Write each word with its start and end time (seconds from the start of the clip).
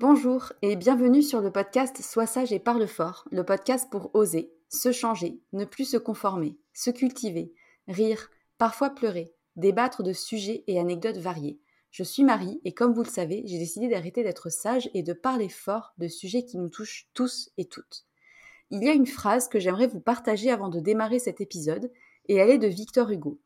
Bonjour 0.00 0.52
et 0.62 0.76
bienvenue 0.76 1.24
sur 1.24 1.40
le 1.40 1.50
podcast 1.50 2.00
Sois 2.02 2.28
sage 2.28 2.52
et 2.52 2.60
parle 2.60 2.86
fort, 2.86 3.24
le 3.32 3.42
podcast 3.42 3.90
pour 3.90 4.14
oser, 4.14 4.52
se 4.68 4.92
changer, 4.92 5.40
ne 5.52 5.64
plus 5.64 5.86
se 5.86 5.96
conformer, 5.96 6.56
se 6.72 6.90
cultiver, 6.90 7.52
rire, 7.88 8.30
parfois 8.58 8.90
pleurer, 8.90 9.34
débattre 9.56 10.04
de 10.04 10.12
sujets 10.12 10.62
et 10.68 10.78
anecdotes 10.78 11.16
variés. 11.16 11.58
Je 11.90 12.04
suis 12.04 12.22
Marie 12.22 12.60
et 12.64 12.74
comme 12.74 12.94
vous 12.94 13.02
le 13.02 13.08
savez, 13.08 13.42
j'ai 13.46 13.58
décidé 13.58 13.88
d'arrêter 13.88 14.22
d'être 14.22 14.50
sage 14.50 14.88
et 14.94 15.02
de 15.02 15.12
parler 15.12 15.48
fort 15.48 15.94
de 15.98 16.06
sujets 16.06 16.44
qui 16.44 16.58
nous 16.58 16.68
touchent 16.68 17.08
tous 17.12 17.50
et 17.58 17.64
toutes. 17.64 18.06
Il 18.70 18.84
y 18.84 18.88
a 18.88 18.94
une 18.94 19.04
phrase 19.04 19.48
que 19.48 19.58
j'aimerais 19.58 19.88
vous 19.88 19.98
partager 19.98 20.52
avant 20.52 20.68
de 20.68 20.78
démarrer 20.78 21.18
cet 21.18 21.40
épisode 21.40 21.90
et 22.28 22.36
elle 22.36 22.50
est 22.50 22.58
de 22.58 22.68
Victor 22.68 23.10
Hugo. 23.10 23.40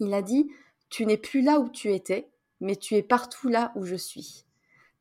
Il 0.00 0.14
a 0.14 0.22
dit 0.22 0.50
Tu 0.88 1.04
n'es 1.04 1.18
plus 1.18 1.42
là 1.42 1.60
où 1.60 1.68
tu 1.68 1.92
étais, 1.92 2.30
mais 2.62 2.76
tu 2.76 2.94
es 2.94 3.02
partout 3.02 3.48
là 3.48 3.72
où 3.76 3.84
je 3.84 3.96
suis. 3.96 4.45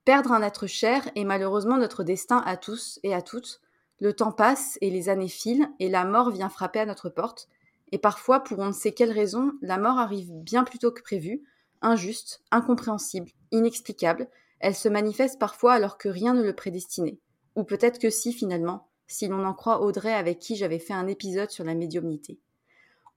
Perdre 0.06 0.34
un 0.34 0.44
être 0.44 0.68
cher 0.68 1.10
est 1.16 1.24
malheureusement 1.24 1.80
notre 1.80 2.04
destin 2.04 2.44
à 2.46 2.58
tous 2.58 3.00
et 3.02 3.16
à 3.16 3.24
toutes. 3.24 3.60
Le 4.00 4.14
temps 4.14 4.32
passe 4.32 4.78
et 4.82 4.92
les 4.92 5.10
années 5.10 5.28
filent 5.28 5.68
et 5.80 5.90
la 5.90 6.06
mort 6.06 6.30
vient 6.30 6.50
frapper 6.50 6.80
à 6.80 6.86
notre 6.86 7.10
porte. 7.10 7.48
Et 7.92 7.98
parfois, 7.98 8.42
pour 8.42 8.60
on 8.60 8.68
ne 8.68 8.72
sait 8.72 8.92
quelle 8.92 9.12
raison, 9.12 9.54
la 9.64 9.80
mort 9.80 9.98
arrive 9.98 10.32
bien 10.32 10.64
plus 10.64 10.78
tôt 10.78 10.92
que 10.92 11.02
prévu, 11.02 11.42
injuste, 11.82 12.44
incompréhensible, 12.52 13.32
inexplicable. 13.50 14.30
Elle 14.60 14.76
se 14.76 14.90
manifeste 14.90 15.40
parfois 15.40 15.74
alors 15.74 15.98
que 15.98 16.10
rien 16.10 16.36
ne 16.36 16.44
le 16.44 16.54
prédestinait. 16.54 17.18
Ou 17.56 17.64
peut-être 17.64 17.98
que 17.98 18.12
si 18.12 18.32
finalement, 18.32 18.88
si 19.08 19.28
l'on 19.28 19.44
en 19.44 19.56
croit 19.56 19.82
Audrey 19.82 20.14
avec 20.14 20.38
qui 20.38 20.56
j'avais 20.56 20.78
fait 20.80 20.94
un 20.94 21.08
épisode 21.08 21.50
sur 21.50 21.64
la 21.64 21.74
médiumnité. 21.74 22.38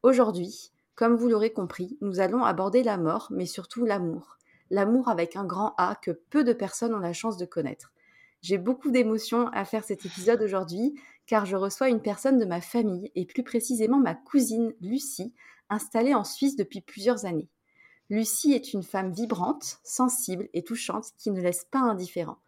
Aujourd'hui, 0.03 0.73
comme 0.95 1.17
vous 1.17 1.29
l'aurez 1.29 1.53
compris, 1.53 1.99
nous 2.01 2.21
allons 2.21 2.45
aborder 2.45 2.83
la 2.83 2.97
mort, 2.97 3.29
mais 3.31 3.47
surtout 3.47 3.85
l'amour 3.85 4.38
l'amour 4.71 5.09
avec 5.09 5.37
un 5.37 5.45
grand 5.45 5.75
A 5.79 5.95
que 5.95 6.11
peu 6.11 6.45
de 6.45 6.53
personnes 6.53 6.95
ont 6.95 6.99
la 7.01 7.13
chance 7.13 7.37
de 7.37 7.47
connaître. 7.47 7.93
J'ai 8.41 8.59
beaucoup 8.59 8.91
d'émotions 8.91 9.49
à 9.49 9.65
faire 9.65 9.85
cet 9.85 10.07
épisode 10.07 10.43
aujourd'hui 10.43 10.95
car 11.27 11.45
je 11.45 11.57
reçois 11.57 11.89
une 11.89 12.01
personne 12.01 12.39
de 12.39 12.45
ma 12.45 12.61
famille 12.61 13.11
et 13.15 13.27
plus 13.27 13.43
précisément 13.43 13.99
ma 13.99 14.15
cousine 14.15 14.75
Lucie, 14.81 15.35
installée 15.69 16.15
en 16.15 16.25
Suisse 16.25 16.57
depuis 16.57 16.81
plusieurs 16.81 17.27
années. 17.27 17.49
Lucie 18.11 18.55
est 18.55 18.73
une 18.73 18.83
femme 18.83 19.13
vibrante, 19.13 19.81
sensible 19.85 20.49
et 20.55 20.65
touchante 20.65 21.11
qui 21.19 21.31
ne 21.31 21.43
laisse 21.43 21.67
pas 21.71 21.81
indifférent. 21.81 22.39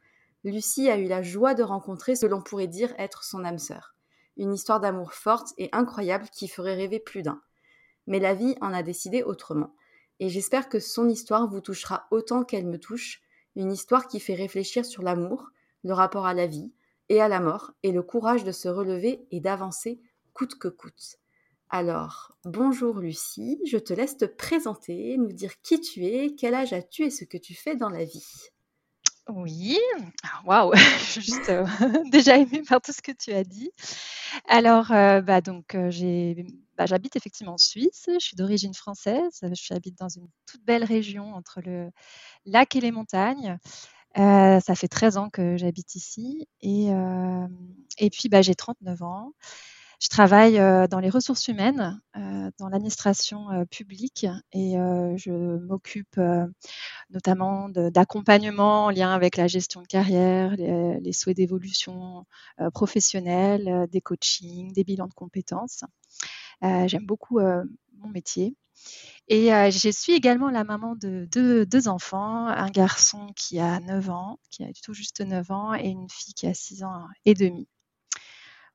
Lucie 0.42 0.88
a 0.88 0.96
eu 0.96 1.04
la 1.04 1.22
joie 1.22 1.52
de 1.52 1.62
rencontrer 1.62 2.16
ce 2.16 2.24
que 2.24 2.30
l'on 2.30 2.40
pourrait 2.40 2.66
dire 2.66 2.94
être 2.96 3.24
son 3.24 3.44
âme 3.44 3.58
sœur. 3.58 3.94
Une 4.38 4.54
histoire 4.54 4.80
d'amour 4.80 5.12
forte 5.12 5.52
et 5.58 5.68
incroyable 5.72 6.28
qui 6.32 6.48
ferait 6.48 6.76
rêver 6.76 6.98
plus 6.98 7.22
d'un. 7.22 7.42
Mais 8.06 8.20
la 8.20 8.32
vie 8.32 8.56
en 8.62 8.72
a 8.72 8.82
décidé 8.82 9.22
autrement. 9.22 9.74
Et 10.20 10.28
j'espère 10.28 10.68
que 10.68 10.78
son 10.78 11.08
histoire 11.08 11.48
vous 11.48 11.62
touchera 11.62 12.06
autant 12.10 12.44
qu'elle 12.44 12.66
me 12.66 12.78
touche, 12.78 13.22
une 13.56 13.72
histoire 13.72 14.06
qui 14.06 14.20
fait 14.20 14.34
réfléchir 14.34 14.84
sur 14.84 15.02
l'amour, 15.02 15.48
le 15.82 15.94
rapport 15.94 16.26
à 16.26 16.34
la 16.34 16.46
vie 16.46 16.70
et 17.08 17.20
à 17.20 17.28
la 17.28 17.40
mort, 17.40 17.72
et 17.82 17.90
le 17.90 18.02
courage 18.02 18.44
de 18.44 18.52
se 18.52 18.68
relever 18.68 19.26
et 19.30 19.40
d'avancer 19.40 19.98
coûte 20.34 20.58
que 20.58 20.68
coûte. 20.68 21.16
Alors, 21.70 22.36
bonjour 22.44 22.98
Lucie, 22.98 23.60
je 23.66 23.78
te 23.78 23.94
laisse 23.94 24.18
te 24.18 24.26
présenter, 24.26 25.16
nous 25.16 25.32
dire 25.32 25.60
qui 25.62 25.80
tu 25.80 26.04
es, 26.04 26.34
quel 26.34 26.54
âge 26.54 26.72
as-tu 26.72 27.04
et 27.04 27.10
ce 27.10 27.24
que 27.24 27.38
tu 27.38 27.54
fais 27.54 27.74
dans 27.74 27.90
la 27.90 28.04
vie. 28.04 28.50
Oui, 29.28 29.78
ah, 30.24 30.40
waouh, 30.44 30.72
je 30.98 31.04
suis 31.04 31.20
juste 31.20 31.48
euh, 31.50 31.64
déjà 32.10 32.36
émue 32.36 32.62
par 32.64 32.80
tout 32.80 32.92
ce 32.92 33.00
que 33.02 33.12
tu 33.12 33.32
as 33.32 33.44
dit. 33.44 33.70
Alors, 34.48 34.90
euh, 34.92 35.20
bah, 35.20 35.40
donc, 35.40 35.74
euh, 35.74 36.34
bah, 36.76 36.86
j'habite 36.86 37.16
effectivement 37.16 37.54
en 37.54 37.58
Suisse, 37.58 38.06
je 38.08 38.18
suis 38.18 38.36
d'origine 38.36 38.74
française, 38.74 39.38
je 39.42 39.48
j'habite 39.54 39.98
dans 39.98 40.08
une 40.08 40.26
toute 40.46 40.64
belle 40.64 40.84
région 40.84 41.34
entre 41.34 41.60
le 41.60 41.90
lac 42.46 42.76
et 42.76 42.80
les 42.80 42.92
montagnes. 42.92 43.58
ça 44.16 44.74
fait 44.74 44.88
13 44.88 45.16
ans 45.18 45.30
que 45.30 45.56
j'habite 45.56 45.94
ici 45.94 46.48
et, 46.62 46.88
et 47.98 48.10
puis 48.10 48.28
bah, 48.28 48.42
j'ai 48.42 48.54
39 48.54 49.02
ans. 49.02 49.32
Je 50.00 50.08
travaille 50.08 50.54
dans 50.88 50.98
les 50.98 51.10
ressources 51.10 51.48
humaines, 51.48 52.00
dans 52.14 52.68
l'administration 52.68 53.66
publique 53.70 54.26
et 54.50 54.72
je 55.16 55.58
m'occupe 55.58 56.18
notamment 57.10 57.68
d'accompagnement 57.68 58.86
en 58.86 58.90
lien 58.90 59.12
avec 59.12 59.36
la 59.36 59.46
gestion 59.46 59.82
de 59.82 59.86
carrière, 59.86 60.56
les, 60.56 61.12
souhaits 61.12 61.36
d'évolution 61.36 62.24
professionnelle, 62.72 63.86
des 63.92 64.00
coachings, 64.00 64.72
des 64.72 64.84
bilans 64.84 65.06
de 65.06 65.12
compétences. 65.12 65.84
J'aime 66.62 67.04
beaucoup 67.04 67.38
mon 67.38 68.08
métier. 68.08 68.56
Et 69.28 69.48
je 69.70 69.90
suis 69.90 70.14
également 70.14 70.48
la 70.48 70.64
maman 70.64 70.96
de 70.96 71.28
deux, 71.30 71.66
deux, 71.66 71.88
enfants, 71.88 72.46
un 72.46 72.70
garçon 72.70 73.26
qui 73.36 73.60
a 73.60 73.80
9 73.80 74.08
ans, 74.08 74.38
qui 74.50 74.64
a 74.64 74.68
tout 74.82 74.94
juste 74.94 75.20
9 75.20 75.50
ans, 75.50 75.74
et 75.74 75.88
une 75.88 76.08
fille 76.08 76.32
qui 76.34 76.46
a 76.46 76.54
6 76.54 76.84
ans 76.84 77.06
et 77.26 77.34
demi. 77.34 77.68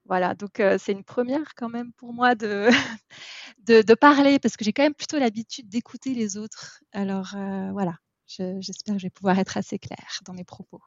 Voilà, 0.08 0.36
donc 0.36 0.62
c'est 0.78 0.92
une 0.92 1.04
première 1.04 1.56
quand 1.56 1.70
même 1.70 1.92
pour 1.94 2.14
moi 2.14 2.36
de, 2.36 2.70
de, 3.66 3.94
parler 3.96 4.40
parce 4.40 4.56
que 4.56 4.64
j'ai 4.64 4.72
quand 4.72 4.84
même 4.84 4.94
plutôt 4.94 5.18
l'habitude 5.18 5.68
d'écouter 5.68 6.14
les 6.14 6.38
autres. 6.38 6.80
Alors 6.92 7.36
voilà, 7.74 7.96
j'espère 8.28 8.96
que 8.96 9.00
je 9.00 9.08
vais 9.08 9.12
pouvoir 9.12 9.40
être 9.40 9.58
assez 9.58 9.80
claire 9.80 10.20
dans 10.26 10.34
mes 10.34 10.44
propos. 10.44 10.82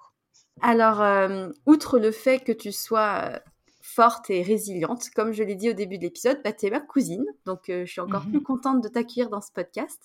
Alors, 0.61 1.03
outre 1.67 1.99
le 1.99 2.13
fait 2.13 2.41
que 2.41 2.53
tu 2.53 2.73
sois 2.73 3.41
forte 3.81 4.29
et 4.31 4.43
résiliente, 4.43 5.09
comme 5.17 5.33
je 5.33 5.43
l'ai 5.43 5.55
dit 5.55 5.71
au 5.71 5.73
début 5.73 5.97
de 5.99 6.03
l'épisode, 6.03 6.41
bah, 6.45 6.53
tu 6.53 6.67
es 6.67 6.71
ma 6.71 6.81
cousine, 6.81 7.25
donc 7.47 7.65
je 7.69 7.87
suis 7.87 8.01
encore 8.01 8.23
plus 8.23 8.39
mmh 8.39 8.43
contente 8.43 8.83
de 8.83 8.89
t'accueillir 8.89 9.31
dans 9.31 9.41
ce 9.41 9.51
podcast. 9.51 10.01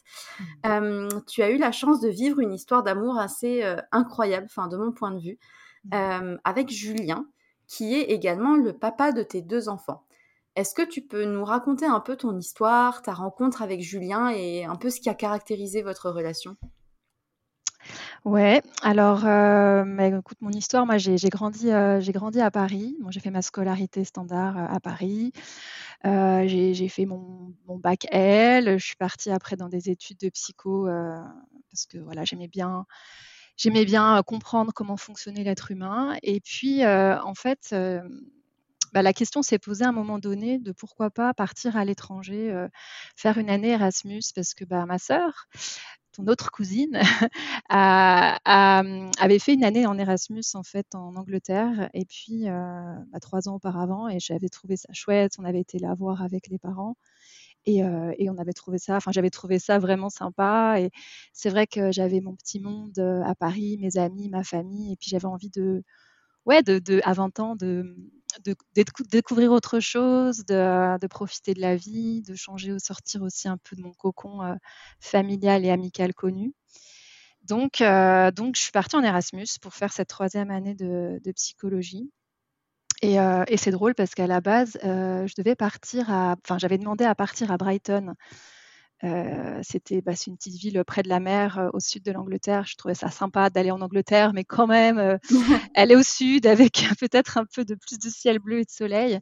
Mmh. 0.64 1.08
tu 1.28 1.44
as 1.44 1.52
eu 1.52 1.58
la 1.58 1.72
chance 1.72 2.00
de 2.00 2.10
vivre 2.10 2.40
une 2.40 2.54
histoire 2.54 2.82
d'amour 2.82 3.20
assez 3.20 3.64
incroyable, 3.92 4.48
enfin 4.50 4.68
de 4.68 4.78
mon 4.78 4.92
point 4.92 5.12
de 5.12 5.20
vue, 5.20 5.38
mmh. 5.92 6.38
avec 6.44 6.72
Julien 6.72 7.28
qui 7.74 7.96
est 7.96 8.04
également 8.04 8.56
le 8.56 8.72
papa 8.72 9.12
de 9.12 9.24
tes 9.24 9.42
deux 9.42 9.68
enfants. 9.68 10.04
Est-ce 10.56 10.76
que 10.76 10.88
tu 10.88 11.02
peux 11.02 11.26
nous 11.26 11.44
raconter 11.44 11.88
un 11.88 12.00
peu 12.00 12.16
ton 12.16 12.38
histoire, 12.38 13.02
ta 13.02 13.14
rencontre 13.14 13.64
avec 13.64 13.82
Julien 13.82 14.30
et 14.30 14.64
un 14.64 14.76
peu 14.76 14.92
ce 14.92 15.02
qui 15.02 15.10
a 15.10 15.16
caractérisé 15.16 15.82
votre 15.82 16.12
relation? 16.12 16.56
Ouais, 18.26 18.62
alors 18.84 19.26
euh, 19.26 19.84
écoute, 19.98 20.38
mon 20.40 20.52
histoire, 20.52 20.86
moi 20.86 21.00
j'ai 21.00 21.18
grandi, 21.30 21.72
euh, 21.72 22.00
grandi 22.10 22.40
à 22.42 22.52
Paris. 22.52 22.96
Moi 23.02 23.10
j'ai 23.10 23.20
fait 23.20 23.32
ma 23.32 23.42
scolarité 23.42 24.04
standard 24.04 24.56
euh, 24.56 24.68
à 24.70 24.80
Paris. 24.80 25.34
j'ai 26.04 26.88
fait 26.90 27.06
mon, 27.06 27.56
mon, 27.68 27.80
bac 27.80 28.06
L. 28.12 28.78
Je 28.78 28.86
suis 28.86 28.96
partie 28.96 29.32
après 29.32 29.56
dans 29.56 29.68
des 29.68 29.90
études 29.90 30.20
de 30.20 30.30
psycho 30.30 30.86
parce 31.72 31.88
que 31.88 31.98
voilà, 31.98 32.24
j'aimais 32.24 32.48
bien 32.48 32.86
j'aimais 33.58 33.86
bien 33.86 34.22
comprendre 34.24 34.72
comment 34.74 34.98
fonctionnait 34.98 35.44
l'être 35.44 35.72
humain. 35.72 36.18
Et 36.24 36.40
puis, 36.42 36.86
en 36.86 37.34
fait, 37.36 37.76
bah, 38.94 39.02
la 39.02 39.14
question 39.14 39.42
s'est 39.42 39.60
posée 39.60 39.86
à 39.86 39.90
un 39.90 39.92
moment 39.92 40.20
donné 40.20 40.60
de 40.60 40.72
pourquoi 40.72 41.10
pas 41.10 41.34
partir 41.34 41.78
à 41.78 41.86
l'étranger, 41.86 42.54
faire 43.16 43.38
une 43.38 43.50
année 43.50 43.70
Erasmus, 43.70 44.22
parce 44.36 44.54
que 44.54 44.66
bah, 44.66 44.86
ma 44.86 45.00
sœur, 45.00 45.48
ton 46.12 46.28
autre 46.28 46.52
cousine, 46.52 47.00
avait 47.70 49.40
fait 49.40 49.54
une 49.54 49.64
année 49.64 49.88
en 49.88 49.98
Erasmus 49.98 50.44
en 50.54 50.64
fait 50.64 50.94
en 50.96 51.16
Angleterre, 51.16 51.90
et 51.94 52.06
puis 52.06 52.46
bah, 52.46 53.20
trois 53.22 53.48
ans 53.50 53.56
auparavant, 53.56 54.08
et 54.08 54.20
j'avais 54.20 54.50
trouvé 54.50 54.78
ça 54.78 54.94
chouette. 54.94 55.34
On 55.40 55.46
avait 55.46 55.62
été 55.62 55.80
la 55.80 55.94
voir 55.96 56.22
avec 56.22 56.48
les 56.50 56.60
parents. 56.60 56.96
Et, 57.66 57.84
on 57.84 58.38
avait 58.38 58.54
trouvé 58.54 58.78
ça, 58.78 58.96
enfin 58.98 59.12
j'avais 59.12 59.30
trouvé 59.30 59.60
ça 59.60 59.80
vraiment 59.80 60.10
sympa. 60.10 60.76
Et 60.80 60.90
c'est 61.34 61.50
vrai 61.50 61.68
que 61.68 61.92
j'avais 61.92 62.22
mon 62.22 62.36
petit 62.36 62.60
monde 62.60 63.00
à 63.26 63.36
Paris, 63.36 63.78
mes 63.80 63.98
amis, 63.98 64.30
ma 64.30 64.44
famille, 64.44 64.94
et 64.94 64.96
puis 64.98 65.10
j'avais 65.10 65.26
envie 65.26 65.50
de, 65.50 65.84
ouais, 66.46 66.64
de, 66.64 67.02
à 67.04 67.14
20 67.14 67.40
ans, 67.40 67.56
de, 67.56 67.96
de, 68.46 68.56
découvrir 69.12 69.52
autre 69.52 69.80
chose, 69.80 70.46
de, 70.46 71.08
profiter 71.08 71.54
de 71.54 71.62
la 71.62 71.76
vie, 71.76 72.22
de 72.22 72.36
changer, 72.36 72.74
ou 72.74 72.80
sortir 72.80 73.22
aussi 73.24 73.48
un 73.48 73.58
peu 73.58 73.76
de 73.76 73.82
mon 73.82 73.94
cocon 73.94 74.58
familial 75.00 75.66
et 75.66 75.70
amical 75.70 76.14
connu. 76.14 76.54
Donc, 77.44 77.80
donc, 78.36 78.56
je 78.56 78.62
suis 78.62 78.72
partie 78.72 78.96
en 78.96 79.04
Erasmus 79.04 79.48
pour 79.62 79.74
faire 79.74 79.94
cette 79.94 80.10
troisième 80.10 80.52
année 80.52 80.76
de 80.76 81.32
psychologie. 81.34 82.12
Euh, 83.04 83.44
et, 83.48 83.58
c'est 83.58 83.72
drôle 83.72 83.96
parce 83.96 84.16
qu'à 84.16 84.28
la 84.28 84.42
base, 84.42 84.78
euh, 84.84 85.28
je 85.28 85.34
devais 85.38 85.56
partir 85.56 86.10
à. 86.12 86.36
Enfin, 86.44 86.58
j'avais 86.58 86.78
demandé 86.78 87.04
à 87.04 87.16
partir 87.16 87.52
à 87.52 87.58
Brighton. 87.58 88.14
Euh, 89.04 89.60
c'était 89.62 90.02
bah, 90.02 90.16
c'est 90.16 90.32
une 90.32 90.38
petite 90.38 90.56
ville 90.56 90.82
près 90.86 91.04
de 91.04 91.10
la 91.10 91.20
mer 91.20 91.70
au 91.74 91.80
sud 91.80 92.04
de 92.04 92.12
l'Angleterre. 92.12 92.66
Je 92.66 92.76
trouvais 92.78 92.96
ça 92.96 93.10
sympa 93.10 93.50
d'aller 93.50 93.72
en 93.72 93.82
Angleterre, 93.82 94.34
mais 94.34 94.46
quand 94.46 94.68
même, 94.68 95.20
est 95.76 95.96
au 95.96 96.04
sud 96.04 96.48
avec 96.48 96.74
peut-être 97.00 97.38
un 97.38 97.46
peu 97.46 97.66
de 97.66 97.76
plus 97.76 98.00
de 98.00 98.10
ciel 98.10 98.40
bleu 98.40 98.60
et 98.60 98.66
de 98.66 98.72
soleil. 98.72 99.20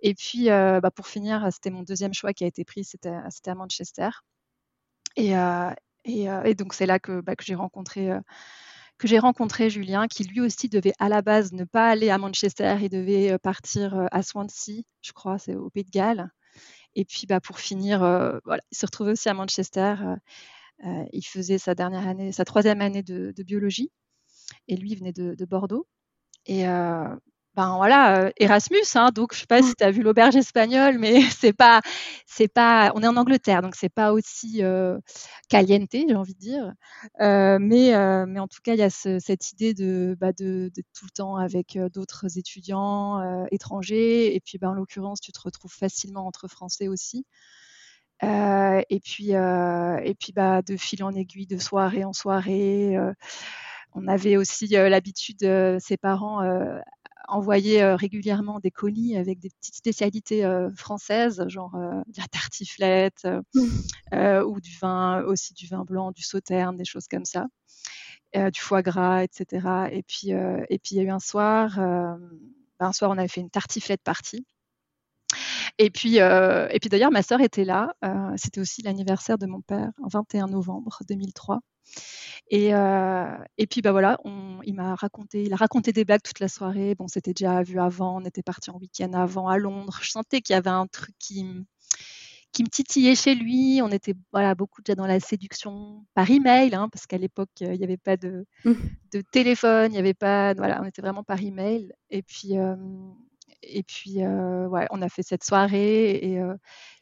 Et 0.00 0.14
puis, 0.14 0.48
bah, 0.48 0.90
pour 0.94 1.06
finir, 1.06 1.48
c'était 1.52 1.70
mon 1.70 1.82
deuxième 1.82 2.12
choix 2.14 2.34
qui 2.34 2.44
a 2.44 2.46
été 2.46 2.64
pris, 2.64 2.84
c'était 2.84 3.10
à 3.10 3.54
Manchester. 3.54 4.10
Et, 5.16 5.32
et, 6.04 6.54
donc, 6.54 6.74
c'est 6.74 6.86
là 6.86 6.98
que, 6.98 7.22
bah, 7.22 7.36
que 7.36 7.44
j'ai 7.44 7.54
rencontré 7.54 8.10
que 8.98 9.08
j'ai 9.08 9.18
rencontré 9.18 9.70
Julien, 9.70 10.06
qui 10.08 10.24
lui 10.24 10.40
aussi 10.40 10.68
devait 10.68 10.94
à 10.98 11.08
la 11.08 11.22
base 11.22 11.52
ne 11.52 11.64
pas 11.64 11.88
aller 11.88 12.10
à 12.10 12.18
Manchester, 12.18 12.76
il 12.80 12.88
devait 12.88 13.32
euh, 13.32 13.38
partir 13.38 13.94
euh, 13.94 14.06
à 14.10 14.22
Swansea, 14.22 14.82
je 15.02 15.12
crois, 15.12 15.38
c'est 15.38 15.54
au 15.54 15.70
Pays 15.70 15.84
de 15.84 15.90
Galles. 15.90 16.30
Et 16.94 17.04
puis 17.04 17.26
bah, 17.26 17.40
pour 17.40 17.58
finir, 17.58 18.02
euh, 18.02 18.38
voilà, 18.44 18.62
il 18.72 18.78
se 18.78 18.86
retrouvait 18.86 19.12
aussi 19.12 19.28
à 19.28 19.34
Manchester. 19.34 19.96
il 21.12 21.22
faisait 21.26 21.58
sa 21.58 21.74
dernière 21.74 22.06
année, 22.08 22.32
sa 22.32 22.44
troisième 22.44 22.80
année 22.80 23.02
de, 23.02 23.34
biologie. 23.42 23.90
Et 24.68 24.76
lui, 24.76 24.94
venait 24.94 25.12
de, 25.12 25.34
de 25.34 25.44
Bordeaux. 25.44 25.86
Ben 27.56 27.76
voilà, 27.76 28.18
euh, 28.26 28.30
Erasmus, 28.36 28.84
hein, 28.96 29.10
donc 29.14 29.32
je 29.32 29.40
sais 29.40 29.46
pas 29.46 29.62
si 29.62 29.74
tu 29.74 29.82
as 29.82 29.90
vu 29.90 30.02
l'auberge 30.02 30.36
espagnole, 30.36 30.98
mais 30.98 31.20
c'est 31.30 31.54
pas, 31.54 31.80
c'est 32.26 32.48
pas, 32.48 32.92
on 32.94 33.02
est 33.02 33.08
en 33.08 33.16
Angleterre, 33.16 33.62
donc 33.62 33.74
c'est 33.76 33.88
pas 33.88 34.12
aussi 34.12 34.62
euh, 34.62 34.98
caliente, 35.48 35.88
j'ai 35.92 36.14
envie 36.14 36.34
de 36.34 36.38
dire, 36.38 36.74
euh, 37.22 37.58
mais, 37.58 37.92
mais 38.26 38.40
en 38.40 38.46
tout 38.46 38.60
cas 38.62 38.74
il 38.74 38.80
y 38.80 38.82
a 38.82 38.90
cette 38.90 39.52
idée 39.52 39.72
de, 39.72 40.16
bah, 40.20 40.32
de, 40.32 40.70
de, 40.74 40.82
tout 40.94 41.06
le 41.06 41.10
temps 41.10 41.36
avec 41.36 41.78
d'autres 41.94 42.38
étudiants 42.38 43.46
étrangers, 43.50 44.34
et 44.34 44.40
puis 44.40 44.58
ben, 44.58 44.70
en 44.70 44.74
l'occurrence 44.74 45.20
tu 45.22 45.32
te 45.32 45.40
retrouves 45.40 45.72
facilement 45.72 46.26
entre 46.26 46.48
Français 46.48 46.88
aussi. 46.88 47.24
et 48.22 49.00
puis, 49.02 49.30
et 49.30 50.14
puis 50.20 50.32
bah, 50.34 50.60
de 50.60 50.76
fil 50.76 51.02
en 51.04 51.12
aiguille, 51.14 51.46
de 51.46 51.58
soirée 51.58 52.04
en 52.04 52.12
soirée. 52.12 52.98
on 53.94 54.08
avait 54.08 54.36
aussi 54.36 54.66
l'habitude, 54.68 55.78
ses 55.80 55.96
parents 55.96 56.42
envoyer 57.28 57.84
régulièrement 57.94 58.60
des 58.60 58.70
colis 58.70 59.16
avec 59.16 59.38
des 59.38 59.50
petites 59.50 59.76
spécialités 59.76 60.48
françaises, 60.76 61.44
genre 61.48 61.72
de 61.74 62.20
la 62.20 62.26
tartiflette 62.28 63.26
mmh. 63.54 64.42
ou 64.46 64.60
du 64.60 64.76
vin, 64.80 65.22
aussi 65.22 65.54
du 65.54 65.66
vin 65.66 65.84
blanc, 65.84 66.12
du 66.12 66.22
sauterne, 66.22 66.76
des 66.76 66.84
choses 66.84 67.08
comme 67.08 67.24
ça, 67.24 67.46
du 68.34 68.60
foie 68.60 68.82
gras, 68.82 69.22
etc. 69.22 69.88
Et 69.92 70.02
puis, 70.02 70.30
et 70.30 70.78
puis 70.78 70.94
il 70.94 70.96
y 70.96 71.00
a 71.00 71.04
eu 71.04 71.10
un 71.10 71.20
soir, 71.20 71.76
ben, 71.76 72.18
un 72.80 72.92
soir 72.92 73.10
on 73.10 73.18
avait 73.18 73.28
fait 73.28 73.40
une 73.40 73.50
tartiflette 73.50 74.02
partie. 74.02 74.46
Et 75.78 75.90
puis, 75.90 76.16
et 76.16 76.78
puis 76.80 76.88
d'ailleurs, 76.88 77.10
ma 77.10 77.22
sœur 77.22 77.40
était 77.40 77.64
là. 77.64 77.94
C'était 78.36 78.60
aussi 78.60 78.82
l'anniversaire 78.82 79.38
de 79.38 79.46
mon 79.46 79.60
père, 79.60 79.90
en 80.02 80.08
21 80.08 80.46
novembre 80.46 81.00
2003. 81.08 81.60
Et, 82.48 82.74
euh, 82.74 83.36
et 83.58 83.66
puis 83.66 83.80
bah 83.80 83.92
voilà, 83.92 84.18
on, 84.24 84.60
il 84.62 84.74
m'a 84.74 84.94
raconté, 84.94 85.42
il 85.42 85.52
a 85.52 85.56
raconté 85.56 85.92
des 85.92 86.04
blagues 86.04 86.22
toute 86.22 86.40
la 86.40 86.48
soirée. 86.48 86.94
Bon, 86.94 87.08
c'était 87.08 87.32
déjà 87.32 87.62
vu 87.62 87.80
avant, 87.80 88.16
on 88.20 88.24
était 88.24 88.42
parti 88.42 88.70
en 88.70 88.78
week-end 88.78 89.12
avant 89.14 89.48
à 89.48 89.58
Londres. 89.58 89.98
Je 90.02 90.10
sentais 90.10 90.40
qu'il 90.40 90.54
y 90.54 90.56
avait 90.56 90.70
un 90.70 90.86
truc 90.86 91.14
qui 91.18 91.44
qui 92.52 92.62
me 92.62 92.68
titillait 92.68 93.16
chez 93.16 93.34
lui. 93.34 93.80
On 93.82 93.90
était 93.90 94.14
voilà, 94.32 94.54
beaucoup 94.54 94.80
déjà 94.80 94.94
dans 94.94 95.06
la 95.06 95.20
séduction 95.20 96.06
par 96.14 96.30
email, 96.30 96.74
hein, 96.74 96.88
parce 96.90 97.06
qu'à 97.06 97.18
l'époque, 97.18 97.50
il 97.60 97.72
n'y 97.72 97.84
avait 97.84 97.98
pas 97.98 98.16
de, 98.16 98.46
mmh. 98.64 98.72
de 99.12 99.20
téléphone, 99.20 99.90
il 99.90 99.94
n'y 99.94 99.98
avait 99.98 100.14
pas. 100.14 100.54
Voilà, 100.54 100.80
on 100.82 100.86
était 100.86 101.02
vraiment 101.02 101.24
par 101.24 101.42
email. 101.42 101.92
Et 102.10 102.22
puis, 102.22 102.52
et 103.62 103.82
puis 103.82 104.18
ouais, 104.18 104.86
on 104.90 105.02
a 105.02 105.08
fait 105.08 105.22
cette 105.22 105.44
soirée 105.44 106.10
et 106.16 106.40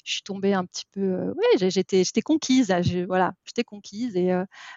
je 0.04 0.12
suis 0.12 0.22
tombée 0.22 0.52
un 0.52 0.64
petit 0.64 0.84
peu. 0.92 1.32
ouais, 1.32 1.70
j'étais, 1.70 2.04
j'étais 2.04 2.22
conquise. 2.22 2.72
voilà, 3.06 3.32
j'étais 3.44 3.64
conquise. 3.64 4.16
Et 4.16 4.32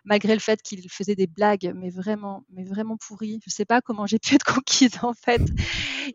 malgré 0.05 0.33
le 0.33 0.39
fait 0.39 0.61
qu'il 0.61 0.89
faisait 0.89 1.15
des 1.15 1.27
blagues, 1.27 1.73
mais 1.75 1.89
vraiment, 1.89 2.43
mais 2.49 2.63
vraiment 2.63 2.97
pourries, 2.97 3.39
je 3.45 3.51
sais 3.51 3.65
pas 3.65 3.81
comment 3.81 4.05
j'ai 4.07 4.19
pu 4.19 4.35
être 4.35 4.45
conquise 4.55 4.97
en 5.01 5.13
fait. 5.13 5.41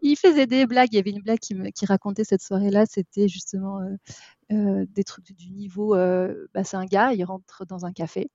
Il 0.02 0.16
faisait 0.16 0.46
des 0.46 0.66
blagues. 0.66 0.88
Il 0.92 0.96
y 0.96 0.98
avait 0.98 1.10
une 1.10 1.22
blague 1.22 1.38
qui, 1.38 1.54
me, 1.54 1.68
racontait 1.86 2.24
cette 2.24 2.42
soirée-là. 2.42 2.86
C'était 2.86 3.28
justement 3.28 3.80
des 4.50 5.04
trucs 5.04 5.32
du 5.32 5.50
niveau. 5.50 5.94
Bah, 6.54 6.64
c'est 6.64 6.76
un 6.76 6.86
gars, 6.86 7.12
il 7.12 7.24
rentre 7.24 7.66
dans 7.66 7.84
un 7.84 7.92
café 7.92 8.30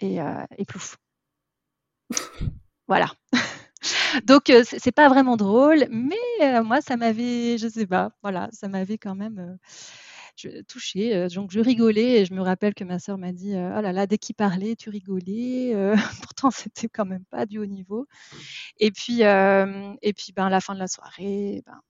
et, 0.00 0.18
et 0.56 0.64
plouf. 0.64 0.96
voilà. 2.88 3.12
Donc 4.24 4.52
c'est 4.64 4.92
pas 4.92 5.08
vraiment 5.08 5.36
drôle, 5.36 5.86
mais 5.90 6.62
moi 6.62 6.80
ça 6.80 6.96
m'avait, 6.96 7.58
je 7.58 7.68
sais 7.68 7.86
pas, 7.86 8.10
voilà, 8.22 8.48
ça 8.52 8.68
m'avait 8.68 8.98
quand 8.98 9.14
même 9.14 9.58
touché. 10.68 11.28
donc 11.28 11.50
je 11.50 11.60
rigolais 11.60 12.20
et 12.20 12.24
je 12.24 12.32
me 12.34 12.40
rappelle 12.40 12.74
que 12.74 12.84
ma 12.84 12.98
sœur 12.98 13.18
m'a 13.18 13.32
dit 13.32 13.52
oh 13.54 13.80
là 13.80 13.92
là 13.92 14.06
dès 14.06 14.18
qu'il 14.18 14.34
parlait 14.34 14.76
tu 14.76 14.90
rigolais. 14.90 15.74
pourtant 16.22 16.50
c'était 16.50 16.88
quand 16.88 17.06
même 17.06 17.24
pas 17.26 17.46
du 17.46 17.58
haut 17.58 17.66
niveau. 17.66 18.06
Et 18.78 18.90
puis 18.90 19.22
et 19.22 20.12
puis 20.12 20.32
ben 20.34 20.46
à 20.46 20.50
la 20.50 20.60
fin 20.60 20.74
de 20.74 20.78
la 20.80 20.88
soirée, 20.88 21.62
ben, 21.66 21.80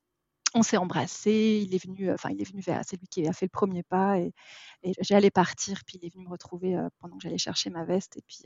on 0.54 0.62
s'est 0.62 0.78
embrassé, 0.78 1.62
il 1.66 1.74
est 1.74 1.84
venu, 1.84 2.10
enfin 2.10 2.30
il 2.30 2.40
est 2.40 2.48
venu 2.50 2.62
vers, 2.62 2.82
c'est 2.86 2.98
lui 2.98 3.06
qui 3.08 3.26
a 3.28 3.32
fait 3.32 3.46
le 3.46 3.50
premier 3.50 3.82
pas 3.82 4.18
et, 4.18 4.32
j'allais 5.00 5.30
partir, 5.30 5.82
puis 5.86 5.98
il 6.00 6.06
est 6.06 6.14
venu 6.14 6.24
me 6.24 6.30
retrouver 6.30 6.76
pendant 7.00 7.16
que 7.18 7.22
j'allais 7.22 7.38
chercher 7.38 7.70
ma 7.70 7.84
veste 7.84 8.16
et 8.16 8.22
puis 8.26 8.44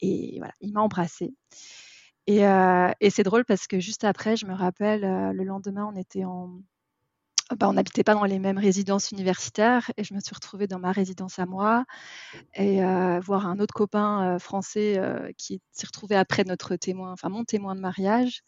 et 0.00 0.38
voilà, 0.38 0.54
il 0.60 0.72
m'a 0.72 0.80
Euh, 2.28 2.92
et, 3.00 3.10
c'est 3.10 3.22
drôle 3.22 3.44
parce 3.44 3.66
que 3.66 3.80
juste 3.80 4.04
après, 4.04 4.36
je 4.36 4.46
me 4.46 4.54
rappelle, 4.54 5.04
euh, 5.04 5.32
le 5.32 5.44
lendemain, 5.44 5.90
on 5.92 5.96
en. 6.24 6.60
Bah, 7.58 7.72
n'habitait 7.72 8.04
pas 8.04 8.14
dans 8.14 8.24
les 8.26 8.38
mêmes 8.38 8.58
résidences 8.58 9.10
universitaires 9.10 9.90
et 9.96 10.04
je 10.04 10.14
me 10.14 10.20
suis 10.20 10.32
retrouvée 10.32 10.68
dans 10.68 10.78
ma 10.78 10.92
résidence 10.92 11.40
à 11.40 11.46
moi 11.46 11.84
et 12.54 12.84
euh, 12.84 13.18
voir 13.18 13.48
un 13.48 13.58
autre 13.58 13.74
copain 13.74 14.38
français 14.38 15.00
qui 15.36 15.60
s'est 15.72 15.88
retrouvé 15.88 16.14
après 16.14 16.44
notre 16.44 16.76
témoin, 16.76 17.10
enfin 17.10 17.28
mon 17.28 17.42
témoin 17.42 17.74
de 17.74 17.80
mariage. 17.80 18.42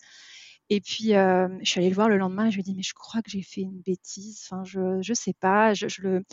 Et 0.75 0.81
puis, 0.81 1.09
je 1.09 1.59
suis 1.65 1.81
allée 1.81 1.91
le 1.91 1.95
voir 1.95 2.09
le 2.09 2.17
lendemain 2.17 2.47
et 2.47 2.51
je 2.51 2.55
lui 2.55 2.61
ai 2.61 2.65
dit, 2.65 2.75
mais 2.75 2.83
je 2.83 2.95
crois 2.95 3.21
que 3.21 3.31
j'ai 3.31 3.43
fait 3.43 3.61
une 3.61 3.83
bêtise. 3.83 4.43
Enfin, 4.47 4.65
je 4.65 5.07
ne 5.07 5.15
sais 5.15 5.35
pas. 5.35 5.75
Je, 5.75 5.87
le, 6.01 6.25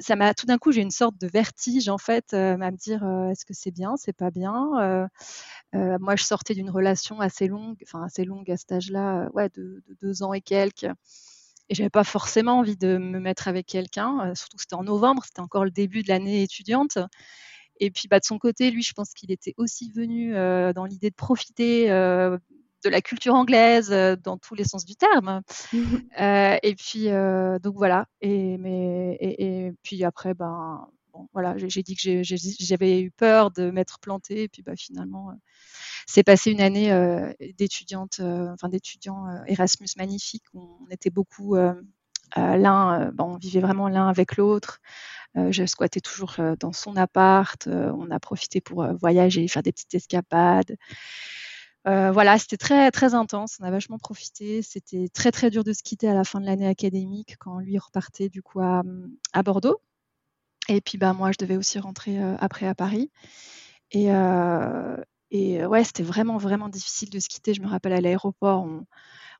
ça 0.00 0.14
m'a 0.14 0.32
tout 0.32 0.46
d'un 0.46 0.58
coup, 0.58 0.70
j'ai 0.70 0.80
une 0.80 0.92
sorte 0.92 1.18
de 1.20 1.26
vertige 1.26 1.88
en 1.88 1.98
fait, 1.98 2.34
à 2.34 2.56
me 2.56 2.76
dire, 2.76 3.02
est-ce 3.32 3.44
que 3.44 3.54
c'est 3.54 3.72
bien, 3.72 3.96
c'est 3.96 4.12
pas 4.12 4.30
bien. 4.30 5.08
moi, 5.72 6.14
je 6.14 6.22
sortais 6.22 6.54
d'une 6.54 6.70
relation 6.70 7.18
assez 7.18 7.48
longue, 7.48 7.78
enfin 7.82 8.04
assez 8.04 8.24
longue 8.24 8.48
à 8.48 8.56
cet 8.56 8.70
âge-là, 8.70 9.28
ouais, 9.34 9.48
de, 9.56 9.82
deux 10.00 10.22
ans 10.22 10.32
et 10.32 10.40
quelques. 10.40 10.86
Et 11.68 11.74
j'avais 11.74 11.90
pas 11.90 12.04
forcément 12.04 12.60
envie 12.60 12.76
de 12.76 12.96
me 12.96 13.18
mettre 13.18 13.48
avec 13.48 13.66
quelqu'un, 13.66 14.36
surtout 14.36 14.56
que 14.58 14.62
c'était 14.62 14.76
en 14.76 14.84
novembre, 14.84 15.24
c'était 15.24 15.40
encore 15.40 15.64
le 15.64 15.72
début 15.72 16.04
de 16.04 16.08
l'année 16.10 16.44
étudiante. 16.44 16.98
Et 17.80 17.90
puis, 17.90 18.06
bah, 18.06 18.20
de 18.20 18.24
son 18.24 18.38
côté, 18.38 18.70
lui, 18.70 18.84
je 18.84 18.92
pense 18.92 19.14
qu'il 19.14 19.32
était 19.32 19.54
aussi 19.56 19.90
venu 19.90 20.32
dans 20.32 20.84
l'idée 20.84 21.10
de 21.10 21.16
profiter 21.16 21.90
de 22.84 22.90
la 22.90 23.00
culture 23.00 23.34
anglaise 23.34 23.90
euh, 23.92 24.16
dans 24.16 24.38
tous 24.38 24.54
les 24.54 24.64
sens 24.64 24.84
du 24.84 24.96
terme. 24.96 25.42
Euh, 26.20 26.56
et 26.64 26.74
puis, 26.74 27.10
euh, 27.10 27.60
donc 27.60 27.76
voilà. 27.76 28.06
Et, 28.20 28.56
mais, 28.58 29.16
et, 29.20 29.72
puis 29.82 30.02
après, 30.02 30.34
ben, 30.34 30.88
voilà, 31.32 31.54
j'ai 31.56 31.82
dit 31.82 31.94
que 31.94 32.22
j'avais 32.24 33.00
eu 33.00 33.10
peur 33.12 33.52
de 33.52 33.70
m'être 33.70 34.00
plantée. 34.00 34.42
Et 34.44 34.48
puis 34.48 34.62
bah, 34.62 34.72
finalement, 34.76 35.30
c'est 36.06 36.24
passé 36.24 36.50
une 36.50 36.60
année 36.60 36.90
d'étudiante, 37.56 38.20
enfin 38.20 38.68
d'étudiants 38.68 39.26
Erasmus 39.46 39.88
magnifique. 39.96 40.44
On, 40.54 40.86
était 40.90 41.10
beaucoup 41.10 41.56
l'un, 42.36 43.12
on 43.18 43.36
vivait 43.36 43.60
vraiment 43.60 43.88
l'un 43.88 44.08
avec 44.08 44.36
l'autre. 44.36 44.80
je 45.36 45.66
squattais 45.66 46.00
toujours 46.00 46.36
dans 46.58 46.72
son 46.72 46.96
appart. 46.96 47.68
on 47.68 48.10
a 48.10 48.18
profité 48.18 48.60
pour 48.60 48.84
voyager, 49.00 49.46
faire 49.46 49.62
des 49.62 49.72
petites 49.72 49.94
escapades. 49.94 50.76
Euh, 51.88 52.10
voilà, 52.12 52.38
c'était 52.38 52.56
très 52.58 52.90
très 52.90 53.14
intense. 53.14 53.56
On 53.60 53.64
a 53.64 53.70
vachement 53.70 53.98
profité. 53.98 54.62
C'était 54.62 55.08
très 55.08 55.32
très 55.32 55.50
dur 55.50 55.64
de 55.64 55.72
se 55.72 55.82
quitter 55.82 56.08
à 56.08 56.14
la 56.14 56.24
fin 56.24 56.40
de 56.40 56.46
l'année 56.46 56.68
académique 56.68 57.36
quand 57.38 57.58
lui 57.60 57.78
repartait 57.78 58.28
du 58.28 58.42
coup 58.42 58.60
à, 58.60 58.82
Bordeaux. 59.44 59.80
Et 60.68 60.80
puis 60.82 60.98
bah 60.98 61.14
moi 61.14 61.32
je 61.32 61.38
devais 61.38 61.56
aussi 61.56 61.78
rentrer 61.78 62.22
euh, 62.22 62.36
après 62.38 62.66
à 62.66 62.74
Paris. 62.74 63.10
Et, 63.92 64.12
euh, 64.12 64.96
ouais, 65.32 65.84
c'était 65.84 66.02
vraiment 66.02 66.38
vraiment 66.38 66.68
difficile 66.68 67.10
de 67.10 67.18
se 67.20 67.28
quitter. 67.28 67.54
Je 67.54 67.62
me 67.62 67.68
rappelle 67.68 67.92
à 67.94 68.00
l'aéroport, 68.00 68.66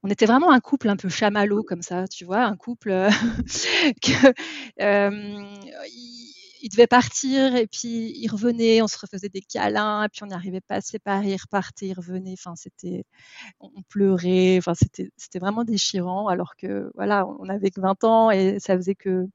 on, 0.03 0.09
était 0.09 0.27
vraiment 0.27 0.51
un 0.53 0.61
couple 0.61 0.89
un 0.89 0.97
peu 0.97 1.09
chamallow 1.09 1.63
comme 1.65 1.83
ça, 1.83 2.07
tu 2.09 2.25
vois, 2.25 2.45
un 2.45 2.57
couple 2.57 3.09
devait 6.69 6.87
partir 6.87 7.55
et 7.55 7.67
puis 7.67 8.13
il 8.17 8.29
revenait, 8.29 8.83
on 8.83 8.89
se 8.89 8.99
refaisait 8.99 9.29
des 9.29 9.41
câlins 9.41 10.09
puis 10.13 10.25
on 10.25 10.27
n'arrivait 10.27 10.61
pas 10.61 10.77
à 10.77 10.81
se 10.81 10.89
séparer, 10.91 11.31
il 11.33 11.37
repartait, 11.37 11.87
il 11.89 11.95
revenait. 11.95 12.35
Enfin, 12.35 12.55
c'était, 12.57 13.05
on 13.61 13.83
pleurait. 13.89 14.59
Enfin, 14.59 14.75
c'était, 14.75 15.11
c'était 15.17 15.39
vraiment 15.39 15.65
déchirant. 15.65 16.29
Alors 16.29 16.57
que 16.57 16.91
voilà, 16.95 17.27
on 17.27 17.49
avait 17.49 17.71
que 17.71 17.81
20 17.81 18.05
ans 18.05 18.31
et 18.31 18.59
ça 18.61 18.77
faisait 18.77 18.95
que 18.95 19.27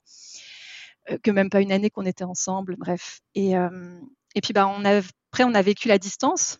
euh, 1.11 1.17
que 1.23 1.31
même 1.31 1.49
pas 1.49 1.61
une 1.61 1.71
année 1.71 1.89
qu'on 1.89 2.05
était 2.05 2.23
ensemble. 2.23 2.75
Bref. 2.77 3.21
Et 3.35 3.57
euh, 3.57 3.99
et 4.35 4.41
puis 4.41 4.53
bah 4.53 4.67
on 4.67 4.85
a 4.85 4.97
après 5.31 5.43
on 5.43 5.53
a 5.55 5.61
vécu 5.61 5.87
la 5.87 5.97
distance 5.99 6.59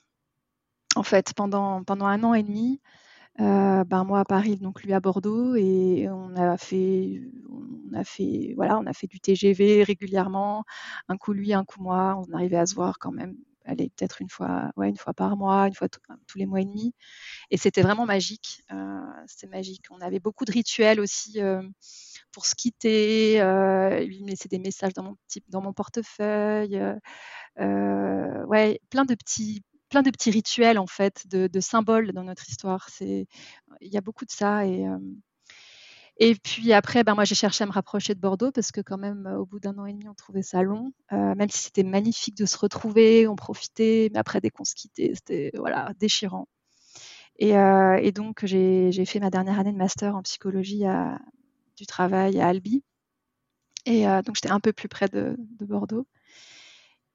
en 0.96 1.04
fait 1.04 1.34
pendant 1.36 1.84
pendant 1.84 2.06
un 2.08 2.24
an 2.24 2.34
et 2.34 2.44
demi. 2.44 2.82
Euh, 3.40 3.84
ben 3.84 4.04
moi 4.04 4.20
à 4.20 4.26
Paris, 4.26 4.58
donc 4.58 4.84
lui 4.84 4.94
à 4.94 5.00
Bordeaux, 5.00 5.56
et 5.56 6.08
on 6.10 6.36
a 6.36 6.56
fait, 6.58 7.20
on 7.50 7.94
a 7.96 8.04
fait, 8.04 8.54
voilà, 8.56 8.78
on 8.78 8.86
a 8.86 8.94
fait 8.94 9.08
du 9.08 9.20
TGV 9.20 9.84
régulièrement, 9.84 10.64
un 11.10 11.18
coup 11.18 11.34
lui, 11.34 11.52
un 11.54 11.66
coup 11.66 11.82
moi, 11.82 12.16
on 12.28 12.32
arrivait 12.34 12.58
à 12.58 12.68
se 12.68 12.76
voir 12.76 13.00
quand 13.00 13.12
même, 13.12 13.36
allez 13.66 13.90
peut-être 13.90 14.22
une 14.22 14.30
fois, 14.30 14.72
ouais, 14.78 14.88
une 14.90 14.98
fois 14.98 15.14
par 15.16 15.36
mois, 15.36 15.68
une 15.68 15.74
fois 15.74 15.88
tous 15.90 16.38
les 16.38 16.46
mois 16.46 16.62
et 16.62 16.66
demi, 16.66 16.94
et 17.52 17.58
c'était 17.58 17.82
vraiment 17.84 18.06
magique, 18.06 18.64
euh, 18.72 19.02
c'était 19.28 19.48
magique. 19.48 19.86
On 19.92 20.02
avait 20.02 20.20
beaucoup 20.20 20.46
de 20.46 20.52
rituels 20.52 21.00
aussi 21.00 21.42
euh, 21.42 21.64
pour 22.34 22.46
se 22.46 22.56
quitter, 22.56 23.38
lui 24.06 24.24
me 24.24 24.30
laissait 24.30 24.50
des 24.50 24.60
messages 24.60 24.94
dans 24.94 25.04
mon 25.04 25.16
dans 25.50 25.62
mon 25.62 25.74
portefeuille, 25.74 26.80
ouais, 27.60 28.80
plein 28.90 29.06
de 29.06 29.16
petits 29.16 29.64
plein 29.94 30.02
de 30.02 30.10
petits 30.10 30.32
rituels 30.32 30.80
en 30.80 30.88
fait, 30.88 31.28
de, 31.28 31.60
symboles 31.60 32.12
dans 32.14 32.24
notre 32.24 32.50
histoire. 32.50 32.90
C'est, 32.90 33.28
il 33.80 33.94
y 33.94 33.98
a 33.98 34.02
beaucoup 34.02 34.26
de 34.26 34.32
ça 34.32 34.66
et 34.66 34.86
et 36.18 36.36
puis 36.36 36.74
après, 36.74 37.04
ben 37.04 37.16
moi 37.16 37.24
j'ai 37.26 37.36
cherché 37.36 37.64
à 37.64 37.68
me 37.68 37.72
rapprocher 37.72 38.14
de 38.14 38.20
Bordeaux 38.20 38.52
parce 38.52 38.72
que 38.72 38.82
quand 38.82 38.98
même 38.98 39.26
au 39.40 39.46
bout 39.46 39.60
d'un 39.60 39.78
an 39.80 39.86
et 39.86 39.94
demi 39.94 40.08
on 40.08 40.14
trouvait 40.14 40.44
ça 40.44 40.62
long, 40.62 40.94
euh, 41.12 41.34
même 41.36 41.50
si 41.50 41.64
c'était 41.64 41.84
magnifique 41.84 42.38
de 42.38 42.46
se 42.46 42.58
retrouver, 42.58 43.28
on 43.28 43.36
profitait, 43.36 44.10
mais 44.14 44.20
après 44.20 44.40
dès 44.40 44.52
qu'on 44.52 44.64
se 44.64 44.76
quittait, 44.76 45.14
c'était 45.16 45.52
voilà 45.56 45.92
déchirant. 46.00 46.48
Et, 47.40 47.58
euh, 47.58 48.12
donc 48.12 48.46
j'ai 48.46 49.06
fait 49.06 49.20
ma 49.20 49.30
dernière 49.32 49.60
année 49.60 49.72
de 49.74 49.78
master 49.78 50.16
en 50.16 50.22
psychologie 50.24 50.86
à, 50.86 51.20
du 51.78 51.86
travail 51.88 52.40
à 52.40 52.48
Albi. 52.48 52.84
Et 53.86 54.08
euh, 54.08 54.22
donc 54.22 54.36
j'étais 54.36 54.52
un 54.52 54.60
peu 54.60 54.74
plus 54.74 54.88
près 54.90 55.08
de 55.10 55.36
Bordeaux. 55.62 56.08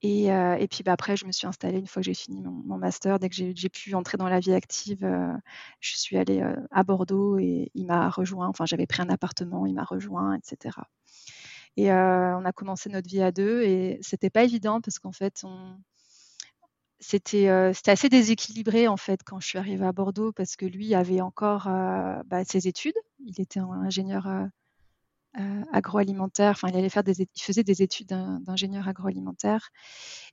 Et, 0.02 0.32
euh, 0.32 0.56
et, 0.56 0.68
puis 0.68 0.84
bah, 0.84 0.92
après, 0.92 1.16
je 1.16 1.26
me 1.26 1.32
suis 1.32 1.46
installée 1.46 1.78
une 1.78 1.86
fois 1.86 2.02
que 2.02 2.06
j'ai 2.06 2.14
fini 2.14 2.40
mon, 2.40 2.78
master. 2.78 3.18
Dès 3.18 3.28
que 3.28 3.34
j'ai 3.34 3.68
pu 3.68 3.94
entrer 3.94 4.16
dans 4.16 4.28
la 4.28 4.38
vie 4.38 4.52
active, 4.52 5.04
euh, 5.04 5.32
je 5.80 5.96
suis 5.96 6.16
allée 6.16 6.40
euh, 6.40 6.54
à 6.70 6.84
Bordeaux 6.84 7.38
et 7.38 7.70
il 7.74 7.86
m'a 7.86 8.08
rejoint. 8.08 8.46
Enfin, 8.46 8.64
j'avais 8.64 8.86
pris 8.86 9.02
un 9.02 9.08
appartement, 9.08 9.66
il 9.66 9.74
m'a 9.74 9.84
rejoint, 9.84 10.34
etc. 10.34 10.78
Et 11.76 11.92
on 11.92 12.44
a 12.44 12.52
commencé 12.52 12.90
notre 12.90 13.08
vie 13.08 13.22
à 13.22 13.30
deux 13.30 13.62
et 13.62 13.98
c'était 14.02 14.30
pas 14.30 14.42
évident 14.42 14.80
parce 14.80 14.98
qu'en 14.98 15.12
fait, 15.12 15.44
c'était 16.98 17.48
assez 17.48 18.08
déséquilibré 18.08 18.88
en 18.88 18.96
fait 18.96 19.20
quand 19.24 19.38
je 19.38 19.46
suis 19.46 19.58
arrivée 19.58 19.86
à 19.86 19.92
Bordeaux 19.92 20.32
parce 20.32 20.56
que 20.56 20.66
lui 20.66 20.94
avait 20.96 21.20
encore 21.20 21.68
bah, 22.26 22.44
ses 22.44 22.66
études. 22.66 22.96
Il 23.24 23.40
était 23.40 23.60
ingénieur 23.60 24.26
agroalimentaire. 25.72 26.50
Enfin, 26.50 26.68
il 26.68 26.76
allait 26.76 26.88
faire 26.88 27.04
des, 27.04 27.20
il 27.20 27.42
faisait 27.42 27.64
des 27.64 27.82
études 27.82 28.08
d'ingénieur 28.08 28.88
agroalimentaire. 28.88 29.70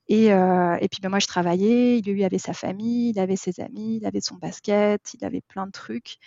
Et, 0.07 0.33
euh, 0.33 0.77
et 0.81 0.87
puis, 0.89 1.01
ben, 1.01 1.09
moi, 1.09 1.19
je 1.19 1.27
travaillais. 1.27 2.01
Lui 2.01 2.23
avait 2.23 2.37
sa 2.37 2.53
famille, 2.53 3.09
il 3.11 3.19
avait 3.19 3.35
ses 3.35 3.59
amis, 3.59 3.97
il 3.97 4.05
avait 4.05 4.21
son 4.21 4.35
basket, 4.35 5.13
il 5.13 5.25
avait 5.25 5.41
plein 5.41 5.67
de 5.67 5.71
trucs. 5.71 6.17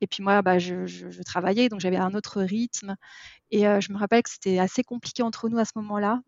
Et 0.00 0.06
puis 0.08 0.22
moi, 0.22 0.42
bah, 0.42 0.58
je, 0.58 1.22
travaillais, 1.22 1.68
donc 1.68 1.80
j'avais 1.80 1.96
un 1.96 2.14
autre 2.14 2.42
rythme. 2.42 2.96
Et 3.50 3.66
euh, 3.68 3.80
je 3.80 3.92
me 3.92 3.98
rappelle 3.98 4.22
que 4.22 4.30
c'était 4.30 4.58
assez 4.58 4.82
compliqué 4.84 5.22
entre 5.22 5.48
nous 5.48 5.58
à 5.58 5.64
ce 5.64 5.72
moment-là. 5.76 6.22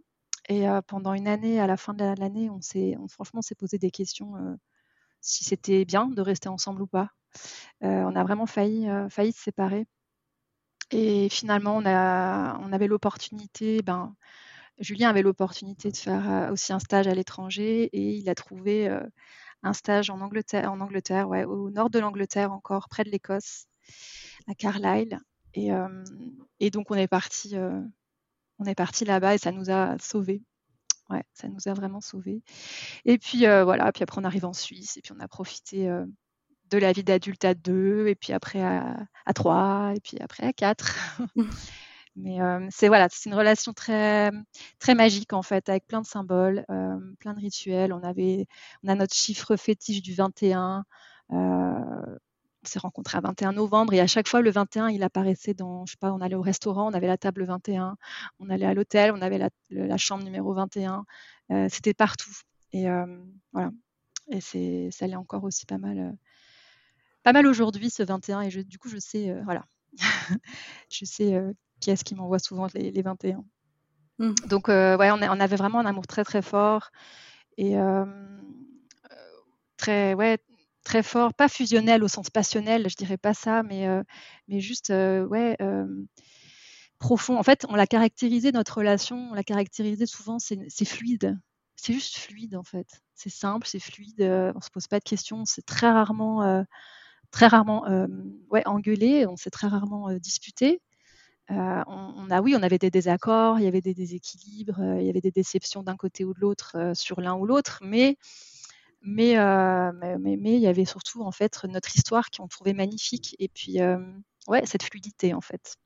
Et 0.49 0.67
pendant 0.89 1.15
une 1.15 1.27
année, 1.27 1.59
à 1.59 1.67
la 1.67 1.79
fin 1.79 1.95
de 1.95 2.05
l'année, 2.21 2.51
on 2.51 2.61
s'est, 2.61 2.97
franchement, 3.09 3.41
s'est 3.41 3.55
posé 3.55 3.79
des 3.79 3.91
questions 3.91 4.35
si 5.23 5.43
c'était 5.45 5.87
bien 5.87 6.07
de 6.07 6.21
rester 6.21 6.51
ensemble 6.51 6.83
ou 6.83 6.87
pas. 6.87 7.09
on 7.81 8.15
a 8.15 8.25
vraiment 8.25 8.45
failli, 8.47 8.87
failli 9.09 9.33
se 9.33 9.43
séparer. 9.43 9.87
Et 10.91 11.29
finalement, 11.29 11.77
on, 11.77 12.73
avait 12.73 12.87
l'opportunité, 12.87 13.83
ben, 13.83 14.15
Julien 14.79 15.11
avait 15.11 15.23
l'opportunité 15.23 15.91
de 15.91 15.97
faire 15.97 16.51
aussi 16.53 16.73
un 16.73 16.79
stage 16.79 17.07
à 17.07 17.15
l'étranger 17.15 17.85
et 17.93 18.15
il 18.15 18.29
a 18.29 18.35
trouvé 18.35 18.91
un 19.63 19.73
stage 19.73 20.11
en 20.11 20.21
Angleterre, 20.21 20.71
en 20.71 20.81
Angleterre 20.81 21.29
ouais, 21.29 21.45
au 21.45 21.71
nord 21.71 21.91
de 21.91 21.99
l'Angleterre 21.99 22.53
encore, 22.53 22.89
près 22.89 23.05
de 23.05 23.11
l'Écosse, 23.11 23.67
à 24.47 24.55
Carlisle. 24.55 25.19
Et, 25.55 25.71
et, 26.61 26.71
donc 26.71 26.91
on 26.91 26.95
est 26.95 27.09
parti, 27.09 27.57
on 28.59 28.65
est 28.67 28.75
parti 28.75 29.05
là-bas 29.05 29.35
et 29.35 29.39
ça 29.39 29.53
nous 29.53 29.71
a 29.71 29.97
sauvés. 29.99 30.43
Ouais, 31.11 31.23
ça 31.35 31.49
nous 31.49 31.67
a 31.67 31.75
vraiment 31.75 32.01
sauvés. 32.01 32.43
Et 33.05 33.19
puis 33.19 33.47
voilà, 33.47 33.91
puis 33.93 34.03
après 34.03 34.21
on 34.21 34.25
arrive 34.25 34.45
en 34.45 34.53
Suisse 34.53 34.97
et 34.97 35.01
puis 35.01 35.13
on 35.17 35.21
a 35.21 35.29
profité 35.29 35.89
de 36.71 36.79
la 36.79 36.93
vie 36.93 37.05
d'adulte 37.05 37.45
à 37.45 37.55
deux, 37.55 38.09
et 38.09 38.15
puis 38.15 38.33
après 38.33 38.63
à, 38.63 39.33
trois, 39.35 39.93
et 39.95 40.01
puis 40.01 40.19
après 40.21 40.47
à 40.47 40.53
quatre. 40.53 40.97
Mais 42.17 42.39
c'est 42.71 42.89
voilà, 42.89 43.09
c'est 43.11 43.29
une 43.29 43.35
relation 43.35 43.73
très 43.73 44.31
très 44.79 44.95
magique 44.95 45.33
en 45.33 45.43
fait, 45.43 45.69
avec 45.69 45.87
plein 45.87 46.01
de 46.01 46.07
symboles, 46.07 46.65
plein 47.19 47.35
de 47.35 47.41
rituels. 47.41 47.93
On 47.93 48.03
avait, 48.05 48.47
on 48.85 48.89
a 48.89 48.95
notre 48.95 49.15
chiffre 49.15 49.57
fétiche 49.57 50.01
du 50.01 50.15
21. 50.15 50.85
on 51.31 52.19
s'est 52.63 52.79
rencontrés 52.79 53.19
à 53.19 53.21
21 53.21 53.53
novembre 53.53 53.95
et 53.95 54.01
à 54.01 54.07
chaque 54.07 54.29
fois 54.29 54.41
le 54.41 54.51
21 54.51 54.89
il 54.91 55.03
apparaissait 55.03 55.55
dans 55.55 55.85
je 55.87 55.93
sais 55.93 55.99
pas 55.99 56.13
on 56.13 56.21
allait 56.21 56.35
au 56.35 56.41
restaurant 56.41 56.89
on 56.91 56.95
avait 56.95 57.07
la 57.07 57.19
table 57.19 57.45
21 57.45 57.97
on 58.39 58.49
allait 58.49 58.65
à 58.65 58.73
l'hôtel 58.73 59.13
on 59.13 59.21
avait 59.21 59.39
la, 59.71 59.97
chambre 59.99 60.25
numéro 60.25 60.55
21 60.55 61.05
c'était 61.69 61.93
partout 61.93 62.33
et 62.73 62.87
voilà 63.53 63.71
et 64.31 64.41
c'est 64.41 64.89
ça 64.93 65.07
l'est 65.07 65.17
encore 65.17 65.45
aussi 65.45 65.67
pas 65.67 65.77
mal 65.77 66.17
pas 67.25 67.33
mal 67.33 67.47
aujourd'hui 67.47 67.91
ce 67.91 68.05
21 68.05 68.43
et 68.43 68.65
du 68.65 68.79
coup 68.79 68.89
je 68.89 68.99
sais 68.99 69.31
euh, 69.31 69.43
voilà. 69.45 69.65
Je 70.91 71.05
sais 71.05 71.35
euh, 71.35 71.53
qui 71.81 71.91
est-ce 71.91 72.05
qui 72.05 72.15
m'envoie 72.15 72.39
souvent 72.39 72.69
les, 72.75 73.03
21 73.03 73.45
mmh. 74.19 74.35
donc 74.49 74.69
euh, 74.69 74.97
ouais 74.97 75.11
on, 75.11 75.17
on, 75.17 75.41
avait 75.41 75.57
vraiment 75.57 75.81
un 75.81 75.87
amour 75.87 76.07
très 76.07 76.25
très 76.25 76.43
fort 76.43 76.91
et 77.57 77.77
très 79.77 80.15
ouais 80.15 80.39
très 80.85 81.03
fort 81.03 81.33
pas 81.33 81.49
fusionnel 81.49 82.03
au 82.05 82.09
sens 82.09 82.31
passionnel 82.31 82.89
je 82.89 82.97
dirais 82.97 83.17
pas 83.17 83.35
ça 83.35 83.63
mais 83.63 83.87
mais 84.49 84.61
juste 84.61 84.91
ouais 84.91 85.57
profond. 86.99 87.39
En 87.39 87.43
fait 87.43 87.65
on 87.69 87.77
l'a 87.77 87.87
caractérisé 87.87 88.51
notre 88.53 88.79
relation 88.79 89.29
on 89.31 89.35
l'a 89.35 89.45
caractérisé 89.45 90.07
souvent 90.07 90.39
c'est 90.39 90.85
fluide. 90.85 91.39
C'est 91.77 91.93
juste 91.93 92.17
fluide 92.19 92.57
en 92.57 92.65
fait. 92.65 93.03
C'est 93.15 93.31
simple 93.31 93.67
c'est 93.69 93.81
fluide 93.81 94.23
on 94.57 94.61
se 94.61 94.71
pose 94.71 94.89
pas 94.89 94.99
de 94.99 95.05
questions 95.05 95.45
c'est 95.45 95.65
très 95.65 95.91
rarement 95.91 96.65
très 97.35 97.49
rarement 97.49 97.85
euh, 97.89 98.07
ouais, 98.51 98.63
engueulé, 98.65 99.27
on 99.27 99.37
s'est 99.37 99.51
très 99.51 99.67
rarement 99.67 100.09
euh, 100.09 100.19
disputé. 100.19 100.81
Euh, 101.51 101.83
on, 101.89 102.31
a 102.31 102.41
oui, 102.41 102.55
on 102.57 102.63
avait 102.63 102.79
des 102.79 102.91
désaccords, 102.91 103.59
il 103.59 103.65
y 103.65 103.67
avait 103.67 103.83
des 103.83 103.93
déséquilibres, 103.93 104.79
il 104.99 105.05
y 105.05 105.11
avait 105.11 105.21
des 105.21 105.33
déceptions 105.33 105.83
d'un 105.83 105.97
côté 105.97 106.25
ou 106.25 106.33
de 106.33 106.41
l'autre 106.41 106.93
sur 106.95 107.21
l'un 107.21 107.35
ou 107.35 107.45
l'autre, 107.45 107.81
mais 107.83 108.17
mais, 109.03 109.35
mais, 109.37 110.39
mais, 110.39 110.55
il 110.55 110.61
y 110.61 110.67
avait 110.67 110.87
surtout 110.87 111.21
en 111.21 111.33
fait 111.33 111.63
notre 111.65 111.95
histoire 111.95 112.31
qu'on 112.31 112.49
trouvait 112.49 112.73
magnifique 112.73 113.37
et 113.39 113.49
puis 113.49 113.79
ouais 114.49 114.65
cette 114.65 114.85
fluidité 114.85 115.35
en 115.35 115.43
fait. 115.43 115.77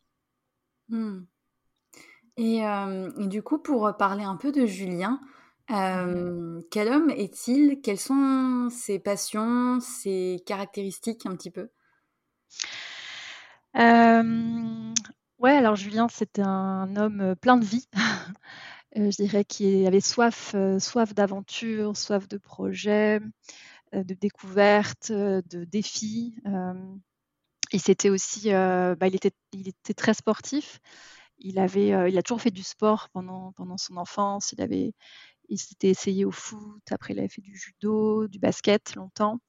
Hmm. 0.89 1.23
Et, 2.37 2.59
et, 2.59 3.27
du 3.27 3.43
coup 3.43 3.59
pour 3.59 3.93
parler 3.99 4.23
un 4.23 4.37
peu 4.37 4.53
de 4.53 4.65
Julien, 4.65 5.21
Quel 5.69 6.89
homme 6.89 7.11
est-il? 7.11 7.81
Quelles 7.83 7.99
sont 7.99 8.69
ses 8.71 8.99
passions, 8.99 9.81
ses 9.81 10.43
caractéristiques 10.47 11.27
un 11.27 11.37
petit 11.37 11.51
peu? 11.51 11.69
ouais, 13.75 15.53
alors 15.53 15.77
Julien, 15.77 16.09
c'était 16.09 16.43
un 16.43 16.97
homme, 16.97 17.35
plein 17.41 17.57
de 17.57 17.65
vie. 17.65 17.87
je 18.97 19.23
dirais 19.23 19.45
qui 19.45 19.87
avait 19.87 20.01
soif, 20.01 20.55
soif 20.79 21.15
d'aventure, 21.15 21.97
soif 21.97 22.29
de 22.29 22.39
projets, 22.39 23.21
de 23.93 24.15
découvertes, 24.15 25.13
de 25.13 25.65
défis, 25.65 26.35
et 27.73 27.79
c'était 27.79 28.09
aussi, 28.11 28.51
bah, 28.51 29.07
il 29.07 29.15
était 29.17 29.33
il 29.53 29.69
était 29.69 29.95
très 29.95 30.15
sportif. 30.15 30.81
Il 31.39 31.59
avait, 31.61 31.89
il 32.11 32.19
a 32.19 32.23
toujours 32.23 32.41
fait 32.41 32.51
du 32.51 32.63
sport 32.65 33.09
pendant 33.11 33.53
pendant 33.53 33.77
son 33.77 33.97
enfance. 33.97 34.53
Il 34.53 34.61
avait 34.63 34.93
il 35.49 35.59
s'était 35.59 35.89
essayé 35.89 36.25
au 36.25 36.31
foot, 36.31 36.83
après 36.91 37.15
il 37.15 37.19
avait 37.19 37.29
fait 37.29 37.43
du 37.43 37.57
judo, 37.57 38.29
du 38.29 38.39
basket 38.39 38.95
longtemps. 38.95 39.41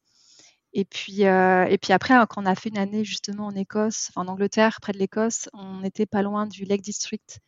Et 0.74 0.86
puis, 0.86 1.26
euh, 1.26 1.66
et 1.66 1.78
puis 1.80 1.94
après, 1.94 2.14
quand 2.30 2.44
on 2.44 2.46
a 2.46 2.54
fait 2.56 2.70
une 2.70 2.78
année 2.78 3.04
justement 3.04 3.48
en 3.48 3.56
Écosse, 3.56 4.12
en 4.16 4.28
Angleterre, 4.28 4.80
près 4.82 4.94
de 4.94 5.00
l'Écosse, 5.00 5.50
on 5.54 5.80
n'était 5.82 6.06
pas 6.06 6.22
loin 6.22 6.46
du 6.46 6.64
Lake 6.64 6.82
District. 6.82 7.40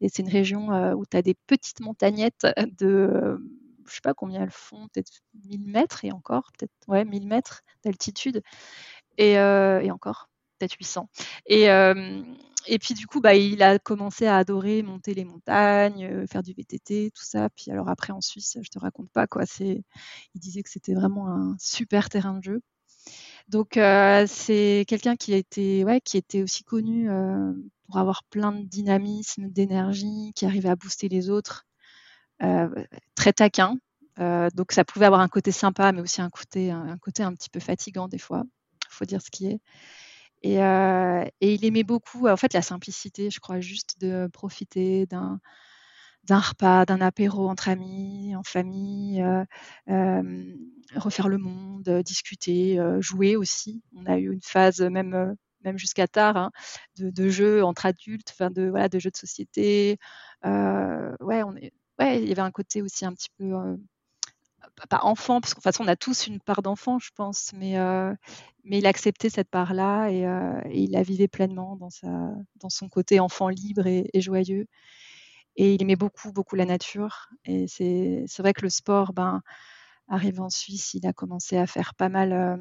Et 0.00 0.08
c'est 0.08 0.22
une 0.22 0.30
région 0.30 0.72
euh, 0.72 0.94
où 0.94 1.04
tu 1.04 1.16
as 1.16 1.22
des 1.22 1.34
petites 1.46 1.80
montagnettes 1.80 2.46
de, 2.78 2.86
euh, 2.86 3.38
je 3.86 3.94
sais 3.94 4.00
pas 4.02 4.14
combien 4.14 4.42
elles 4.42 4.50
font, 4.50 4.88
peut-être 4.88 5.12
1000 5.44 5.66
mètres 5.66 6.04
et 6.04 6.12
encore, 6.12 6.50
peut-être, 6.58 6.72
ouais, 6.88 7.04
1000 7.04 7.26
mètres 7.26 7.62
d'altitude. 7.84 8.42
Et, 9.18 9.32
et 9.32 9.90
encore, 9.90 10.30
peut-être 10.58 10.76
800. 10.78 11.10
Et, 11.46 11.68
et 12.66 12.78
puis 12.78 12.94
du 12.94 13.06
coup, 13.06 13.20
bah, 13.20 13.34
il 13.34 13.62
a 13.62 13.78
commencé 13.78 14.26
à 14.26 14.36
adorer 14.36 14.82
monter 14.82 15.14
les 15.14 15.24
montagnes, 15.24 16.04
euh, 16.04 16.26
faire 16.26 16.42
du 16.42 16.52
VTT, 16.52 17.10
tout 17.14 17.24
ça. 17.24 17.48
Puis 17.50 17.70
alors 17.70 17.88
après 17.88 18.12
en 18.12 18.20
Suisse, 18.20 18.58
je 18.62 18.68
te 18.70 18.78
raconte 18.78 19.10
pas 19.10 19.26
quoi. 19.26 19.46
C'est, 19.46 19.82
il 20.34 20.40
disait 20.40 20.62
que 20.62 20.70
c'était 20.70 20.94
vraiment 20.94 21.28
un 21.28 21.56
super 21.58 22.08
terrain 22.08 22.34
de 22.34 22.42
jeu. 22.42 22.62
Donc 23.48 23.76
euh, 23.76 24.26
c'est 24.28 24.84
quelqu'un 24.88 25.16
qui 25.16 25.34
a 25.34 25.36
été, 25.36 25.84
ouais, 25.84 26.00
qui 26.00 26.16
était 26.16 26.42
aussi 26.42 26.64
connu 26.64 27.10
euh, 27.10 27.52
pour 27.86 27.98
avoir 27.98 28.24
plein 28.24 28.52
de 28.52 28.62
dynamisme, 28.64 29.48
d'énergie, 29.50 30.32
qui 30.34 30.46
arrivait 30.46 30.68
à 30.68 30.76
booster 30.76 31.08
les 31.08 31.30
autres, 31.30 31.66
très 33.14 33.32
taquin. 33.34 33.76
donc 34.54 34.72
ça 34.72 34.84
pouvait 34.84 35.06
avoir 35.06 35.20
un 35.20 35.28
côté 35.28 35.52
sympa, 35.52 35.92
mais 35.92 36.00
aussi 36.00 36.22
un 36.22 36.30
côté, 36.30 36.70
un 36.70 36.96
côté 36.98 37.22
un 37.22 37.34
petit 37.34 37.50
peu 37.50 37.60
fatigant 37.60 38.08
des 38.08 38.18
fois. 38.18 38.44
Faut 38.88 39.04
dire 39.04 39.22
ce 39.22 39.30
qui 39.30 39.46
est. 39.46 39.60
Euh, 40.46 41.24
et, 41.40 41.54
il 41.54 41.64
aimait 41.64 41.84
beaucoup, 41.84 42.28
en 42.28 42.36
fait, 42.36 42.52
la 42.54 42.62
simplicité, 42.62 43.30
je 43.30 43.40
crois, 43.40 43.60
juste 43.60 44.00
de 44.00 44.28
profiter 44.32 45.06
d'un 45.06 45.40
d'un 46.24 46.38
repas, 46.40 46.84
d'un 46.86 47.00
apéro 47.00 47.48
entre 47.48 47.70
amis, 47.70 48.36
en 48.36 48.42
famille, 48.42 49.22
euh, 49.22 49.44
euh, 49.88 50.54
refaire 50.96 51.28
le 51.28 51.38
monde, 51.38 51.88
discuter, 52.04 52.78
jouer 53.00 53.36
aussi. 53.36 53.82
On 53.96 54.06
a 54.06 54.18
eu 54.18 54.32
une 54.32 54.42
phase 54.42 54.80
même 54.82 55.36
même 55.64 55.78
jusqu'à 55.78 56.06
tard 56.08 56.36
hein, 56.36 56.50
de, 56.98 57.28
jeux 57.30 57.64
entre 57.64 57.86
adultes, 57.86 58.30
enfin 58.32 58.50
de 58.50 58.68
voilà 58.70 58.88
de 58.88 58.98
jeux 58.98 59.10
de 59.10 59.16
société. 59.16 59.98
ouais, 60.44 61.42
il 62.00 62.28
y 62.28 62.32
avait 62.32 62.40
un 62.42 62.50
côté 62.50 62.82
aussi 62.82 63.04
un 63.06 63.12
petit 63.14 63.30
peu 63.38 63.54
pas 64.86 65.00
enfant, 65.02 65.40
parce 65.40 65.54
qu'en 65.54 65.84
on 65.84 65.88
a 65.88 65.96
tous 65.96 66.26
une 66.26 66.40
part 66.40 66.62
d'enfant, 66.62 66.98
je 66.98 67.10
pense, 67.14 67.52
mais, 67.54 67.78
euh, 67.78 68.14
mais 68.64 68.78
il 68.78 68.86
acceptait 68.86 69.30
cette 69.30 69.50
part-là 69.50 70.08
et, 70.08 70.26
euh, 70.26 70.60
et, 70.66 70.82
il 70.82 70.90
la 70.92 71.02
vivait 71.02 71.28
pleinement 71.28 71.76
dans, 71.76 71.90
sa, 71.90 72.08
dans 72.56 72.68
son 72.68 72.88
côté 72.88 73.20
enfant 73.20 73.48
libre 73.48 73.86
et, 73.86 74.08
joyeux. 74.20 74.66
Et 75.56 75.74
il 75.74 75.82
aimait 75.82 75.96
beaucoup, 75.96 76.32
beaucoup 76.32 76.56
la 76.56 76.64
nature. 76.64 77.28
Et 77.44 77.66
c'est 77.68 78.26
vrai 78.38 78.52
que 78.52 78.62
le 78.62 78.70
sport, 78.70 79.12
ben, 79.12 79.42
arrivé 80.08 80.40
en 80.40 80.50
Suisse, 80.50 80.94
il 80.94 81.06
a 81.06 81.12
commencé 81.12 81.56
à 81.56 81.66
faire 81.66 81.94
pas 81.94 82.08
mal, 82.08 82.32
euh, 82.32 82.56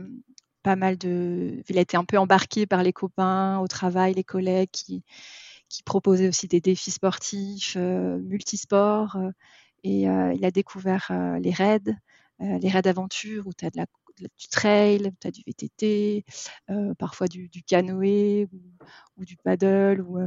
pas 0.64 0.76
mal 0.76 0.98
de. 0.98 1.64
Il 1.70 1.78
a 1.78 1.82
été 1.82 1.98
un 1.98 2.06
peu 2.06 2.18
embarqué 2.18 2.66
par 2.68 2.84
les 2.84 2.94
copains 2.94 3.60
au 3.60 3.68
travail, 3.68 4.14
les 4.16 4.24
collègues 4.24 4.72
qui, 4.72 5.04
qui 5.70 5.84
proposaient 5.84 6.28
aussi 6.28 6.48
des 6.48 6.62
défis 6.62 6.92
sportifs, 6.92 7.76
multisports. 7.78 9.18
Et 9.84 10.02
il 10.04 10.46
a 10.46 10.52
découvert 10.52 11.12
les 11.40 11.52
raids, 11.52 11.96
les 12.40 12.70
raids 12.70 12.82
d'aventure 12.82 13.48
où 13.48 13.54
tu 13.54 13.66
as 13.66 13.70
de 13.70 13.78
la, 13.78 13.86
du 14.20 14.48
trail, 14.50 15.12
tu 15.20 15.28
as 15.28 15.32
du 15.32 15.42
VTT, 15.46 16.26
parfois 16.98 17.28
du, 17.28 17.50
canoë 17.68 18.48
ou, 19.18 19.26
du 19.26 19.38
paddle 19.38 20.02
ou 20.02 20.20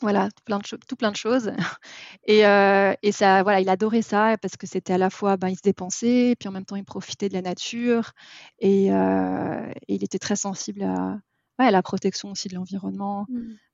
voilà, 0.00 0.30
tout 0.30 0.42
plein 0.44 0.58
de, 0.58 0.64
tout 0.88 0.96
plein 0.96 1.12
de 1.12 1.16
choses. 1.16 1.52
Et, 2.26 2.40
et, 2.40 3.12
ça, 3.12 3.42
voilà, 3.42 3.60
il 3.60 3.68
adorait 3.68 4.02
ça 4.02 4.36
parce 4.42 4.56
que 4.56 4.66
c'était 4.66 4.92
à 4.92 4.98
la 4.98 5.10
fois, 5.10 5.36
ben, 5.36 5.48
il 5.48 5.56
se 5.56 5.62
dépensait, 5.62 6.34
puis 6.38 6.48
en 6.48 6.52
même 6.52 6.64
temps, 6.64 6.76
il 6.76 6.84
profitait 6.84 7.28
de 7.28 7.34
la 7.34 7.42
nature. 7.42 8.12
Et, 8.58 8.86
il 8.86 10.04
était 10.04 10.18
très 10.18 10.36
sensible 10.36 10.82
à, 10.82 11.20
à, 11.58 11.70
la 11.70 11.82
protection 11.82 12.30
aussi 12.32 12.48
de 12.48 12.54
l'environnement. 12.54 13.26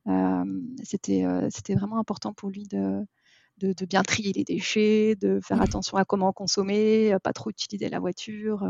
Mmh. 0.07 0.77
c'était, 0.83 1.25
c'était 1.51 1.75
vraiment 1.75 1.99
important 1.99 2.35
pour 2.35 2.51
lui 2.51 2.67
de, 2.67 3.05
de, 3.59 3.85
bien 3.87 4.03
trier 4.03 4.33
les 4.33 4.45
déchets, 4.45 5.15
de 5.17 5.41
faire 5.43 5.61
attention 5.61 5.97
à 5.97 6.05
comment 6.05 6.33
consommer, 6.33 7.17
pas 7.23 7.33
trop 7.33 7.51
utiliser 7.51 7.89
la 7.89 7.99
voiture. 7.99 8.65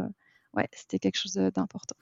ouais, 0.54 0.68
c'était 0.72 0.98
quelque 0.98 1.18
chose 1.18 1.34
d'important. 1.34 1.96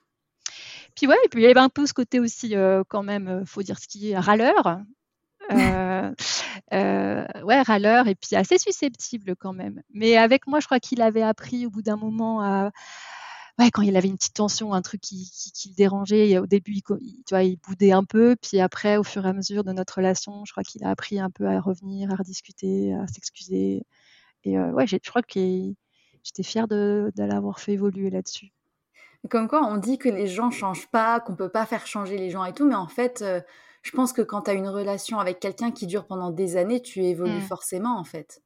Puis 0.95 1.07
ouais, 1.07 1.17
et 1.25 1.29
puis 1.29 1.43
il 1.43 1.45
y 1.45 1.49
avait 1.49 1.61
un 1.61 1.69
peu 1.69 1.87
ce 1.87 1.93
côté 1.93 2.21
aussi 2.21 2.55
quand 2.89 3.03
même, 3.03 3.45
faut 3.47 3.63
dire 3.63 3.79
ce 3.79 3.89
qui 3.89 4.11
est 4.11 4.19
râleur. 4.19 4.81
Euh, 6.73 7.25
ouais, 7.45 7.63
râleur 7.63 8.09
et 8.09 8.15
puis 8.15 8.35
assez 8.35 8.59
susceptible 8.59 9.37
quand 9.37 9.53
même. 9.53 9.83
Mais 9.93 10.17
avec 10.17 10.47
moi, 10.47 10.61
je 10.61 10.67
crois 10.67 10.81
qu'il 10.81 11.01
avait 11.03 11.23
appris 11.23 11.67
au 11.67 11.71
bout 11.71 11.83
d'un 11.83 11.97
moment 11.97 12.41
à, 12.43 12.71
ouais, 13.59 13.71
quand 13.71 13.83
il 13.83 13.97
avait 13.97 14.09
une 14.09 14.17
petite 14.17 14.35
tension, 14.35 14.73
un 14.73 14.83
truc 14.83 15.01
qui, 15.01 15.31
qui, 15.55 15.71
le 15.71 15.75
dérangeait, 15.75 16.39
au 16.39 16.47
début, 16.47 16.73
il, 16.73 16.83
tu 16.83 17.01
vois, 17.31 17.43
il 17.43 17.59
boudait 17.59 17.93
un 17.93 18.05
peu, 18.05 18.37
puis 18.41 18.61
après, 18.61 18.97
au 18.97 19.03
fur 19.03 19.25
et 19.27 19.29
à 19.29 19.33
mesure 19.33 19.65
de 19.65 19.73
notre 19.73 19.97
relation, 19.97 20.45
je 20.45 20.53
crois 20.53 20.63
qu'il 20.63 20.85
a 20.85 20.91
appris 20.91 21.19
un 21.19 21.31
peu 21.31 21.47
à 21.47 21.61
revenir, 21.61 22.13
à 22.13 22.17
rediscuter, 22.17 22.95
à 22.95 23.07
s'excuser. 23.07 23.85
Et 24.45 24.59
ouais, 24.59 24.87
je 24.87 24.97
crois 25.09 25.23
que 25.23 25.31
j'étais 26.23 26.43
fière 26.43 26.69
de, 26.69 27.13
de 27.17 27.25
l'avoir 27.25 27.61
fait 27.61 27.73
évoluer 27.73 28.11
là-dessus. 28.11 28.53
Comme 29.31 29.49
quoi, 29.49 29.67
on 29.67 29.77
dit 29.77 29.99
que 29.99 30.09
les 30.09 30.29
gens 30.29 30.51
changent 30.51 30.89
pas, 30.89 31.19
qu'on 31.21 31.35
peut 31.35 31.49
pas 31.49 31.67
faire 31.67 31.87
changer 31.87 32.17
les 32.17 32.31
gens 32.31 32.45
et 32.45 32.53
tout, 32.53 32.67
mais 32.67 32.77
en 32.77 32.87
fait, 32.87 33.25
je 33.87 33.91
pense 33.93 34.13
que 34.13 34.23
quand 34.23 34.43
tu 34.43 34.51
as 34.51 34.55
une 34.55 34.69
relation 34.69 35.21
avec 35.21 35.39
quelqu'un 35.39 35.71
qui 35.71 35.87
dure 35.87 36.07
pendant 36.07 36.31
des 36.31 36.57
années, 36.57 36.83
tu 36.83 37.05
évolues 37.05 37.39
mmh. 37.39 37.43
forcément, 37.43 37.99
en 37.99 38.05
fait. 38.05 38.43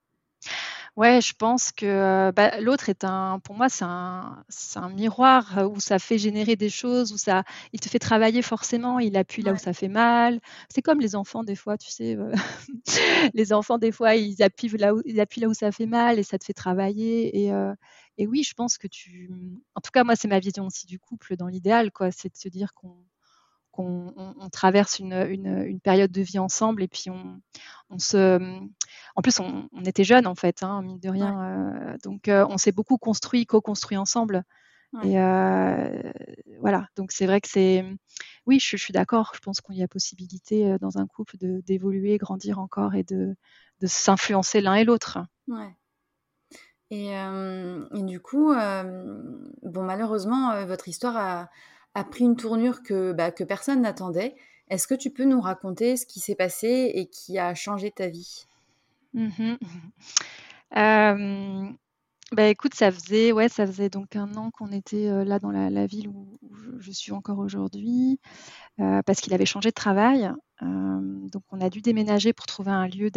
Ouais, 0.97 1.21
je 1.21 1.33
pense 1.35 1.73
que 1.73 2.31
bah, 2.33 2.61
l'autre 2.61 2.89
est 2.89 3.05
un, 3.05 3.39
pour 3.41 3.55
moi, 3.55 3.69
c'est 3.69 3.85
un, 3.85 4.45
un, 4.77 4.89
miroir 4.91 5.71
où 5.73 5.81
ça 5.81 5.99
fait 5.99 6.19
générer 6.19 6.57
des 6.57 6.69
choses, 6.69 7.13
où 7.13 7.17
ça, 7.19 7.45
il 7.73 7.81
te 7.81 7.89
fait 7.89 7.99
travailler 7.99 8.43
forcément, 8.43 8.99
il 8.99 9.17
appuie 9.17 9.43
là 9.43 9.53
où 9.53 9.57
ça 9.57 9.73
fait 9.73 9.89
mal. 9.89 10.41
C'est 10.69 10.83
comme 10.83 11.01
les 11.01 11.17
enfants 11.17 11.45
des 11.45 11.55
fois, 11.57 11.79
tu 11.79 11.91
sais, 11.91 12.17
les 13.35 13.53
enfants 13.53 13.79
des 13.79 13.93
fois, 13.93 14.17
ils 14.17 14.43
appuient 14.43 14.69
là 14.79 14.95
où, 14.95 15.01
ils 15.05 15.21
appuient 15.21 15.41
là 15.41 15.49
où 15.49 15.55
ça 15.55 15.73
fait 15.73 15.87
mal 15.87 16.19
et 16.19 16.23
ça 16.23 16.39
te 16.39 16.45
fait 16.45 16.55
travailler. 16.55 17.45
Et, 17.47 17.53
et 18.19 18.27
oui, 18.27 18.43
je 18.43 18.55
pense 18.55 18.77
que 18.77 18.87
tu, 18.87 19.31
en 19.75 19.81
tout 19.81 19.91
cas, 19.93 20.05
moi, 20.05 20.17
c'est 20.17 20.29
ma 20.29 20.41
vision 20.41 20.67
aussi 20.67 20.87
du 20.87 20.99
couple 20.99 21.37
dans 21.37 21.47
l'idéal, 21.47 21.91
quoi, 21.93 22.11
c'est 22.11 22.29
de 22.29 22.37
se 22.37 22.49
dire 22.49 22.75
qu'on 22.75 22.97
on, 23.81 24.49
traverse 24.51 24.99
une, 24.99 25.13
une, 25.13 25.65
une, 25.67 25.81
période 25.81 26.11
de 26.11 26.23
vie 26.23 26.39
ensemble 26.39 26.83
et 26.83 26.89
puis 26.89 27.11
on, 27.11 27.41
on 27.91 27.99
se 27.99 28.39
en 29.17 29.23
plus, 29.23 29.39
on, 29.41 29.69
était 29.85 30.05
jeunes 30.05 30.27
en 30.27 30.35
fait, 30.35 30.63
hein, 30.63 30.83
mine 30.83 30.99
de 30.99 31.09
rien. 31.09 31.43
Euh, 31.43 31.97
donc, 32.05 32.29
euh, 32.29 32.47
on 32.49 32.59
s'est 32.59 32.73
beaucoup 32.73 32.99
construit, 32.99 33.47
co-construit 33.47 33.99
ensemble. 33.99 34.45
Et 35.05 35.21
euh, 35.21 36.03
voilà, 36.59 36.89
donc 36.97 37.13
c'est 37.13 37.27
vrai 37.27 37.41
que 37.41 37.49
c'est. 37.49 37.85
Oui, 38.47 38.59
je, 38.59 38.77
suis 38.77 38.93
d'accord. 38.93 39.31
Je 39.35 39.39
pense 39.39 39.61
qu'il 39.61 39.77
y 39.77 39.85
a 39.85 39.89
possibilité 39.89 40.77
dans 40.81 40.99
un 40.99 41.07
couple 41.07 41.37
d'évoluer, 41.39 42.19
grandir 42.19 42.59
encore 42.59 42.97
et 42.97 43.05
de, 43.05 43.37
de 43.81 43.87
s'influencer 43.87 44.61
l'un 44.61 44.75
et 44.75 44.85
l'autre. 44.85 45.19
Ouais. 45.47 45.77
Et, 46.91 47.11
et, 47.13 48.03
du 48.03 48.19
coup, 48.19 48.53
bon, 48.53 49.83
malheureusement, 49.85 50.67
votre 50.67 50.89
histoire 50.89 51.17
a, 51.17 51.51
a, 51.95 52.05
pris 52.05 52.25
une 52.25 52.37
tournure 52.37 52.83
que, 52.83 53.13
bah, 53.13 53.31
que 53.31 53.45
personne 53.45 53.83
n'attendait. 53.83 54.35
Est-ce 54.69 54.87
que 54.87 54.95
tu 54.95 55.11
peux 55.11 55.25
nous 55.25 55.41
raconter 55.41 55.97
ce 55.97 56.07
qui 56.07 56.21
s'est 56.21 56.37
passé 56.37 56.93
et 56.95 57.07
qui 57.07 57.39
a 57.39 57.55
changé 57.55 57.91
ta 57.91 58.09
vie? 58.09 58.47
Mmh 59.15 59.57
bah, 62.33 62.47
écoute, 62.47 62.75
ça 62.75 62.93
faisait 62.93 63.33
ouais, 63.33 63.49
ça 63.49 63.67
faisait 63.67 63.89
donc 63.89 64.15
un 64.15 64.37
an 64.37 64.53
qu'on 64.53 64.71
était, 64.71 65.25
là 65.25 65.41
dans 65.41 65.51
la 65.51 65.87
ville 65.87 66.07
où 66.07 66.39
je 66.79 66.93
suis 66.93 67.11
encore 67.11 67.41
aujourd'hui, 67.41 68.21
parce 68.79 69.21
qu'il 69.21 69.35
avait 69.35 69.47
changé 69.47 69.71
de 69.71 69.75
travail. 69.75 70.31
donc 70.63 71.43
on 71.51 71.61
a 71.61 71.71
dû 71.71 71.81
déménager 71.83 72.33
pour 72.33 72.47
trouver 72.47 72.71
un 72.71 72.87
lieu 72.87 73.11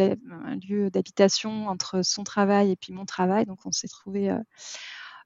lieu 0.67 0.89
d'habitation 0.89 1.67
entre 1.67 2.01
son 2.01 2.23
travail 2.23 2.71
et 2.71 2.75
puis 2.75 2.91
mon 2.91 3.05
travail. 3.05 3.45
Donc 3.45 3.59
on 3.65 3.71
s'est 3.71 3.87
trouvé 3.87 4.35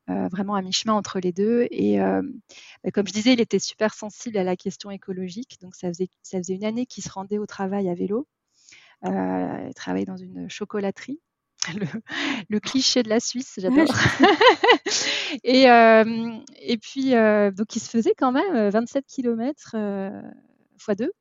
vraiment 0.07 0.55
à 0.55 0.61
mi-chemin 0.61 0.93
entre 0.93 1.19
les 1.19 1.31
deux. 1.31 1.67
et 1.71 1.97
bah, 1.99 2.91
comme 2.91 3.07
je 3.07 3.13
disais, 3.13 3.33
il 3.33 3.41
était 3.41 3.59
super 3.59 3.93
sensible 3.93 4.37
à 4.37 4.43
la 4.43 4.55
question 4.55 4.91
écologique. 4.91 5.57
Donc 5.61 5.75
ça 5.75 5.87
faisait 5.89 6.09
ça 6.21 6.37
faisait 6.37 6.55
une 6.55 6.65
année 6.65 6.85
qu'il 6.85 7.03
se 7.03 7.09
rendait 7.09 7.37
au 7.37 7.45
travail 7.45 7.89
à 7.89 7.93
vélo. 7.93 8.27
Euh, 9.05 9.67
elle 9.67 9.73
travaille 9.73 10.05
dans 10.05 10.17
une 10.17 10.49
chocolaterie. 10.49 11.19
Le, 12.49 12.59
cliché 12.59 13.03
de 13.03 13.09
la 13.09 13.19
Suisse, 13.19 13.55
j'adore. 13.57 13.87
et, 15.43 15.69
euh, 15.69 16.31
et 16.61 16.77
puis, 16.77 17.13
euh, 17.13 17.51
donc, 17.51 17.75
il 17.75 17.79
se 17.79 17.89
faisait 17.89 18.13
quand 18.17 18.31
même 18.31 18.69
27 18.69 19.05
km 19.05 19.75
x 20.75 20.97
2. 20.97 21.11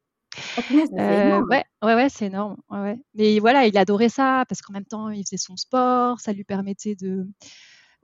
ouais, 1.49 1.64
ouais, 1.83 1.94
ouais, 1.94 2.09
c'est 2.09 2.27
énorme. 2.27 2.57
Ouais, 2.70 2.99
Mais 3.14 3.38
voilà, 3.40 3.66
il 3.66 3.77
adorait 3.77 4.11
ça 4.11 4.44
parce 4.49 4.62
qu'en 4.62 4.75
même 4.75 4.85
temps, 4.85 5.09
il 5.11 5.25
faisait 5.25 5.38
son 5.38 5.57
sport, 5.57 6.20
ça 6.20 6.33
lui 6.33 6.44
permettait 6.44 6.94
de, 6.94 7.27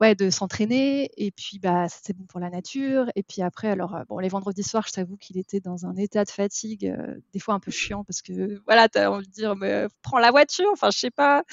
ouais, 0.02 0.14
de 0.16 0.30
s'entraîner. 0.30 1.10
Et 1.16 1.30
puis, 1.30 1.58
bah, 1.60 1.88
c'était 1.88 2.12
bon 2.12 2.24
pour 2.26 2.40
la 2.40 2.50
nature. 2.50 3.06
Et 3.14 3.22
puis 3.22 3.40
après, 3.42 3.68
alors, 3.68 3.94
euh, 3.94 4.02
bon, 4.08 4.18
les 4.18 4.28
vendredis 4.28 4.64
soirs, 4.64 4.84
je 4.86 4.92
t'avoue 4.92 5.16
qu'il 5.16 5.38
était 5.38 5.60
dans 5.60 5.86
un 5.86 5.94
état 5.96 6.24
de 6.24 6.30
fatigue, 6.30 6.86
euh, 6.86 7.14
des 7.32 7.38
fois 7.38 7.54
un 7.54 7.60
peu 7.60 7.70
chiant 7.70 8.04
parce 8.04 8.20
que, 8.22 8.60
voilà, 8.66 8.88
tu 8.88 8.98
as 8.98 9.10
envie 9.12 9.28
de 9.28 9.32
dire, 9.32 9.56
mais 9.56 9.86
prends 10.02 10.18
la 10.18 10.30
voiture, 10.32 10.68
enfin, 10.72 10.90
je 10.90 10.98
sais 10.98 11.10
pas. 11.10 11.44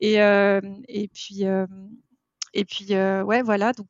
Et, 0.00 0.22
euh, 0.22 0.60
et 0.88 1.08
puis, 1.08 1.44
et 2.54 2.64
puis 2.64 2.94
ouais, 2.94 3.42
voilà. 3.42 3.72
Donc, 3.72 3.88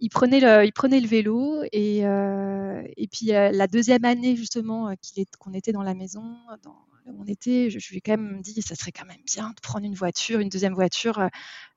il 0.00 0.08
prenait 0.10 0.40
le, 0.40 0.64
il 0.64 0.72
prenait 0.72 1.00
le 1.00 1.08
vélo 1.08 1.62
et, 1.72 1.98
et 2.00 3.08
puis 3.08 3.26
la 3.26 3.66
deuxième 3.66 4.04
année 4.04 4.36
justement 4.36 4.90
est, 4.90 5.36
qu'on 5.38 5.52
était 5.54 5.72
dans 5.72 5.82
la 5.82 5.94
maison, 5.94 6.36
dans, 6.62 6.76
on 7.18 7.24
était, 7.26 7.70
je, 7.70 7.78
lui 7.90 7.98
ai 7.98 8.00
quand 8.00 8.16
même 8.16 8.40
dit, 8.42 8.60
ça 8.62 8.74
serait 8.74 8.92
quand 8.92 9.06
même 9.06 9.22
bien 9.24 9.50
de 9.50 9.60
prendre 9.60 9.84
une 9.84 9.94
voiture, 9.94 10.40
une 10.40 10.48
deuxième 10.48 10.74
voiture, 10.74 11.18
euh, 11.18 11.28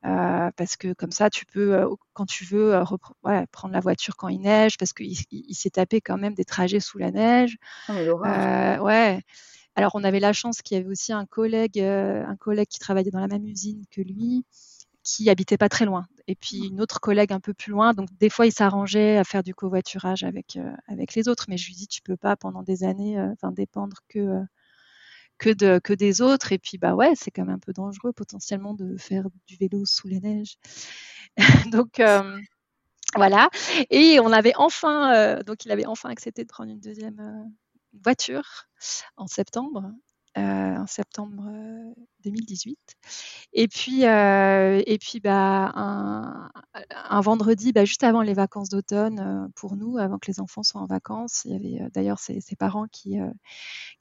euh, 0.06 0.52
parce 0.56 0.76
que 0.76 0.94
comme 0.94 1.12
ça, 1.12 1.30
tu 1.30 1.46
peux, 1.46 1.76
euh, 1.76 1.90
quand 2.14 2.26
tu 2.26 2.46
veux, 2.46 2.74
prendre 3.52 3.74
la 3.74 3.80
voiture 3.80 4.16
quand 4.18 4.28
il 4.28 4.42
neige, 4.42 4.78
parce 4.78 4.94
qu'il 4.94 5.14
il, 5.32 5.56
s'est 5.56 5.70
tapé 5.72 6.02
quand 6.02 6.18
même 6.18 6.34
des 6.34 6.46
trajets 6.46 6.80
sous 6.80 6.98
la 6.98 7.12
neige. 7.12 7.58
Oh, 7.90 7.94
ouais. 7.94 9.22
Alors, 9.76 9.92
on 9.96 10.04
avait 10.04 10.20
la 10.20 10.34
chance 10.34 10.62
qu'il 10.62 10.78
y 10.78 10.80
avait 10.80 10.90
aussi 10.90 11.14
un 11.14 11.26
collègue, 11.26 11.80
un 11.80 12.36
collègue 12.36 12.68
qui 12.68 12.80
travaillait 12.80 13.12
dans 13.12 13.22
la 13.22 13.28
même 13.28 13.46
usine 13.46 13.86
que 13.90 14.02
lui, 14.02 14.46
qui 15.04 15.30
habitait 15.30 15.58
pas 15.58 15.70
très 15.70 15.86
loin. 15.86 16.08
Et 16.28 16.36
puis 16.36 16.62
mmh. 16.62 16.66
une 16.66 16.82
autre 16.82 17.00
collègue 17.00 17.34
un 17.34 17.40
peu 17.40 17.54
plus 17.54 17.72
loin. 17.72 17.94
Donc 17.94 18.10
des 18.20 18.30
fois, 18.30 18.46
il 18.46 18.52
s'arrangeait 18.52 19.18
à 19.18 19.24
faire 19.24 19.44
du 19.44 19.56
covoiturage 19.56 20.24
avec 20.24 20.60
avec 20.88 21.16
les 21.16 21.28
autres. 21.30 21.46
Mais 21.48 21.58
je 21.58 21.68
lui 21.68 21.76
dis, 21.76 21.88
tu 21.88 22.02
peux 22.02 22.18
pas 22.18 22.36
pendant 22.36 22.64
des 22.64 22.84
années, 22.84 23.20
enfin 23.20 23.52
dépendre 23.52 23.98
que 24.10 24.44
que, 25.42 25.50
de, 25.50 25.80
que 25.80 25.94
des 25.94 26.22
autres. 26.22 26.54
Et 26.54 26.60
puis, 26.60 26.78
bah 26.78 26.94
ouais, 26.94 27.14
c'est 27.16 27.32
quand 27.32 27.44
même 27.44 27.56
un 27.56 27.60
peu 27.60 27.74
dangereux 27.74 28.14
potentiellement 28.14 28.74
de 28.76 28.96
faire 28.98 29.26
du 29.48 29.58
vélo 29.58 29.86
sous 29.86 30.08
la 30.08 30.20
neige. 30.20 30.58
donc, 31.72 32.00
euh, 32.00 32.40
voilà. 33.16 33.50
Et 33.90 34.20
on 34.22 34.32
avait 34.32 34.54
enfin, 34.56 35.14
euh, 35.16 35.44
donc 35.44 35.66
il 35.66 35.72
avait 35.72 35.88
enfin 35.88 36.10
accepté 36.10 36.44
de 36.44 36.48
prendre 36.48 36.72
une 36.72 36.80
deuxième 36.80 37.20
euh, 37.20 37.50
voiture 38.04 38.68
en 39.18 39.28
septembre. 39.28 39.92
Euh, 40.38 40.78
en 40.78 40.88
septembre 40.88 41.44
2018. 42.24 42.80
Euh, 42.80 43.06
et 43.52 43.68
puis, 43.68 44.06
euh, 44.06 44.82
et 44.88 44.98
puis 44.98 45.20
bah, 45.20 45.74
un, 45.76 46.50
un 46.94 47.20
vendredi, 47.20 47.74
bah, 47.74 47.84
juste 47.84 48.06
avant 48.06 48.22
les 48.22 48.34
vacances 48.34 48.70
d'automne, 48.70 49.52
pour 49.56 49.76
nous, 49.76 49.98
avant 49.98 50.20
que 50.20 50.32
les 50.32 50.40
enfants 50.40 50.64
soient 50.64 50.80
en 50.80 50.86
vacances, 50.86 51.42
il 51.44 51.52
y 51.52 51.56
avait 51.56 51.90
d'ailleurs 51.92 52.20
ses, 52.20 52.42
parents 52.58 52.88
qui, 52.88 53.18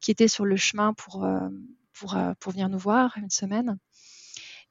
qui 0.01 0.13
étaient 0.13 0.29
sur 0.29 0.45
le 0.45 0.55
chemin 0.55 0.95
pour, 0.95 1.27
pour, 1.95 2.17
pour 2.39 2.53
venir 2.53 2.69
nous 2.69 2.79
voir 2.79 3.17
une 3.17 3.31
semaine. 3.31 3.77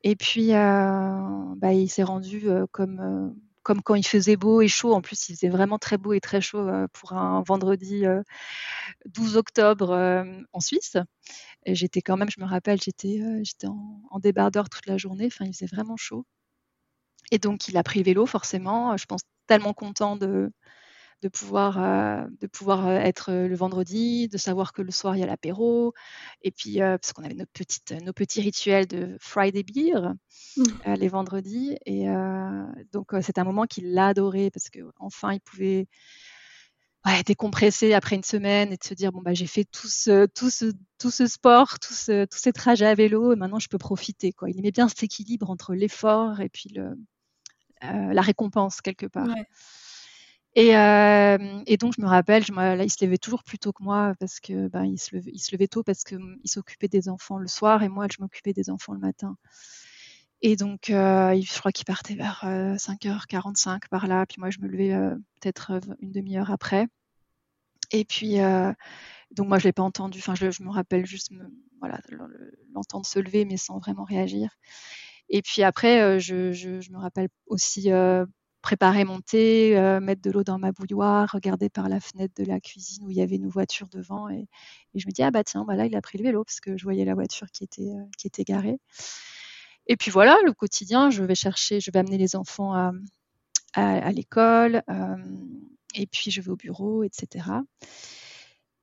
Et 0.04 0.16
puis, 0.16 0.52
bah, 0.52 1.74
il 1.74 1.90
s'est 1.90 2.04
rendu 2.04 2.48
comme 2.72 3.36
comme 3.64 3.82
quand 3.82 3.96
il 3.96 4.06
faisait 4.06 4.36
beau 4.38 4.62
et 4.62 4.68
chaud. 4.68 4.94
En 4.94 5.02
plus, 5.02 5.30
il 5.30 5.36
faisait 5.36 5.50
vraiment 5.50 5.78
très 5.78 5.98
beau 5.98 6.14
et 6.14 6.20
très 6.20 6.42
chaud 6.42 6.68
euh, 6.68 6.88
pour 6.94 7.14
un 7.14 7.44
vendredi 7.44 8.04
12 9.06 9.36
euh, 9.36 9.40
octobre 9.40 9.92
euh, 9.92 10.24
en 10.54 10.60
Suisse. 10.60 10.98
Et 11.66 11.76
j'étais 11.76 12.02
quand 12.02 12.18
même, 12.18 12.30
je 12.30 12.42
me 12.42 12.46
rappelle, 12.46 12.82
j'étais 12.82 13.22
j'étais 13.44 13.68
en, 13.68 14.20
débardeur 14.20 14.70
toute 14.70 14.86
la 14.88 14.98
journée. 14.98 15.28
Enfin, 15.28 15.46
il 15.46 15.54
faisait 15.54 15.68
vraiment 15.68 15.98
chaud. 15.98 16.26
Et 17.32 17.38
donc, 17.38 17.68
il 17.68 17.78
a 17.78 17.84
pris 17.84 18.00
le 18.00 18.06
vélo, 18.06 18.26
forcément. 18.26 18.98
Je 18.98 19.06
pense 19.06 19.22
tellement 19.48 19.74
content 19.74 20.16
de, 20.16 20.52
de 21.22 21.28
pouvoir, 21.28 22.28
de 22.40 22.48
pouvoir 22.48 22.90
être 22.90 23.32
le 23.32 23.56
vendredi, 23.56 24.28
de 24.28 24.38
savoir 24.38 24.74
que 24.74 24.82
le 24.82 24.92
soir 24.92 25.16
il 25.16 25.20
y 25.20 25.24
a 25.24 25.26
l'apéro, 25.26 25.94
et 26.42 26.52
puis 26.52 26.80
parce 26.80 27.14
qu'on 27.14 27.24
avait 27.24 27.34
nos, 27.34 27.46
petites, 27.46 27.92
nos 28.04 28.14
petits 28.14 28.42
rituels 28.42 28.88
de 28.88 29.18
Friday 29.20 29.64
beer 29.64 30.14
mmh. 30.58 30.94
les 30.94 31.08
vendredis, 31.08 31.78
et 31.86 32.06
donc 32.92 33.14
c'est 33.22 33.38
un 33.38 33.44
moment 33.44 33.66
qu'il 33.66 33.98
a 33.98 34.08
adoré 34.08 34.50
parce 34.52 34.70
que 34.70 34.80
enfin 34.98 35.34
il 35.34 35.42
pouvait 35.42 35.88
ouais, 37.06 37.24
décompresser 37.24 37.94
après 37.94 38.16
une 38.16 38.24
semaine 38.24 38.72
et 38.72 38.78
de 38.78 38.84
se 38.84 38.94
dire 38.94 39.12
bon 39.12 39.22
bah 39.22 39.34
j'ai 39.34 39.48
fait 39.48 39.66
tout 39.66 39.88
ce, 39.88 40.26
tout 40.26 40.50
ce, 40.50 40.72
tout 40.98 41.12
ce 41.12 41.28
sport, 41.28 41.80
tout 41.80 41.94
ce, 41.94 42.26
tous 42.26 42.38
ces 42.38 42.54
trajets 42.54 42.86
à 42.86 42.96
vélo, 42.96 43.34
et 43.34 43.36
maintenant 43.36 43.60
je 43.60 43.68
peux 43.68 43.78
profiter 43.78 44.32
quoi. 44.32 44.50
Il 44.50 44.60
aimait 44.60 44.72
bien 44.72 44.88
cet 44.88 45.04
équilibre 45.04 45.50
entre 45.50 45.74
l'effort 45.74 46.40
et 46.40 46.50
puis 46.50 46.70
le, 46.70 46.98
la 47.82 48.22
récompense 48.22 48.82
quelque 48.82 49.06
part. 49.06 49.28
Et, 50.60 50.76
euh, 50.76 51.64
et, 51.68 51.78
donc, 51.78 51.94
je 51.96 52.02
me 52.02 52.08
rappelle, 52.08 52.44
il 52.44 52.92
se 52.92 53.06
levait 53.06 53.18
toujours 53.18 53.46
plus 53.46 53.58
tôt 53.58 53.72
que 53.72 53.82
moi 53.82 54.14
parce 54.20 54.42
que 54.42 54.68
ben, 54.68 54.84
il, 54.84 55.00
se 55.00 55.16
levait, 55.16 55.70
tôt 55.70 55.84
parce 55.84 56.04
qu'il 56.04 56.20
mmh, 56.20 56.42
s'occupait 56.44 56.90
des 56.90 57.08
enfants 57.08 57.38
le 57.38 57.48
soir 57.48 57.82
et 57.82 57.88
moi, 57.88 58.08
je 58.12 58.18
m'occupais 58.20 58.52
des 58.52 58.70
enfants 58.70 58.92
le 58.92 59.00
matin. 59.00 59.38
Et 60.42 60.58
donc, 60.58 60.90
euh, 60.90 61.40
je 61.42 61.60
crois 61.60 61.72
qu'il 61.72 61.86
partait 61.86 62.16
vers 62.16 62.42
5h45 62.44 63.70
euh, 63.70 63.78
par 63.90 64.08
là. 64.08 64.26
Puis 64.26 64.42
moi, 64.42 64.50
je 64.50 64.60
me 64.60 64.68
levais 64.68 64.94
peut-être 65.40 65.80
une 66.02 66.12
demi-heure 66.12 66.52
après. 66.52 66.88
Et 67.92 68.04
puis, 68.04 68.36
donc 69.32 69.48
moi, 69.48 69.60
je 69.60 69.64
l'ai 69.64 69.72
pas 69.72 69.84
entendu. 69.84 70.20
Enfin, 70.20 70.36
je, 70.36 70.62
me 70.62 70.72
rappelle 70.72 71.06
juste, 71.06 71.32
l'entendre 72.74 73.06
se 73.06 73.20
lever, 73.20 73.46
mais 73.46 73.56
sans 73.56 73.80
vraiment 73.80 74.04
réagir. 74.04 74.50
Et 75.30 75.42
puis 75.42 75.64
après, 75.64 76.20
je, 76.20 76.92
me 76.92 76.98
rappelle 76.98 77.30
aussi 77.46 77.92
préparer 78.62 79.06
mon 79.06 79.22
thé, 79.22 79.76
mettre 80.02 80.22
de 80.22 80.32
l'eau 80.32 80.44
dans 80.44 80.60
ma 80.60 80.72
bouilloire, 80.72 81.30
regarder 81.32 81.70
par 81.70 81.90
la 81.90 82.00
fenêtre 82.00 82.34
de 82.38 82.46
la 82.46 82.60
cuisine 82.60 83.04
où 83.06 83.10
il 83.10 83.18
y 83.18 83.22
avait 83.22 83.38
nos 83.38 83.50
voitures 83.50 83.88
devant 83.90 84.30
et, 84.30 84.48
je 84.96 85.06
me 85.08 85.12
dis 85.12 85.24
ah 85.24 85.32
bah 85.32 85.44
tiens 85.44 85.64
bah 85.66 85.76
là 85.76 85.86
il 85.86 85.96
a 85.96 86.02
pris 86.02 86.18
le 86.18 86.24
vélo 86.24 86.44
parce 86.44 86.60
que 86.60 86.76
je 86.76 86.84
voyais 86.84 87.06
la 87.06 87.14
voiture 87.14 87.48
qui 87.52 87.64
était 87.64 87.94
qui 88.18 88.28
était 88.28 88.44
garée. 88.44 88.80
Et 89.88 89.98
puis 89.98 90.12
voilà 90.12 90.38
le 90.46 90.54
quotidien, 90.54 91.10
je 91.10 91.24
vais 91.24 91.36
chercher, 91.36 91.80
je 91.80 91.90
vais 91.92 92.00
amener 92.00 92.18
les 92.18 92.36
enfants 92.36 92.74
à, 93.74 94.12
l'école 94.12 94.84
et 95.96 96.08
puis 96.08 96.32
je 96.32 96.42
vais 96.42 96.52
au 96.52 96.56
bureau, 96.56 97.04
etc. 97.04 97.46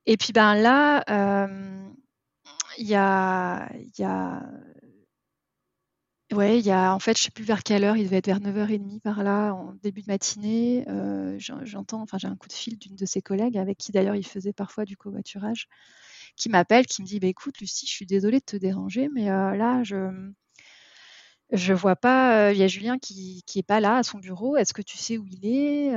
Et 0.06 0.16
puis 0.16 0.32
ben 0.32 0.54
là, 0.54 1.04
il 2.78 2.88
y 2.88 2.94
a 2.94 3.68
Ouais, 6.32 6.58
il 6.58 6.66
y 6.66 6.72
a 6.72 6.92
en 6.92 6.98
fait, 6.98 7.16
je 7.16 7.22
sais 7.22 7.30
plus 7.30 7.44
vers 7.44 7.62
quelle 7.62 7.84
heure, 7.84 7.96
il 7.96 8.04
devait 8.04 8.16
être 8.16 8.26
vers 8.26 8.40
9h30 8.40 9.00
par 9.00 9.22
là, 9.22 9.52
en 9.54 9.74
début 9.82 10.02
de 10.02 10.08
matinée. 10.08 10.84
j'entends, 11.38 12.02
enfin, 12.02 12.18
j'ai 12.18 12.26
un 12.26 12.34
coup 12.36 12.48
de 12.48 12.52
fil 12.52 12.76
d'une 12.78 12.96
de 12.96 13.06
ses 13.06 13.22
collègues 13.22 13.56
avec 13.58 13.78
qui 13.78 13.92
d'ailleurs 13.92 14.16
il 14.16 14.26
faisait 14.26 14.52
parfois 14.52 14.84
du 14.84 14.96
covoiturage, 14.96 15.68
qui 16.36 16.48
m'appelle, 16.48 16.86
qui 16.86 17.02
me 17.02 17.06
dit: 17.06 17.20
«Bah, 17.20 17.28
écoute 17.28 17.58
Lucie, 17.60 17.86
je 17.86 17.92
suis 17.92 18.06
désolée 18.06 18.40
de 18.40 18.44
te 18.44 18.56
déranger, 18.56 19.08
mais 19.14 19.26
là, 19.26 19.82
je 19.84 20.32
je 21.52 21.72
vois 21.72 21.96
pas, 21.96 22.52
il 22.52 22.58
y 22.58 22.62
a 22.62 22.66
Julien 22.68 22.98
qui 22.98 23.42
qui 23.46 23.58
est 23.60 23.62
pas 23.62 23.80
là 23.80 23.96
à 23.98 24.02
son 24.02 24.18
bureau. 24.18 24.56
Est-ce 24.56 24.74
que 24.74 24.82
tu 24.82 24.96
sais 24.96 25.18
où 25.18 25.26
il 25.26 25.46
est? 25.46 25.92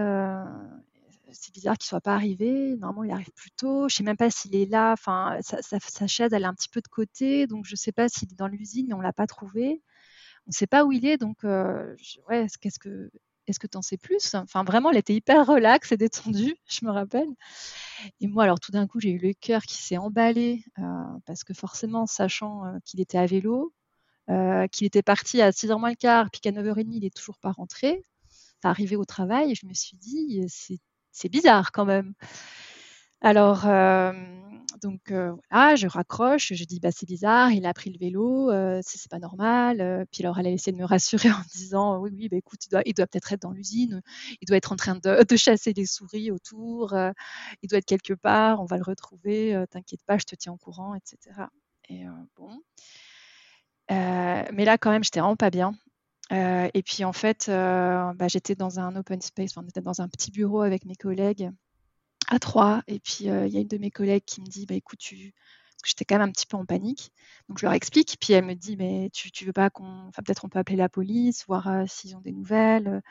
c'est 1.31 1.53
bizarre 1.53 1.77
qu'il 1.77 1.87
soit 1.87 2.01
pas 2.01 2.13
arrivé. 2.15 2.75
Normalement, 2.77 3.03
il 3.03 3.11
arrive 3.11 3.31
plus 3.35 3.51
tôt. 3.51 3.87
Je 3.89 3.95
sais 3.95 4.03
même 4.03 4.17
pas 4.17 4.29
s'il 4.31 4.55
est 4.55 4.65
là. 4.65 4.93
Enfin, 4.93 5.37
sa 5.41 6.07
chaise, 6.07 6.33
elle 6.33 6.43
est 6.43 6.45
un 6.45 6.53
petit 6.53 6.69
peu 6.69 6.81
de 6.81 6.87
côté, 6.87 7.47
donc 7.47 7.65
je 7.65 7.75
sais 7.75 7.91
pas 7.91 8.09
s'il 8.09 8.31
est 8.31 8.35
dans 8.35 8.47
l'usine, 8.47 8.87
mais 8.89 8.93
on 8.95 9.01
l'a 9.01 9.13
pas 9.13 9.27
trouvé 9.27 9.81
on 10.49 10.51
ne 10.51 10.53
sait 10.55 10.65
pas 10.65 10.83
où 10.83 10.91
il 10.91 11.05
est, 11.05 11.17
donc 11.17 11.43
euh, 11.43 11.95
ouais, 12.27 12.47
qu'est-ce 12.59 12.79
que 12.79 13.11
est-ce 13.45 13.59
que 13.59 13.67
tu 13.67 13.77
en 13.77 13.83
sais 13.83 13.97
plus? 13.97 14.33
Enfin, 14.33 14.63
vraiment, 14.63 14.89
elle 14.89 14.97
était 14.97 15.13
hyper 15.13 15.45
relaxe 15.45 15.91
et 15.91 15.97
détendue, 15.97 16.55
je 16.67 16.85
me 16.85 16.91
rappelle. 16.91 17.29
Et 18.19 18.27
moi, 18.27 18.45
alors 18.45 18.59
tout 18.59 18.71
d'un 18.71 18.87
coup, 18.87 18.99
j'ai 18.99 19.11
eu 19.11 19.19
le 19.19 19.33
cœur 19.33 19.61
qui 19.61 19.75
s'est 19.75 19.97
emballé 19.97 20.63
euh, 20.79 20.83
parce 21.27 21.43
que 21.43 21.53
forcément, 21.53 22.07
sachant 22.07 22.65
euh, 22.65 22.79
qu'il 22.83 22.99
était 22.99 23.19
à 23.19 23.27
vélo, 23.27 23.73
qu'il 24.71 24.85
était 24.85 25.01
parti 25.03 25.41
à 25.41 25.51
6h 25.51 25.79
moins 25.79 25.89
le 25.89 25.95
quart, 25.95 26.29
puis 26.31 26.41
qu'à 26.41 26.51
9h30, 26.51 26.87
il 26.91 27.01
n'est 27.01 27.09
toujours 27.09 27.39
pas 27.39 27.51
rentré, 27.51 28.03
arrivé 28.63 28.95
au 28.95 29.05
travail, 29.05 29.55
je 29.55 29.65
me 29.65 29.73
suis 29.73 29.97
dit, 29.97 30.45
c'est 31.11 31.29
bizarre 31.29 31.71
quand 31.71 31.85
même. 31.85 32.13
Alors, 33.21 33.65
donc 34.81 35.11
voilà, 35.11 35.75
je 35.75 35.87
raccroche, 35.87 36.53
je 36.53 36.63
dis 36.63 36.79
bah 36.79 36.91
c'est 36.91 37.05
bizarre, 37.05 37.51
il 37.51 37.65
a 37.65 37.73
pris 37.73 37.89
le 37.91 37.97
vélo, 37.99 38.49
c'est 38.81 39.09
pas 39.09 39.19
normal. 39.19 40.05
puis 40.11 40.23
alors 40.23 40.39
elle 40.39 40.47
a 40.47 40.51
essayé 40.51 40.71
de 40.71 40.77
me 40.81 40.85
rassurer 40.85 41.29
en 41.31 41.41
disant 41.53 41.97
oui 41.99 42.11
oui 42.13 42.29
bah 42.29 42.37
écoute 42.37 42.65
il 42.65 42.69
doit, 42.69 42.81
doit 42.95 43.07
peut-être 43.07 43.33
être 43.33 43.41
dans 43.41 43.51
l'usine, 43.51 44.01
il 44.41 44.45
doit 44.47 44.57
être 44.57 44.71
en 44.71 44.75
train 44.77 44.95
de, 44.95 45.23
de 45.27 45.35
chasser 45.35 45.73
les 45.73 45.85
souris 45.85 46.31
autour, 46.31 46.95
il 47.61 47.67
doit 47.69 47.79
être 47.79 47.85
quelque 47.85 48.13
part, 48.13 48.61
on 48.61 48.65
va 48.65 48.77
le 48.77 48.83
retrouver, 48.83 49.61
t'inquiète 49.69 50.03
pas, 50.05 50.17
je 50.17 50.25
te 50.25 50.35
tiens 50.35 50.53
au 50.53 50.57
courant, 50.57 50.95
etc. 50.95 51.49
Et 51.89 52.03
bon, 52.37 52.61
mais 53.89 54.65
là 54.65 54.77
quand 54.77 54.91
même 54.91 55.03
j'étais 55.03 55.19
vraiment 55.19 55.35
pas 55.35 55.49
bien. 55.49 55.73
et 56.31 56.83
puis 56.85 57.03
en 57.03 57.13
fait, 57.13 57.45
bah, 57.47 58.27
j'étais 58.27 58.55
dans 58.55 58.79
un 58.79 58.95
open 58.95 59.21
space, 59.21 59.57
on 59.57 59.63
était 59.63 59.81
dans 59.81 60.01
un 60.01 60.07
petit 60.07 60.31
bureau 60.31 60.61
avec 60.61 60.85
mes 60.85 60.95
collègues 60.95 61.51
à 62.29 62.39
trois. 62.39 62.83
Et 62.87 62.99
puis, 62.99 63.25
il 63.25 63.49
y 63.49 63.57
a 63.57 63.61
une 63.61 63.67
de 63.67 63.77
mes 63.77 63.91
collègues 63.91 64.23
qui 64.25 64.41
me 64.41 64.45
dit, 64.45 64.65
bah, 64.65 64.75
écoute, 64.75 64.99
tu... 64.99 65.33
j'étais 65.83 66.05
quand 66.05 66.17
même 66.17 66.29
un 66.29 66.31
petit 66.31 66.45
peu 66.45 66.57
en 66.57 66.65
panique. 66.65 67.11
Donc, 67.49 67.59
je 67.59 67.65
leur 67.65 67.73
explique. 67.73 68.17
Puis, 68.21 68.33
elle 68.33 68.45
me 68.45 68.53
dit, 68.53 68.77
mais 68.77 69.09
tu, 69.13 69.31
tu 69.31 69.45
veux 69.45 69.53
pas 69.53 69.69
qu'on. 69.69 70.07
Enfin, 70.07 70.21
peut-être 70.23 70.45
on 70.45 70.49
peut 70.49 70.59
appeler 70.59 70.77
la 70.77 70.89
police, 70.89 71.45
voir 71.47 71.67
s'ils 71.87 72.15
ont 72.15 72.21
des 72.21 72.31
nouvelles? 72.31 73.01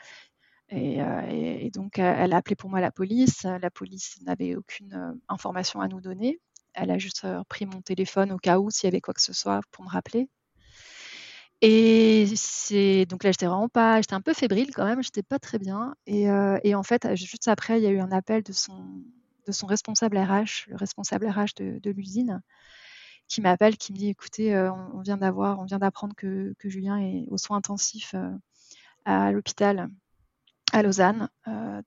Et, 0.69 1.69
donc, 1.73 1.99
elle 1.99 2.33
a 2.33 2.37
appelé 2.37 2.55
pour 2.55 2.69
moi 2.69 2.79
la 2.79 2.91
police. 2.91 3.43
La 3.43 3.71
police 3.71 4.21
n'avait 4.21 4.55
aucune 4.55 5.19
information 5.27 5.81
à 5.81 5.87
nous 5.87 6.01
donner. 6.01 6.39
Elle 6.73 6.91
a 6.91 6.97
juste 6.97 7.25
pris 7.49 7.65
mon 7.65 7.81
téléphone 7.81 8.31
au 8.31 8.37
cas 8.37 8.59
où, 8.59 8.69
s'il 8.69 8.87
y 8.87 8.89
avait 8.89 9.01
quoi 9.01 9.13
que 9.13 9.21
ce 9.21 9.33
soit, 9.33 9.61
pour 9.71 9.83
me 9.83 9.89
rappeler. 9.89 10.29
Et 11.61 12.25
c'est 12.35 13.05
donc 13.05 13.23
là, 13.23 13.31
j'étais 13.31 13.45
vraiment 13.45 13.67
pas, 13.67 13.99
j'étais 14.01 14.13
un 14.13 14.21
peu 14.21 14.33
fébrile 14.33 14.71
quand 14.73 14.85
même, 14.85 15.03
j'étais 15.03 15.23
pas 15.23 15.39
très 15.39 15.59
bien. 15.59 15.95
Et, 16.05 16.29
euh, 16.29 16.57
en 16.73 16.83
fait, 16.83 17.15
juste 17.15 17.47
après, 17.49 17.79
il 17.79 17.83
y 17.83 17.87
a 17.87 17.89
eu 17.89 17.99
un 17.99 18.11
appel 18.11 18.43
de 18.43 18.53
son, 18.53 19.03
responsable 19.63 20.17
RH, 20.17 20.67
le 20.67 20.77
responsable 20.77 21.27
RH 21.27 21.55
de, 21.57 21.91
l'usine, 21.91 22.41
qui 23.27 23.41
m'appelle, 23.41 23.77
qui 23.77 23.91
me 23.91 23.97
dit, 23.97 24.09
écoutez, 24.09 24.55
euh, 24.55 24.71
on, 24.93 25.01
vient 25.01 25.17
d'avoir, 25.17 25.59
on 25.59 25.65
vient 25.65 25.79
d'apprendre 25.79 26.15
que, 26.15 26.53
que, 26.59 26.69
Julien 26.69 26.97
est 26.99 27.25
aux 27.29 27.37
soins 27.37 27.57
intensifs 27.57 28.13
euh, 28.15 28.31
à 29.05 29.31
l'hôpital 29.31 29.89
à 30.71 30.83
Lausanne. 30.83 31.29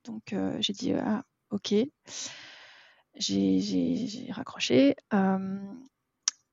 donc 0.05 0.35
j'ai 0.59 0.73
dit, 0.73 0.93
ah, 0.95 1.23
ok. 1.51 1.75
J'ai 3.15 4.29
raccroché. 4.33 4.97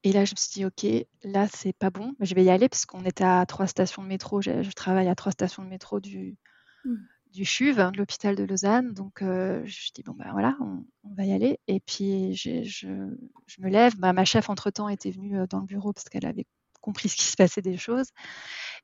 Et 0.04 0.14
là, 0.14 0.24
je 0.24 0.32
me 0.32 0.38
suis 0.38 0.52
dit, 0.54 0.66
OK, 0.66 0.86
là, 1.24 1.48
c'est 1.54 1.74
pas 1.74 1.90
bon, 1.90 2.16
mais 2.20 2.26
je 2.26 2.34
vais 2.34 2.44
y 2.44 2.50
aller 2.50 2.70
parce 2.70 2.86
qu'on 2.86 3.04
était 3.04 3.26
à 3.26 3.46
trois 3.46 3.68
stations 3.68 4.02
de 4.02 4.08
métro. 4.08 4.42
Je, 4.42 4.72
travaille 4.72 5.10
à 5.10 5.16
trois 5.16 5.32
stations 5.32 5.64
de 5.64 5.68
métro 5.68 6.00
du, 6.00 6.38
mmh. 6.86 6.96
du 7.34 7.44
CHUV, 7.44 7.82
hein, 7.82 7.92
de 7.92 7.98
l'hôpital 7.98 8.36
de 8.36 8.44
Lausanne. 8.44 8.94
Donc, 8.94 9.22
euh, 9.22 9.62
je 9.66 9.90
me 9.90 9.94
dis, 9.94 10.04
bon, 10.04 10.14
ben 10.14 10.32
voilà, 10.32 10.58
on, 10.62 10.86
va 11.16 11.26
y 11.26 11.34
aller. 11.34 11.60
Et 11.68 11.82
puis, 11.82 12.34
je, 12.34 12.64
je, 12.64 12.88
me 12.88 13.70
lève. 13.70 13.98
Bah, 13.98 14.14
ma 14.14 14.24
chef, 14.24 14.50
entre-temps, 14.50 14.88
était 14.88 15.12
venue 15.12 15.38
euh, 15.38 15.48
dans 15.48 15.60
le 15.60 15.66
bureau 15.66 15.92
parce 15.92 16.08
qu'elle 16.08 16.26
avait 16.26 16.46
compris 16.80 17.10
ce 17.10 17.18
qui 17.18 17.26
se 17.26 17.36
passait 17.36 17.62
des 17.62 17.78
choses. 17.78 18.08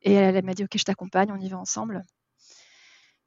Et 0.01 0.13
elle, 0.13 0.35
elle 0.35 0.45
m'a 0.45 0.53
dit, 0.53 0.65
OK, 0.65 0.77
je 0.77 0.83
t'accompagne, 0.83 1.31
on 1.31 1.39
y 1.39 1.47
va 1.47 1.57
ensemble 1.57 2.03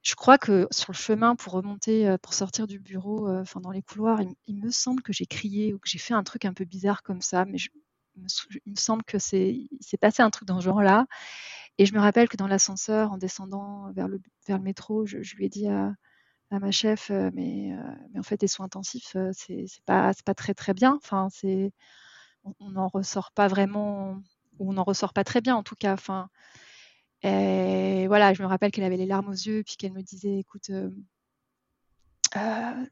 je 0.01 0.15
crois 0.15 0.37
que 0.37 0.67
sur 0.71 0.91
le 0.91 0.97
chemin 0.97 1.35
pour 1.35 1.53
remonter, 1.53 2.15
pour 2.21 2.33
sortir 2.33 2.67
du 2.67 2.79
bureau, 2.79 3.29
enfin 3.29 3.59
dans 3.59 3.71
les 3.71 3.81
couloirs, 3.81 4.21
il, 4.47 4.55
me 4.55 4.69
semble 4.71 5.01
que 5.01 5.13
j'ai 5.13 5.25
crié 5.25 5.73
ou 5.73 5.79
que 5.79 5.89
j'ai 5.89 5.97
fait 5.99 6.13
un 6.13 6.23
truc 6.23 6.45
un 6.45 6.53
peu 6.53 6.65
bizarre 6.65 7.03
comme 7.03 7.21
ça, 7.21 7.45
mais 7.45 7.57
il 8.65 8.71
me 8.71 8.77
semble 8.77 9.03
que 9.03 9.19
c'est 9.19 9.67
s'est 9.81 9.97
passé 9.97 10.21
un 10.23 10.29
truc 10.29 10.47
dans 10.47 10.59
ce 10.59 10.65
genre-là. 10.65 11.05
Et 11.77 11.85
je 11.85 11.93
me 11.93 11.99
rappelle 11.99 12.27
que 12.27 12.37
dans 12.37 12.47
l'ascenseur, 12.47 13.11
en 13.11 13.17
descendant 13.17 13.91
vers 13.93 14.07
le, 14.07 14.19
métro, 14.59 15.05
je, 15.05 15.17
lui 15.35 15.45
ai 15.45 15.49
dit 15.49 15.67
à, 15.67 15.95
ma 16.51 16.71
chef, 16.71 17.09
mais, 17.09 17.71
mais 18.11 18.19
en 18.19 18.23
fait, 18.23 18.41
les 18.41 18.47
soins 18.47 18.65
intensifs, 18.65 19.15
c'est 19.33 19.65
pas, 19.85 20.11
pas 20.25 20.33
très 20.33 20.53
très 20.53 20.73
bien. 20.73 20.95
Enfin, 21.01 21.29
on 22.59 22.69
n'en 22.69 22.87
ressort 22.87 23.31
pas 23.31 23.47
vraiment, 23.47 24.21
ou 24.59 24.69
on 24.69 24.73
n'en 24.73 24.83
ressort 24.83 25.13
pas 25.13 25.23
très 25.23 25.41
bien 25.41 25.55
en 25.55 25.63
tout 25.63 25.75
cas. 25.75 25.95
Et 27.21 28.07
voilà, 28.07 28.33
je 28.33 28.41
me 28.41 28.47
rappelle 28.47 28.71
qu'elle 28.71 28.83
avait 28.85 28.97
les 28.97 29.05
larmes 29.05 29.27
aux 29.27 29.31
yeux, 29.31 29.63
puis 29.63 29.75
qu'elle 29.75 29.91
me 29.91 30.01
disait, 30.01 30.39
écoute, 30.39 30.69
euh, 30.69 30.89
euh, 32.37 32.85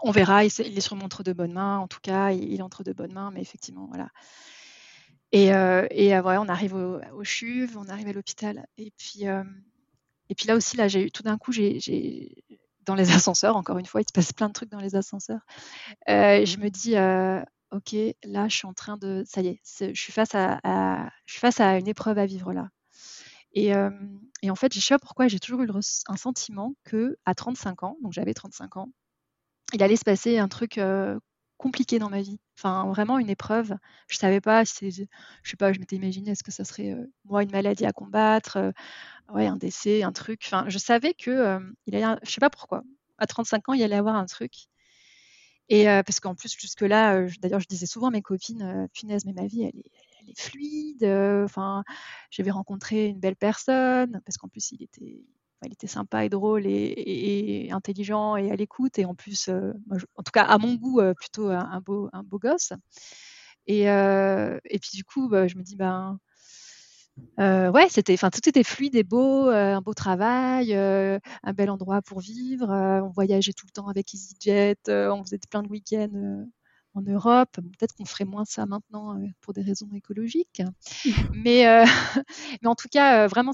on 0.00 0.10
verra, 0.10 0.44
il, 0.44 0.48
est 0.48 0.80
sur 0.80 0.96
montre 0.96 1.22
de 1.22 1.32
bonnes 1.32 1.52
mains, 1.52 1.78
en 1.78 1.88
tout 1.88 2.00
cas, 2.00 2.30
il, 2.30 2.62
entre 2.62 2.84
de 2.84 2.92
bonnes 2.92 3.12
mains, 3.12 3.30
mais 3.32 3.40
effectivement, 3.40 3.86
voilà. 3.88 4.08
Et, 5.32 5.52
euh, 5.54 5.86
on 5.90 6.48
arrive 6.48 6.74
au, 6.74 7.00
au, 7.14 7.24
CHUV, 7.24 7.76
on 7.76 7.88
arrive 7.88 8.08
à 8.08 8.12
l'hôpital, 8.12 8.66
et 8.76 8.92
puis, 8.96 9.24
et 9.24 10.34
puis 10.34 10.46
là 10.46 10.54
aussi, 10.54 10.76
là, 10.76 10.86
j'ai 10.88 11.10
tout 11.10 11.22
d'un 11.22 11.38
coup, 11.38 11.52
j'ai 11.52 12.44
dans 12.84 12.94
les 12.94 13.10
ascenseurs, 13.12 13.56
encore 13.56 13.78
une 13.78 13.86
fois, 13.86 14.00
il 14.00 14.06
se 14.06 14.12
passe 14.12 14.32
plein 14.32 14.48
de 14.48 14.52
trucs 14.52 14.70
dans 14.70 14.80
les 14.80 14.94
ascenseurs. 14.94 15.44
je 16.06 16.56
me 16.58 16.68
dis, 16.68 16.94
ok, 17.72 17.96
là, 18.24 18.46
je 18.48 18.56
suis 18.56 18.66
en 18.66 18.74
train 18.74 18.96
de, 18.96 19.24
ça 19.26 19.40
y 19.40 19.48
est, 19.48 19.60
je 19.64 19.86
suis 19.86 19.92
je 19.94 20.00
suis 20.00 20.12
face 20.12 21.60
à 21.60 21.78
une 21.78 21.88
épreuve 21.88 22.18
à 22.18 22.26
vivre 22.26 22.52
là. 22.52 22.68
Et, 23.54 23.74
en 23.74 24.54
fait, 24.56 24.74
je 24.74 24.80
sais 24.80 24.94
pas 24.94 24.98
pourquoi, 24.98 25.28
j'ai 25.28 25.38
toujours 25.38 25.62
eu 25.62 25.68
un 26.08 26.16
sentiment 26.16 26.74
que 26.84 27.16
à 27.26 27.34
35 27.34 27.82
ans, 27.82 27.96
donc 28.02 28.12
j'avais 28.12 28.34
35 28.34 28.76
ans, 28.76 28.88
il 29.72 29.82
allait 29.82 29.96
se 29.96 30.04
passer 30.04 30.38
un 30.38 30.48
truc 30.48 30.80
compliqué 31.58 31.98
dans 31.98 32.10
ma 32.10 32.22
vie. 32.22 32.40
Enfin, 32.58 32.86
vraiment 32.88 33.18
une 33.18 33.30
épreuve. 33.30 33.74
Je 34.08 34.16
savais 34.16 34.40
pas, 34.40 34.64
je 34.64 34.72
sais 34.72 35.56
pas, 35.58 35.72
je 35.72 35.78
m'étais 35.80 35.96
imaginé, 35.96 36.32
est-ce 36.32 36.42
que 36.44 36.50
ça 36.50 36.64
serait 36.64 36.96
moi 37.24 37.42
une 37.42 37.52
maladie 37.52 37.84
à 37.86 37.92
combattre, 37.92 38.72
ouais, 39.32 39.46
un 39.46 39.56
décès, 39.56 40.02
un 40.02 40.12
truc. 40.12 40.42
Enfin, 40.46 40.64
je 40.68 40.78
savais 40.78 41.14
que 41.14 41.58
il 41.86 42.18
je 42.24 42.30
sais 42.30 42.40
pas 42.40 42.50
pourquoi. 42.50 42.82
À 43.18 43.26
35 43.26 43.68
ans, 43.68 43.72
il 43.74 43.82
allait 43.82 43.96
avoir 43.96 44.16
un 44.16 44.26
truc. 44.26 44.52
Et 45.68 45.84
parce 45.84 46.20
qu'en 46.20 46.34
plus, 46.34 46.54
jusque-là, 46.58 47.26
d'ailleurs, 47.40 47.60
je 47.60 47.68
disais 47.68 47.86
souvent 47.86 48.08
à 48.08 48.10
mes 48.10 48.22
copines, 48.22 48.88
punaise, 48.92 49.24
mais 49.24 49.32
ma 49.32 49.46
vie, 49.46 49.62
elle 49.62 49.78
est, 49.78 49.90
fluide. 50.38 51.04
Enfin, 51.44 51.82
j'avais 52.30 52.50
rencontré 52.50 53.06
une 53.06 53.18
belle 53.20 53.36
personne 53.36 54.20
parce 54.24 54.38
qu'en 54.38 54.48
plus 54.48 54.70
il 54.72 54.82
était, 54.82 55.24
il 55.64 55.72
était 55.72 55.88
sympa 55.88 56.24
et 56.24 56.28
drôle 56.28 56.66
et, 56.66 57.68
intelligent 57.72 58.36
et 58.36 58.50
à 58.50 58.56
l'écoute 58.56 58.98
et 58.98 59.04
en 59.04 59.14
plus, 59.14 59.48
en 59.48 60.22
tout 60.22 60.32
cas 60.32 60.44
à 60.44 60.58
mon 60.58 60.74
goût, 60.74 61.00
plutôt 61.16 61.48
un, 61.48 61.80
beau, 61.80 62.10
gosse. 62.34 62.72
Et, 63.66 63.82
et 63.84 64.78
puis 64.80 64.90
du 64.94 65.04
coup, 65.04 65.28
bah, 65.28 65.48
je 65.48 65.56
me 65.56 65.62
dis 65.62 65.76
ben 65.76 66.18
ouais, 67.38 67.86
c'était, 67.88 68.14
enfin 68.14 68.30
tout 68.30 68.46
était 68.48 68.64
fluide 68.64 68.96
et 68.96 69.04
beau, 69.04 69.48
un 69.48 69.80
beau 69.80 69.94
travail, 69.94 70.74
un 70.74 71.52
bel 71.54 71.70
endroit 71.70 72.02
pour 72.02 72.20
vivre. 72.20 72.68
on 72.68 73.10
voyageait 73.10 73.52
tout 73.52 73.66
le 73.66 73.72
temps 73.72 73.88
avec 73.88 74.14
EasyJet, 74.14 74.76
on 74.88 75.22
faisait 75.24 75.38
plein 75.50 75.62
de 75.62 75.68
week-ends 75.68 76.46
en 76.94 77.02
Europe. 77.02 77.50
Peut-être 77.52 77.94
qu'on 77.94 78.04
ferait 78.04 78.24
moins 78.24 78.44
ça 78.44 78.66
maintenant 78.66 79.16
euh, 79.16 79.26
pour 79.40 79.52
des 79.52 79.62
raisons 79.62 79.88
écologiques. 79.94 80.62
mais, 81.34 81.66
euh, 81.66 81.84
mais 82.62 82.68
en 82.68 82.74
tout 82.74 82.88
cas, 82.90 83.24
euh, 83.24 83.26
vraiment, 83.28 83.52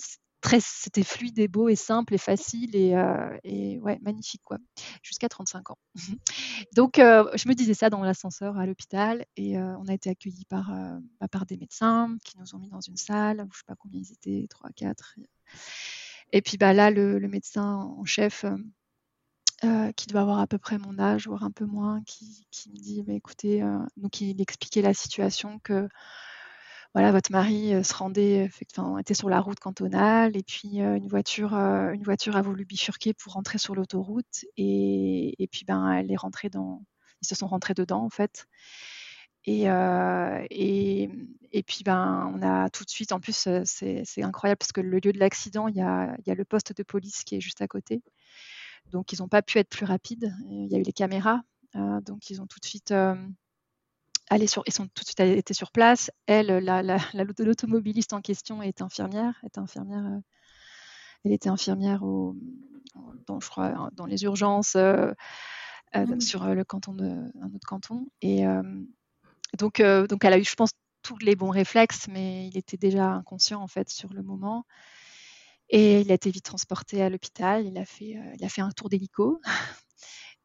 c'était 0.61 1.03
fluide 1.03 1.39
et 1.39 1.49
beau 1.49 1.69
et 1.69 1.77
simple 1.77 2.15
et 2.15 2.19
facile 2.19 2.75
et, 2.77 2.95
et 3.45 3.79
ouais, 3.81 3.99
magnifique 4.03 4.43
quoi, 4.45 4.59
jusqu'à 5.03 5.29
35 5.29 5.71
ans. 5.71 5.79
Donc 6.75 6.95
je 6.97 7.49
me 7.49 7.55
disais 7.55 7.75
ça 7.75 7.91
dans 7.91 8.03
l'ascenseur 8.03 8.59
à 8.59 8.67
l'hôpital 8.67 9.25
et 9.37 9.59
on 9.59 9.87
a 9.89 9.93
été 9.93 10.11
accueillis 10.11 10.45
par, 10.47 10.73
bah, 11.21 11.29
par 11.29 11.47
des 11.47 11.57
médecins 11.57 12.17
qui 12.25 12.39
nous 12.39 12.55
ont 12.55 12.59
mis 12.59 12.69
dans 12.69 12.81
une 12.81 12.97
salle, 12.97 13.47
je 13.53 13.59
sais 13.59 13.65
pas 13.67 13.77
combien 13.77 14.01
ils 14.01 14.13
étaient, 14.13 14.47
3, 14.49 14.71
4. 14.75 15.17
Et 16.33 16.43
puis 16.43 16.57
bah, 16.57 16.73
là, 16.73 16.91
le, 16.91 17.19
médecin 17.29 17.75
en 17.75 18.05
chef, 18.05 18.45
qui 19.97 20.07
doit 20.07 20.21
avoir 20.21 20.39
à 20.39 20.47
peu 20.47 20.59
près 20.59 20.79
mon 20.79 20.99
âge, 20.99 21.27
voire 21.27 21.43
un 21.43 21.51
peu 21.51 21.65
moins, 21.65 22.03
qui, 22.05 22.47
qui 22.51 22.71
me 22.71 22.77
dit, 22.77 23.03
bah, 23.03 23.15
écoutez, 23.15 23.63
donc 23.97 24.21
il 24.21 24.41
expliquait 24.41 24.83
la 24.83 24.95
situation 24.95 25.59
que 25.59 25.89
voilà, 26.95 27.13
votre 27.13 27.31
mari 27.31 27.85
se 27.85 27.95
rendait, 27.95 28.51
enfin, 28.73 28.99
était 28.99 29.15
sur 29.15 29.29
la 29.29 29.41
route 29.41 29.61
cantonale 29.61 30.37
et 30.37 30.43
puis 30.43 30.79
une 30.79 31.09
voiture, 31.09 31.55
une 31.55 32.03
voiture 32.03 32.37
a 32.37 32.43
voulu 32.43 32.65
bifurquer 32.65 33.15
pour 33.15 33.35
rentrer 33.35 33.59
sur 33.59 33.75
l'autoroute 33.75 34.45
et, 34.57 35.49
puis 35.53 35.65
ben 35.67 35.93
elle 35.93 36.11
est 36.11 36.17
rentrée 36.17 36.49
dans, 36.49 36.83
ils 37.23 37.29
se 37.29 37.35
sont 37.35 37.47
rentrés 37.47 37.75
dedans 37.75 38.05
en 38.05 38.11
fait. 38.11 38.47
Et, 39.45 39.65
et, 40.51 41.11
et, 41.53 41.63
puis 41.63 41.83
ben 41.85 42.33
on 42.35 42.43
a 42.43 42.69
tout 42.71 42.85
de 42.85 42.91
suite, 42.91 43.13
en 43.13 43.21
plus 43.21 43.49
c'est 43.65 44.23
incroyable 44.23 44.59
parce 44.59 44.73
que 44.73 44.81
le 44.81 44.99
lieu 44.99 45.13
de 45.13 45.19
l'accident, 45.19 45.69
il 45.69 45.77
y 45.77 45.81
a 45.83 46.17
le 46.27 46.45
poste 46.45 46.77
de 46.77 46.83
police 46.83 47.23
qui 47.25 47.37
est 47.37 47.41
juste 47.41 47.63
à 47.63 47.69
côté. 47.69 48.03
Donc 48.91 49.13
ils 49.13 49.21
n'ont 49.21 49.29
pas 49.29 49.43
pu 49.43 49.59
être 49.59 49.69
plus 49.69 49.85
rapides. 49.85 50.35
Il 50.51 50.69
y 50.71 50.75
a 50.75 50.79
eu 50.79 50.83
les 50.83 50.93
caméras, 50.93 51.43
donc 51.75 52.31
ils 52.31 52.41
ont 52.41 52.47
tout 52.47 52.61
de 52.61 52.67
suite 52.67 52.93
sur, 54.47 54.63
ils 54.67 54.73
sont 54.73 54.87
tout 54.87 55.03
de 55.03 55.07
suite 55.07 55.21
été 55.21 55.55
sur 55.55 55.73
place. 55.73 56.11
Elle, 56.27 56.49
l'automobiliste 57.39 58.13
en 58.13 58.21
question 58.21 58.63
est 58.63 58.83
infirmière, 58.83 59.35
est 59.45 59.59
infirmière. 59.59 60.05
Euh, 60.05 60.21
elle 61.25 61.33
était 61.33 61.49
infirmière 61.49 62.03
au, 62.03 62.37
dans, 63.27 63.41
je 63.41 63.49
crois, 63.49 63.91
dans 63.93 64.07
les 64.07 64.23
urgences 64.25 64.77
euh, 64.77 65.13
euh, 65.97 66.07
mmh. 66.07 66.21
sur 66.21 66.47
le 66.47 66.65
canton 66.65 66.93
de, 66.93 67.05
un 67.05 67.55
autre 67.55 67.67
canton. 67.67 68.07
Et 68.23 68.45
donc, 69.59 69.83
donc, 69.83 70.25
elle 70.25 70.33
a 70.33 70.39
eu, 70.39 70.45
je 70.45 70.55
pense, 70.55 70.71
tous 71.03 71.19
les 71.19 71.35
bons 71.35 71.51
réflexes, 71.51 72.07
mais 72.09 72.49
il 72.49 72.57
était 72.59 72.77
déjà 72.77 73.13
inconscient 73.13 73.63
en 73.63 73.69
fait 73.69 73.89
sur 73.89 74.13
le 74.13 74.23
moment. 74.23 74.65
Et 75.71 76.01
il 76.01 76.11
a 76.11 76.15
été 76.15 76.31
vite 76.31 76.45
transporté 76.45 77.03
à 77.03 77.11
l'hôpital. 77.11 77.67
Il 77.67 77.77
a 77.79 77.85
fait, 77.85 78.17
il 78.39 78.45
a 78.45 78.49
fait 78.49 78.63
un 78.63 78.71
tour 78.71 78.89
d'hélico. 78.89 79.41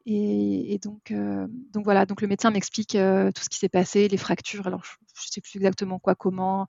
Et, 0.06 0.78
donc, 0.82 1.10
euh, 1.10 1.46
donc 1.72 1.84
voilà, 1.84 2.04
donc 2.04 2.20
le 2.20 2.28
médecin 2.28 2.50
m'explique 2.50 2.94
euh, 2.94 3.32
tout 3.32 3.42
ce 3.42 3.48
qui 3.48 3.58
s'est 3.58 3.70
passé, 3.70 4.08
les 4.08 4.16
fractures. 4.18 4.66
Alors, 4.66 4.84
je 4.84 4.90
ne 4.90 5.30
sais 5.30 5.40
plus 5.40 5.56
exactement 5.56 5.98
quoi, 5.98 6.14
comment. 6.14 6.66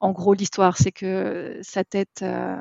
En 0.00 0.12
gros, 0.12 0.34
l'histoire, 0.34 0.78
c'est 0.78 0.92
que 0.92 1.58
sa 1.62 1.84
tête, 1.84 2.22
euh, 2.22 2.56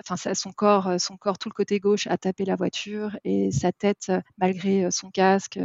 enfin 0.00 0.16
son 0.34 0.52
corps, 0.52 1.00
son 1.00 1.16
corps, 1.16 1.38
tout 1.38 1.48
le 1.48 1.54
côté 1.54 1.80
gauche 1.80 2.06
a 2.08 2.18
tapé 2.18 2.44
la 2.44 2.56
voiture 2.56 3.16
et 3.24 3.50
sa 3.50 3.72
tête, 3.72 4.12
malgré 4.38 4.90
son 4.90 5.10
casque, 5.10 5.58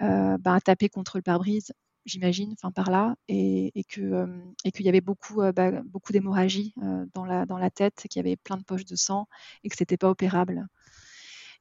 ben, 0.00 0.38
a 0.44 0.60
tapé 0.60 0.88
contre 0.88 1.18
le 1.18 1.22
pare-brise 1.22 1.72
j'imagine, 2.06 2.54
enfin 2.54 2.72
par 2.72 2.90
là, 2.90 3.14
et 3.28 3.84
qu'il 3.86 4.86
y 4.86 4.88
avait 4.88 5.00
beaucoup 5.02 5.42
bah, 5.52 5.70
beaucoup 5.84 6.12
d'hémorragie 6.12 6.74
dans 7.14 7.24
la 7.24 7.46
dans 7.46 7.58
la 7.58 7.70
tête, 7.70 8.06
qu'il 8.08 8.18
y 8.18 8.26
avait 8.26 8.36
plein 8.36 8.56
de 8.56 8.64
poches 8.64 8.86
de 8.86 8.96
sang 8.96 9.28
et 9.64 9.68
que 9.68 9.76
c'était 9.76 9.98
pas 9.98 10.10
opérable 10.10 10.66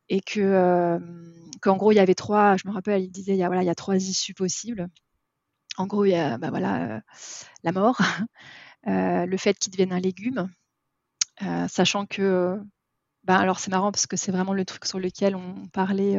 et 0.10 0.22
que 0.22 0.40
euh, 0.40 1.00
qu'en 1.62 1.78
gros 1.78 1.92
il 1.92 1.96
y 1.96 2.00
avait 2.00 2.16
trois, 2.16 2.58
je 2.58 2.68
me 2.68 2.74
rappelle, 2.74 3.04
il 3.04 3.12
disait 3.12 3.34
il 3.34 3.40
y 3.40 3.44
a, 3.44 3.76
trois 3.76 3.96
issues 3.96 4.34
possibles. 4.34 4.90
En 5.78 5.88
gros, 5.88 6.06
il 6.06 6.12
y 6.12 6.16
a 6.16 6.38
bah, 6.38 6.50
voilà, 6.50 6.98
euh, 6.98 7.02
la 7.64 7.72
mort, 7.72 8.00
euh, 8.88 9.26
le 9.26 9.38
fait 9.38 9.58
qu'il 9.58 9.72
devienne 9.72 9.94
un 9.94 10.00
légume, 10.00 10.50
sachant 11.70 12.06
que, 12.06 12.60
bah, 13.24 13.38
alors 13.38 13.60
c'est 13.60 13.72
marrant 13.72 13.92
parce 13.92 14.08
que 14.08 14.18
c'est 14.18 14.32
vraiment 14.32 14.54
le 14.54 14.66
truc 14.66 14.86
sur 14.86 15.00
lequel 15.00 15.36
on 15.36 15.68
parlait 15.68 16.18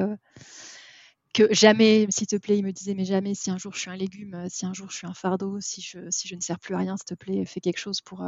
que 1.35 1.53
jamais, 1.53 2.07
s'il 2.11 2.27
te 2.27 2.37
plaît, 2.37 2.59
il 2.59 2.65
me 2.65 2.73
disait, 2.73 2.95
mais 2.95 3.05
jamais, 3.05 3.35
si 3.35 3.51
un 3.51 3.59
jour 3.59 3.75
je 3.75 3.81
suis 3.81 3.91
un 3.91 3.97
légume, 3.97 4.47
si 4.49 4.67
un 4.67 4.73
jour 4.73 4.91
je 4.91 4.97
suis 4.97 5.07
un 5.07 5.15
fardeau, 5.15 5.61
si 5.61 5.81
je, 5.83 5.99
si 6.11 6.27
je 6.29 6.35
ne 6.35 6.41
sers 6.41 6.59
plus 6.59 6.75
à 6.75 6.79
rien, 6.79 6.97
s'il 6.97 7.05
te 7.05 7.15
plaît, 7.15 7.45
fais 7.45 7.61
quelque 7.61 7.79
chose 7.79 8.01
pour, 8.01 8.25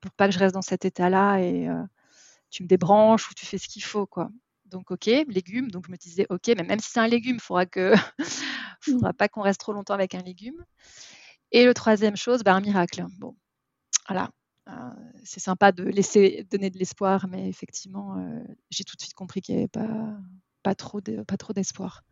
pour 0.00 0.12
pas 0.12 0.28
que 0.28 0.34
je 0.34 0.38
reste 0.38 0.54
dans 0.54 0.62
cet 0.62 0.84
état-là 0.84 1.38
et 1.38 1.68
tu 2.50 2.62
me 2.64 2.68
débranches 2.68 3.30
ou 3.30 3.34
tu 3.34 3.46
fais 3.46 3.58
ce 3.58 3.68
qu'il 3.68 3.82
faut, 3.82 4.06
quoi. 4.06 4.30
Donc, 4.70 4.90
ok, 4.90 5.06
légumes. 5.28 5.70
Donc, 5.70 5.86
je 5.86 5.92
me 5.92 5.96
disais, 5.96 6.26
ok, 6.30 6.48
mais 6.56 6.64
même 6.64 6.80
si 6.80 6.90
c'est 6.90 7.00
un 7.00 7.08
légume, 7.08 7.36
il 7.36 7.40
faudra 7.40 7.66
que, 7.66 7.94
faudra 8.80 9.12
pas 9.12 9.28
qu'on 9.28 9.42
reste 9.42 9.60
trop 9.60 9.72
longtemps 9.72 9.94
avec 9.94 10.14
un 10.14 10.22
légume. 10.22 10.64
Et 11.52 11.64
le 11.64 11.74
troisième 11.74 12.16
chose, 12.16 12.42
bah, 12.42 12.54
un 12.54 12.60
miracle. 12.60 13.04
Bon, 13.18 13.36
voilà. 14.08 14.30
Euh, 14.68 14.72
c'est 15.24 15.40
sympa 15.40 15.72
de 15.72 15.84
laisser 15.84 16.46
donner 16.50 16.70
de 16.70 16.78
l'espoir, 16.78 17.26
mais 17.28 17.48
effectivement, 17.48 18.16
euh, 18.18 18.40
j'ai 18.70 18.84
tout 18.84 18.96
de 18.96 19.00
suite 19.00 19.14
compris 19.14 19.40
qu'il 19.40 19.54
n'y 19.54 19.62
avait 19.62 19.68
pas, 19.68 20.18
pas 20.62 20.74
trop 20.74 21.00
d'espoir. 21.52 22.04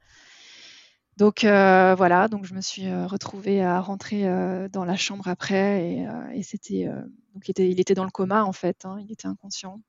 donc 1.17 1.45
euh, 1.45 1.95
voilà, 1.95 2.29
donc 2.29 2.45
je 2.47 2.55
me 2.55 2.61
suis 2.61 2.93
retrouvée 3.05 3.63
à 3.63 3.81
rentrer 3.81 4.23
dans 4.71 4.85
la 4.85 4.97
chambre 4.97 5.29
après 5.29 6.07
et, 6.35 6.43
c'était 6.43 6.87
donc 7.35 7.49
il 7.49 7.51
était, 7.51 7.71
il 7.71 7.81
était 7.81 7.95
dans 7.95 8.05
le 8.05 8.11
coma 8.11 8.45
en 8.45 8.53
fait, 8.53 8.85
hein, 8.85 8.99
il 9.01 9.13
était 9.13 9.29
inconscient 9.29 9.81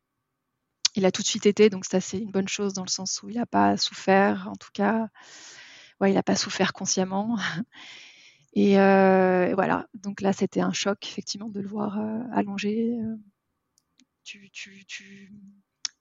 il 0.96 1.06
a 1.06 1.12
tout 1.12 1.22
de 1.22 1.28
suite 1.28 1.46
été, 1.46 1.70
donc 1.70 1.86
ça 1.86 2.02
c'est 2.02 2.18
une 2.18 2.32
bonne 2.32 2.48
chose 2.48 2.74
dans 2.74 2.84
le 2.84 2.90
sens 2.90 3.22
où 3.24 3.30
il 3.30 3.38
n'a 3.38 3.46
pas 3.46 3.78
souffert, 3.78 4.48
en 4.50 4.56
tout 4.56 4.72
cas, 4.74 5.10
ouais, 6.02 6.12
il 6.12 6.16
n'a 6.16 6.24
pas 6.24 6.36
souffert 6.36 6.74
consciemment. 6.74 7.38
Et 8.54 8.80
euh, 8.80 9.54
voilà, 9.54 9.88
donc 9.94 10.22
là 10.22 10.34
c'était 10.34 10.62
un 10.62 10.74
choc 10.74 11.06
effectivement 11.06 11.50
de 11.50 11.60
le 11.60 11.68
voir 11.68 12.00
euh, 12.00 12.20
allongé. 12.34 12.98
Euh. 13.00 13.16
Tu, 14.24 14.50
tu, 14.52 14.86
tu, 14.86 15.32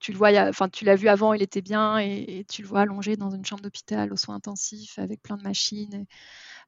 tu, 0.00 0.12
le 0.12 0.18
vois, 0.18 0.30
enfin 0.48 0.68
tu 0.68 0.84
l'as 0.84 0.96
vu 0.96 1.08
avant, 1.08 1.34
il 1.34 1.42
était 1.42 1.62
bien, 1.62 1.98
et, 1.98 2.44
tu 2.48 2.62
le 2.62 2.68
vois 2.68 2.80
allongé 2.80 3.16
dans 3.16 3.30
une 3.30 3.44
chambre 3.44 3.62
d'hôpital 3.62 4.12
aux 4.12 4.16
soins 4.16 4.36
intensifs 4.36 4.98
avec 4.98 5.22
plein 5.22 5.36
de 5.36 5.42
machines, 5.42 6.06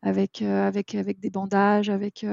avec, 0.02 0.42
avec, 0.42 0.94
avec 0.94 1.20
des 1.20 1.30
bandages, 1.30 1.90
avec 1.90 2.24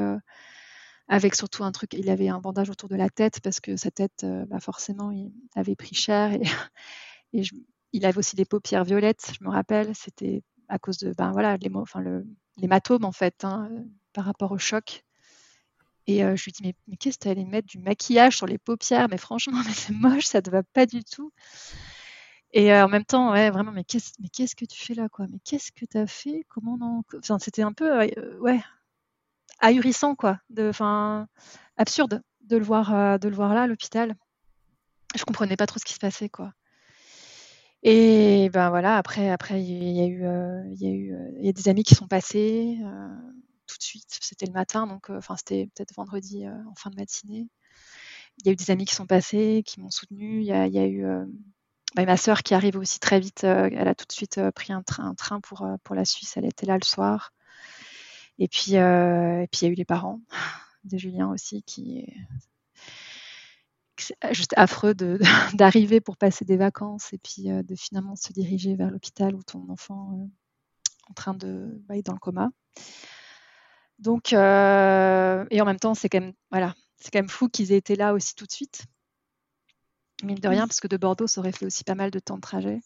avec 1.07 1.35
surtout 1.35 1.63
un 1.63 1.71
truc, 1.71 1.93
il 1.93 2.09
avait 2.09 2.29
un 2.29 2.39
bandage 2.39 2.69
autour 2.69 2.89
de 2.89 2.95
la 2.95 3.09
tête 3.09 3.39
parce 3.41 3.59
que 3.59 3.77
sa 3.77 3.91
tête, 3.91 4.23
euh, 4.23 4.45
bah 4.45 4.59
forcément, 4.59 5.11
il 5.11 5.31
avait 5.55 5.75
pris 5.75 5.95
cher 5.95 6.33
et, 6.33 6.41
il 7.93 8.05
avait 8.05 8.17
aussi 8.17 8.35
des 8.35 8.45
paupières 8.45 8.83
violettes, 8.83 9.31
je 9.39 9.45
me 9.45 9.49
rappelle, 9.49 9.95
c'était 9.95 10.43
à 10.67 10.79
cause 10.79 10.97
de, 10.97 11.13
ben 11.13 11.31
voilà, 11.31 11.57
l'hématome 12.57 13.05
en 13.05 13.11
fait, 13.11 13.45
hein, 13.45 13.69
par 14.13 14.25
rapport 14.25 14.51
au 14.51 14.57
choc. 14.57 15.03
Et 16.07 16.23
euh, 16.23 16.35
je 16.35 16.45
lui 16.45 16.51
dis, 16.53 16.63
mais, 16.63 16.97
qu'est-ce 16.97 17.17
que 17.17 17.23
tu 17.23 17.29
allais 17.29 17.43
mettre 17.43 17.67
du 17.67 17.79
maquillage 17.79 18.37
sur 18.37 18.45
les 18.45 18.57
paupières? 18.57 19.07
Mais 19.09 19.17
franchement, 19.17 19.61
mais 19.65 19.73
c'est 19.73 19.93
moche, 19.93 20.25
ça 20.25 20.41
ne 20.45 20.49
va 20.49 20.63
pas 20.63 20.85
du 20.85 21.03
tout. 21.03 21.31
Et 22.53 22.73
euh, 22.73 22.85
en 22.85 22.87
même 22.87 23.05
temps, 23.05 23.31
ouais, 23.31 23.49
vraiment, 23.49 23.73
mais 23.73 23.83
qu'est-ce, 23.83 24.55
que 24.55 24.65
tu 24.65 24.85
fais 24.85 24.93
là, 24.93 25.07
Mais 25.19 25.39
qu'est-ce 25.43 25.71
que 25.71 25.85
tu 25.85 25.97
as 25.97 26.07
fait? 26.07 26.45
Comment 26.47 27.03
enfin, 27.17 27.39
C'était 27.39 27.61
un 27.61 27.73
peu, 27.73 28.05
ouais, 28.39 28.61
ahurissant, 29.59 30.15
quoi. 30.15 30.39
Enfin, 30.59 31.27
absurde 31.77 32.21
de 32.47 32.57
le 32.57 32.63
voir, 32.63 32.93
euh, 32.93 33.17
de 33.17 33.29
le 33.29 33.35
voir 33.35 33.53
là 33.53 33.63
à 33.63 33.67
l'hôpital. 33.67 34.15
Je 35.15 35.23
comprenais 35.23 35.57
pas 35.57 35.67
trop 35.67 35.79
ce 35.79 35.85
qui 35.85 35.93
se 35.93 35.99
passait, 35.99 36.29
quoi. 36.29 36.53
Et 37.83 38.49
ben 38.49 38.69
voilà, 38.69 38.97
après, 38.97 39.29
après 39.29 39.61
il 39.63 39.95
y 39.95 40.01
a 40.01 40.07
eu, 40.07 40.25
euh, 40.25 40.63
il 40.71 40.81
y 40.81 40.87
a 40.87 40.89
eu, 40.89 41.13
euh, 41.13 41.31
il 41.37 41.45
y 41.45 41.49
a 41.49 41.53
des 41.53 41.69
amis 41.69 41.83
qui 41.83 41.95
sont 41.95 42.07
passés 42.07 42.77
tout 43.67 43.77
de 43.77 43.83
suite. 43.83 44.17
C'était 44.21 44.45
le 44.45 44.53
matin, 44.53 44.87
donc 44.87 45.09
enfin 45.09 45.35
c'était 45.37 45.69
peut-être 45.75 45.93
vendredi 45.95 46.47
en 46.47 46.75
fin 46.75 46.89
de 46.89 46.95
matinée. 46.95 47.47
Il 48.39 48.47
y 48.47 48.49
a 48.49 48.53
eu 48.53 48.55
des 48.55 48.71
amis 48.71 48.85
qui 48.85 48.95
sont 48.95 49.05
passés, 49.05 49.63
qui 49.65 49.79
m'ont 49.79 49.89
soutenu. 49.91 50.41
Il 50.41 50.45
y 50.45 50.51
a, 50.51 50.67
eu 50.87 51.05
bah, 51.95 52.05
ma 52.05 52.17
sœur 52.17 52.43
qui 52.43 52.53
arrive 52.53 52.77
aussi 52.77 52.99
très 52.99 53.19
vite. 53.19 53.43
elle 53.43 53.87
a 53.87 53.95
tout 53.95 54.05
de 54.07 54.11
suite 54.11 54.39
pris 54.51 54.73
un 54.73 54.83
train, 54.83 55.13
pour 55.41 55.95
la 55.95 56.05
Suisse. 56.05 56.35
Elle 56.37 56.45
était 56.45 56.65
là 56.65 56.77
le 56.77 56.85
soir. 56.85 57.31
Et 58.39 58.47
puis, 58.47 58.77
euh, 58.77 59.41
et 59.41 59.47
puis 59.47 59.61
il 59.61 59.65
y 59.65 59.67
a 59.67 59.71
eu 59.71 59.75
les 59.75 59.85
parents 59.85 60.21
de 60.83 60.97
Julien 60.97 61.31
aussi 61.31 61.63
qui 61.63 62.05
c'est 63.99 64.15
juste 64.31 64.53
affreux 64.57 64.93
d'arriver 65.53 66.01
pour 66.01 66.17
passer 66.17 66.45
des 66.45 66.57
vacances 66.57 67.13
et 67.13 67.17
puis 67.17 67.51
euh, 67.51 67.63
de 67.63 67.75
finalement 67.75 68.15
se 68.15 68.31
diriger 68.31 68.75
vers 68.75 68.91
l'hôpital 68.91 69.35
où 69.35 69.43
ton 69.43 69.67
enfant 69.69 70.13
est 70.13 70.21
euh, 70.21 71.09
en 71.09 71.13
train 71.13 71.33
de 71.33 71.81
bah, 71.87 71.97
est 71.97 72.03
dans 72.03 72.13
le 72.13 72.19
coma. 72.19 72.49
Donc, 73.99 74.33
et 74.33 74.35
en 74.35 75.65
même 75.65 75.79
temps, 75.79 75.95
c'est 75.95 76.09
quand 76.09 76.19
même 76.19 76.33
voilà, 76.51 76.75
c'est 76.97 77.11
quand 77.11 77.19
même 77.19 77.29
fou 77.29 77.49
qu'ils 77.49 77.71
aient 77.71 77.77
été 77.77 77.95
là 77.95 78.13
aussi 78.13 78.35
tout 78.35 78.45
de 78.45 78.51
suite. 78.51 78.85
Mine 80.23 80.39
de 80.39 80.47
rien, 80.47 80.67
parce 80.67 80.79
que 80.79 80.87
de 80.87 80.97
Bordeaux, 80.97 81.27
ça 81.27 81.41
aurait 81.41 81.51
fait 81.51 81.65
aussi 81.65 81.83
pas 81.83 81.95
mal 81.95 82.11
de 82.11 82.19
temps 82.19 82.35
de 82.35 82.41
trajet. 82.41 82.81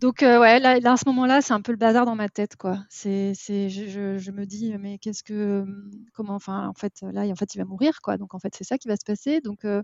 Donc 0.00 0.22
euh, 0.22 0.38
ouais, 0.38 0.60
là, 0.60 0.92
à 0.92 0.96
ce 0.98 1.04
moment-là, 1.06 1.40
c'est 1.40 1.54
un 1.54 1.62
peu 1.62 1.72
le 1.72 1.78
bazar 1.78 2.04
dans 2.04 2.14
ma 2.14 2.28
tête, 2.28 2.56
quoi. 2.56 2.84
C'est, 2.90 3.32
c'est, 3.34 3.70
je, 3.70 4.30
me 4.30 4.44
dis, 4.44 4.76
mais 4.78 4.98
qu'est-ce 4.98 5.22
que, 5.22 5.64
comment, 6.12 6.34
enfin, 6.34 6.68
en 6.68 6.74
fait, 6.74 7.00
là, 7.00 7.22
en 7.22 7.34
fait, 7.34 7.54
il 7.54 7.58
va 7.58 7.64
mourir, 7.64 8.02
quoi. 8.02 8.18
Donc 8.18 8.34
en 8.34 8.38
fait, 8.38 8.54
c'est 8.54 8.64
ça 8.64 8.76
qui 8.76 8.88
va 8.88 8.96
se 8.96 9.04
passer. 9.06 9.40
Donc, 9.40 9.64
euh, 9.64 9.82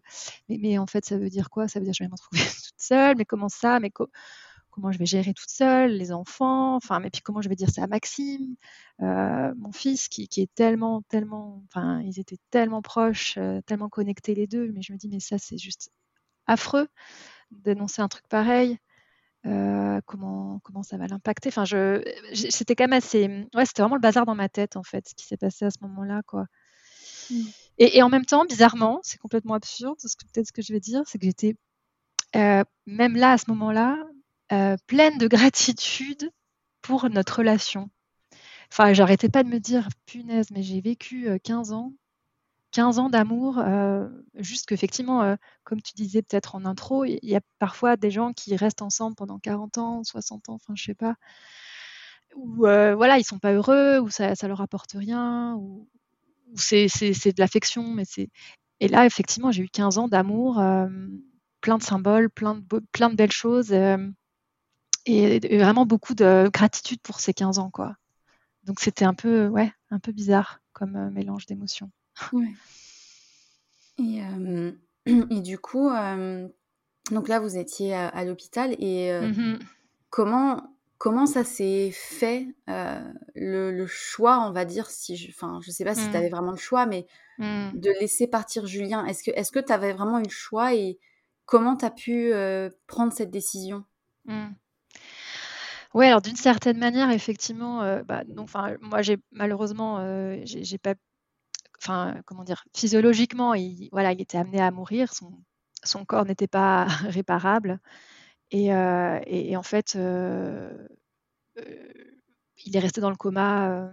mais, 0.50 0.58
mais, 0.60 0.78
en 0.78 0.86
fait, 0.86 1.06
ça 1.06 1.16
veut 1.16 1.30
dire 1.30 1.48
quoi? 1.48 1.66
Ça 1.66 1.78
veut 1.78 1.86
dire 1.86 1.92
que 1.92 1.96
je 1.98 2.04
vais 2.04 2.08
me 2.08 2.14
retrouver 2.14 2.42
toute 2.66 2.74
seule. 2.82 3.16
Mais 3.16 3.24
comment 3.24 3.48
ça? 3.48 3.80
Mais 3.80 3.90
comment 4.70 4.92
je 4.92 4.98
vais 4.98 5.06
gérer 5.06 5.32
toute 5.32 5.50
seule? 5.50 5.92
Les 5.92 6.12
enfants, 6.12 6.76
enfin, 6.76 7.00
mais 7.00 7.10
puis 7.10 7.22
comment 7.22 7.40
je 7.40 7.48
vais 7.48 7.56
dire 7.56 7.70
ça 7.70 7.84
à 7.84 7.86
Maxime, 7.86 8.56
euh, 9.00 9.54
mon 9.56 9.72
fils 9.72 10.08
qui, 10.08 10.28
qui, 10.28 10.42
est 10.42 10.54
tellement, 10.54 11.02
tellement, 11.08 11.62
enfin, 11.68 12.02
ils 12.02 12.20
étaient 12.20 12.38
tellement 12.50 12.82
proches, 12.82 13.38
tellement 13.66 13.88
connectés 13.88 14.34
les 14.34 14.46
deux, 14.46 14.72
mais 14.72 14.82
je 14.82 14.92
me 14.92 14.98
dis, 14.98 15.08
mais 15.08 15.20
ça, 15.20 15.38
c'est 15.38 15.58
juste 15.58 15.90
affreux 16.46 16.88
d'énoncer 17.50 18.02
un 18.02 18.08
truc 18.08 18.26
pareil. 18.28 18.78
Euh, 19.44 20.00
comment, 20.06 20.60
comment 20.62 20.82
ça 20.82 20.96
va 20.96 21.06
l'impacter? 21.06 21.48
Enfin, 21.48 21.64
je, 21.64 22.02
c'était 22.32 22.76
quand 22.76 22.84
même 22.84 22.92
assez, 22.92 23.26
ouais, 23.54 23.66
c'était 23.66 23.82
vraiment 23.82 23.96
le 23.96 24.00
bazar 24.00 24.24
dans 24.24 24.36
ma 24.36 24.48
tête 24.48 24.76
en 24.76 24.84
fait, 24.84 25.08
ce 25.08 25.14
qui 25.14 25.26
s'est 25.26 25.36
passé 25.36 25.64
à 25.64 25.70
ce 25.70 25.78
moment-là, 25.82 26.22
quoi. 26.26 26.46
Mmh. 27.30 27.40
Et, 27.78 27.98
et, 27.98 28.02
en 28.02 28.08
même 28.08 28.24
temps, 28.24 28.44
bizarrement, 28.44 29.00
c'est 29.02 29.18
complètement 29.18 29.54
absurde, 29.54 29.96
ce 29.98 30.16
que 30.16 30.24
peut-être 30.32 30.46
ce 30.46 30.52
que 30.52 30.62
je 30.62 30.72
vais 30.72 30.80
dire, 30.80 31.02
c'est 31.06 31.18
que 31.18 31.24
j'étais 31.24 31.56
euh, 32.36 32.64
même 32.86 33.16
là, 33.16 33.32
à 33.32 33.38
ce 33.38 33.44
moment-là, 33.48 33.98
euh, 34.52 34.76
pleine 34.86 35.18
de 35.18 35.28
gratitude 35.28 36.30
pour 36.80 37.08
notre 37.10 37.38
relation. 37.38 37.90
Enfin, 38.70 38.92
j'arrêtais 38.92 39.28
pas 39.28 39.42
de 39.42 39.48
me 39.48 39.58
dire, 39.58 39.88
punaise, 40.06 40.50
mais 40.50 40.62
j'ai 40.62 40.80
vécu 40.80 41.28
15 41.44 41.72
euh, 41.72 41.74
ans, 41.74 41.92
15 42.72 42.98
ans 42.98 43.10
d'amour, 43.10 43.58
euh, 43.58 44.08
juste 44.34 44.66
qu'effectivement, 44.66 45.36
comme 45.64 45.80
tu 45.82 45.92
disais 45.94 46.22
peut-être 46.22 46.54
en 46.54 46.64
intro, 46.64 47.04
il 47.04 47.18
y 47.22 47.36
a 47.36 47.40
parfois 47.58 47.96
des 47.96 48.10
gens 48.10 48.32
qui 48.32 48.56
restent 48.56 48.82
ensemble 48.82 49.14
pendant 49.14 49.38
40 49.38 49.78
ans, 49.78 50.04
60 50.04 50.48
ans, 50.48 50.54
enfin, 50.54 50.74
je 50.74 50.84
sais 50.84 50.94
pas, 50.94 51.14
où 52.34 52.62
voilà, 52.62 53.18
ils 53.18 53.24
sont 53.24 53.38
pas 53.38 53.52
heureux, 53.52 53.98
ou 54.00 54.10
ça, 54.10 54.34
ça 54.34 54.48
leur 54.48 54.60
apporte 54.60 54.92
rien, 54.92 55.54
ou, 55.56 55.88
c'est, 56.56 56.86
de 56.86 57.40
l'affection, 57.40 57.88
mais 57.88 58.04
c'est. 58.04 58.30
Et 58.80 58.88
là, 58.88 59.06
effectivement, 59.06 59.52
j'ai 59.52 59.62
eu 59.62 59.68
15 59.68 59.98
ans 59.98 60.08
d'amour 60.08 60.58
plein 61.62 61.78
de 61.78 61.82
symboles, 61.82 62.28
plein 62.28 62.56
de, 62.56 63.14
belles 63.14 63.32
choses 63.32 63.72
euh, 63.72 63.96
et, 65.06 65.56
vraiment 65.56 65.86
beaucoup 65.86 66.14
de 66.14 66.50
gratitude 66.52 67.00
pour 67.00 67.20
ces 67.20 67.32
15 67.32 67.58
ans. 67.58 67.70
Quoi. 67.70 67.96
Donc 68.64 68.80
c'était 68.80 69.06
un 69.06 69.14
peu, 69.14 69.46
ouais, 69.48 69.72
un 69.90 69.98
peu 69.98 70.12
bizarre 70.12 70.60
comme 70.74 70.96
euh, 70.96 71.10
mélange 71.10 71.46
d'émotions. 71.46 71.90
Et, 73.98 74.22
euh, 74.22 74.72
et, 75.06 75.40
du 75.40 75.58
coup, 75.58 75.90
donc 77.10 77.28
là 77.28 77.40
vous 77.40 77.56
étiez 77.56 77.94
à, 77.94 78.24
l'hôpital 78.24 78.74
et 78.78 79.10
mm-hmm. 79.10 79.58
comment, 80.10 80.76
comment 80.98 81.26
ça 81.26 81.44
s'est 81.44 81.90
fait 81.92 82.46
le, 83.34 83.86
choix, 83.86 84.46
on 84.46 84.52
va 84.52 84.64
dire, 84.64 84.88
si 84.90 85.16
je, 85.16 85.30
enfin, 85.30 85.60
je 85.62 85.70
sais 85.70 85.84
pas 85.84 85.94
si 85.94 86.08
mm. 86.08 86.10
tu 86.10 86.16
avais 86.16 86.28
vraiment 86.28 86.52
le 86.52 86.56
choix, 86.56 86.86
mais 86.86 87.06
mm. 87.38 87.70
de 87.74 87.90
laisser 88.00 88.26
partir 88.26 88.66
Julien. 88.66 89.04
Est-ce 89.06 89.52
que 89.52 89.60
tu 89.60 89.72
avais 89.72 89.92
vraiment 89.92 90.18
eu 90.18 90.24
le 90.24 90.30
choix 90.30 90.74
et 90.74 90.98
Comment 91.52 91.76
tu 91.76 91.84
as 91.84 91.90
pu 91.90 92.32
euh, 92.32 92.70
prendre 92.86 93.12
cette 93.12 93.30
décision? 93.30 93.84
Mmh. 94.26 94.48
Oui, 95.94 96.06
alors 96.06 96.22
d'une 96.22 96.36
certaine 96.36 96.78
manière, 96.78 97.10
effectivement, 97.10 97.82
euh, 97.82 98.02
bah, 98.02 98.22
moi 98.80 99.02
j'ai 99.02 99.18
malheureusement, 99.30 99.98
euh, 99.98 100.40
j'ai 100.44 100.78
pas, 100.78 100.94
enfin, 101.82 102.20
comment 102.26 102.44
dire, 102.44 102.64
physiologiquement, 102.74 103.54
il, 103.54 103.88
voilà, 103.92 104.12
il 104.12 104.20
était 104.20 104.38
amené 104.38 104.60
à 104.60 104.70
mourir, 104.70 105.12
son, 105.14 106.04
corps 106.06 106.24
n'était 106.24 106.48
pas 106.48 106.86
réparable, 107.08 107.80
et, 108.50 108.68
et, 109.26 109.56
en 109.56 109.62
fait, 109.62 109.96
il 109.96 110.00
est 112.76 112.80
resté 112.80 113.00
dans 113.00 113.10
le 113.10 113.16
coma. 113.16 113.92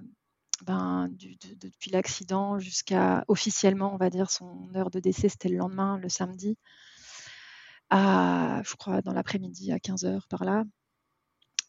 Ben, 0.66 1.08
depuis 1.10 1.90
l'accident 1.90 2.60
jusqu'à 2.60 3.24
officiellement, 3.30 3.94
on 3.94 3.98
va 3.98 4.10
dire, 4.10 4.30
son 4.30 4.70
heure 4.76 4.90
de 4.90 5.00
décès, 5.00 5.30
c'était 5.30 5.48
le 5.48 5.58
lendemain, 5.58 5.98
le 5.98 6.10
samedi 6.10 6.58
à, 7.90 8.62
je 8.64 8.76
crois, 8.76 9.02
dans 9.02 9.14
l'après-midi 9.14 9.72
à 9.72 9.80
15 9.80 10.06
heures 10.06 10.28
par 10.28 10.46
là. 10.46 10.64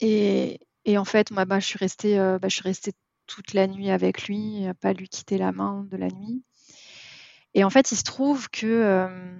Et, 0.01 0.59
en 0.97 1.05
fait, 1.05 1.31
moi, 1.31 1.45
bah, 1.45 1.61
je, 1.61 1.67
suis 1.67 1.79
restée, 1.79 2.19
euh, 2.19 2.39
bah, 2.39 2.49
je 2.49 2.55
suis 2.55 2.63
restée 2.63 2.93
toute 3.31 3.55
la 3.55 3.67
nuit 3.67 3.91
avec 3.91 4.27
lui, 4.27 4.67
à 4.67 4.75
pas 4.75 4.93
lui 4.93 5.09
quitter 5.09 5.39
la 5.39 5.53
main 5.53 5.87
de 5.91 5.97
la 5.97 6.09
nuit. 6.09 6.43
Et 7.55 7.65
en 7.65 7.71
fait, 7.71 7.93
il 7.93 7.97
se 7.97 8.03
trouve 8.03 8.49
que, 8.51 8.67
euh, 8.67 9.37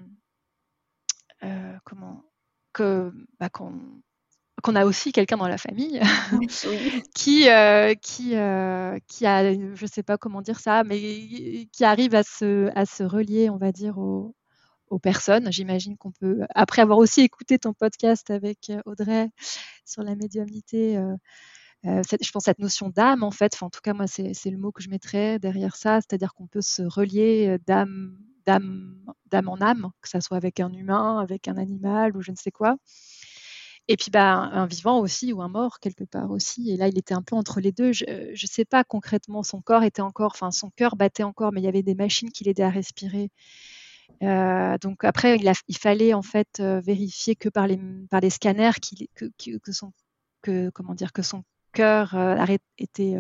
euh, 1.45 1.77
comment, 1.85 2.23
que, 2.73 3.13
bah, 3.39 3.49
qu'on, 3.49 3.75
a 4.75 4.85
aussi 4.85 5.13
quelqu'un 5.13 5.37
dans 5.37 5.49
la 5.49 5.59
famille 5.59 6.01
qui, 7.15 7.49
qui, 8.03 8.31
qui 9.09 9.27
a, 9.27 9.55
je 9.75 9.87
sais 9.87 10.03
pas 10.03 10.19
comment 10.19 10.43
dire 10.43 10.61
ça, 10.61 10.85
mais 10.85 11.67
qui 11.73 11.85
arrive 11.85 12.15
à 12.15 12.23
se, 12.23 12.71
à 12.77 12.87
se 12.87 13.03
relier, 13.03 13.51
on 13.51 13.57
va 13.57 13.73
dire, 13.73 13.99
au, 13.99 14.35
aux 14.91 14.99
personnes. 14.99 15.51
J'imagine 15.51 15.97
qu'on 15.97 16.11
peut, 16.11 16.41
après 16.55 16.83
avoir 16.83 16.99
aussi 16.99 17.23
écouté 17.23 17.59
ton 17.59 17.73
podcast 17.73 18.31
avec 18.31 18.71
euh, 18.71 18.81
Audrey 18.85 19.31
sur 19.87 20.03
la 20.03 20.17
médiumnité, 20.17 20.99
euh, 20.99 21.15
euh, 21.87 22.03
je 22.21 22.31
pense 22.31 22.45
cette 22.45 22.59
notion 22.59 22.91
d'âme, 22.91 23.23
en 23.23 23.31
fait, 23.31 23.57
en 23.63 23.71
tout 23.71 23.81
cas, 23.83 23.95
moi, 23.95 24.07
c'est 24.07 24.51
le 24.51 24.59
mot 24.59 24.73
que 24.73 24.83
je 24.83 24.91
mettrais 24.91 25.39
derrière 25.39 25.77
ça, 25.77 26.01
c'est-à-dire 26.01 26.35
qu'on 26.35 26.47
peut 26.47 26.61
se 26.61 26.83
relier 26.83 27.59
d'âme 27.67 28.17
d'âme 28.47 29.49
en 29.49 29.61
âme, 29.61 29.91
que 30.01 30.09
ça 30.09 30.21
soit 30.21 30.37
avec 30.37 30.61
un 30.61 30.73
humain, 30.73 31.19
avec 31.19 31.49
un 31.49 31.57
animal 31.57 32.17
ou 32.17 32.23
je 32.23 32.31
ne 32.31 32.37
sais 32.37 32.51
quoi. 32.51 32.77
Et 33.89 33.97
puis 33.97 34.11
bah, 34.11 34.35
un 34.35 34.67
vivant 34.67 35.01
aussi 35.01 35.33
ou 35.33 35.43
un 35.43 35.49
mort 35.49 35.81
quelque 35.81 36.05
part 36.05 36.31
aussi. 36.31 36.71
Et 36.71 36.77
là, 36.77 36.89
il 36.89 36.99
était 36.99 37.15
un 37.15 37.23
peu 37.23 37.35
entre 37.35 37.61
les 37.61 37.73
deux. 37.73 37.93
Je 37.93 38.05
ne 38.31 38.47
sais 38.47 38.65
pas 38.65 38.85
concrètement, 38.85 39.43
son 39.43 39.61
corps 39.61 39.83
était 39.83 40.03
encore, 40.03 40.33
enfin 40.35 40.51
son 40.53 40.71
cœur 40.71 40.97
battait 40.97 41.25
encore, 41.25 41.53
mais 41.53 41.61
il 41.61 41.65
y 41.65 41.69
avait 41.69 41.83
des 41.83 41.95
machines 41.95 42.31
qui 42.31 42.45
l'aidaient 42.45 42.63
à 42.63 42.71
respirer. 42.71 43.31
Euh, 44.23 44.79
donc 44.79 45.05
après, 45.05 45.37
il, 45.39 45.77
fallait 45.77 46.15
en 46.15 46.23
fait 46.23 46.61
euh, 46.61 46.81
vérifier 46.81 47.37
que 47.37 47.49
par 47.49 47.67
les, 47.67 47.79
scanners 48.31 48.73
que, 49.15 49.25
que, 49.59 49.73
son, 49.73 49.93
que, 50.43 50.71
comment 50.71 50.95
dire, 50.95 51.13
que 51.13 51.23
son 51.23 51.43
cœur 51.73 52.15
euh, 52.15 52.45
était, 52.79 53.17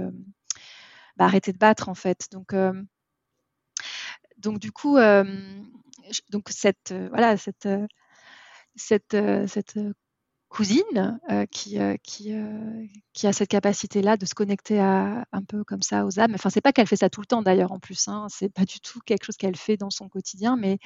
bah, 1.16 1.24
arrêté 1.26 1.52
de 1.52 1.58
battre 1.58 1.88
en 1.88 1.94
fait. 1.94 2.28
Donc, 2.32 2.54
donc 4.38 4.58
du 4.58 4.72
coup, 4.72 4.96
donc 6.30 6.48
cette, 6.50 6.92
voilà, 7.10 7.36
cette, 7.36 7.68
cette, 8.76 9.16
cette 9.46 9.78
cousine 10.50 11.20
euh, 11.30 11.46
qui, 11.46 11.78
euh, 11.78 11.96
qui, 12.02 12.34
euh, 12.34 12.84
qui, 13.12 13.26
a 13.28 13.32
cette 13.32 13.48
capacité-là 13.48 14.16
de 14.16 14.26
se 14.26 14.34
connecter 14.34 14.80
à, 14.80 15.24
un 15.32 15.42
peu 15.44 15.62
comme 15.64 15.80
ça 15.80 16.04
aux 16.04 16.18
âmes. 16.18 16.34
Enfin, 16.34 16.50
c'est 16.50 16.60
pas 16.60 16.72
qu'elle 16.72 16.88
fait 16.88 16.96
ça 16.96 17.08
tout 17.08 17.20
le 17.20 17.26
temps 17.26 17.40
d'ailleurs 17.40 17.72
en 17.72 17.78
plus. 17.78 18.08
Hein. 18.08 18.26
C'est 18.28 18.52
pas 18.52 18.64
du 18.64 18.80
tout 18.80 18.98
quelque 19.06 19.24
chose 19.24 19.36
qu'elle 19.36 19.56
fait 19.56 19.76
dans 19.76 19.90
son 19.90 20.08
quotidien, 20.08 20.56
mais 20.56 20.78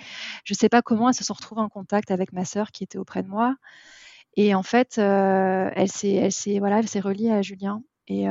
je 0.44 0.54
sais 0.54 0.68
pas 0.68 0.82
comment 0.82 1.08
elle 1.08 1.14
se 1.14 1.24
sont 1.24 1.32
retrouvée 1.34 1.62
en 1.62 1.70
contact 1.70 2.10
avec 2.10 2.32
ma 2.32 2.44
sœur 2.44 2.70
qui 2.72 2.84
était 2.84 2.98
auprès 2.98 3.22
de 3.22 3.28
moi. 3.28 3.56
Et 4.36 4.54
en 4.54 4.62
fait, 4.62 4.98
elle 4.98 5.90
s'est, 5.90 6.14
elle 6.14 6.32
s'est, 6.32 6.58
voilà, 6.58 6.78
elle 6.78 6.88
s'est 6.88 7.00
reliée 7.00 7.30
à 7.30 7.42
Julien. 7.42 7.82
Et 8.08 8.28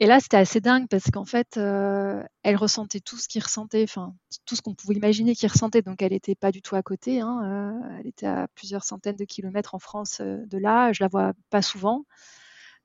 et 0.00 0.06
là, 0.06 0.20
c'était 0.20 0.36
assez 0.36 0.60
dingue 0.60 0.86
parce 0.88 1.10
qu'en 1.10 1.24
fait, 1.24 1.56
euh, 1.56 2.22
elle 2.44 2.54
ressentait 2.56 3.00
tout 3.00 3.16
ce 3.16 3.26
qu'il 3.26 3.42
ressentait, 3.42 3.82
enfin, 3.82 4.14
tout 4.46 4.54
ce 4.54 4.62
qu'on 4.62 4.74
pouvait 4.74 4.94
imaginer 4.94 5.34
qu'il 5.34 5.50
ressentait. 5.50 5.82
Donc, 5.82 6.02
elle 6.02 6.12
n'était 6.12 6.36
pas 6.36 6.52
du 6.52 6.62
tout 6.62 6.76
à 6.76 6.82
côté. 6.82 7.20
Hein, 7.20 7.40
euh, 7.82 7.96
elle 7.98 8.06
était 8.06 8.26
à 8.26 8.46
plusieurs 8.54 8.84
centaines 8.84 9.16
de 9.16 9.24
kilomètres 9.24 9.74
en 9.74 9.80
France 9.80 10.20
euh, 10.20 10.38
de 10.46 10.58
là. 10.58 10.92
Je 10.92 11.02
la 11.02 11.08
vois 11.08 11.32
pas 11.50 11.62
souvent. 11.62 12.04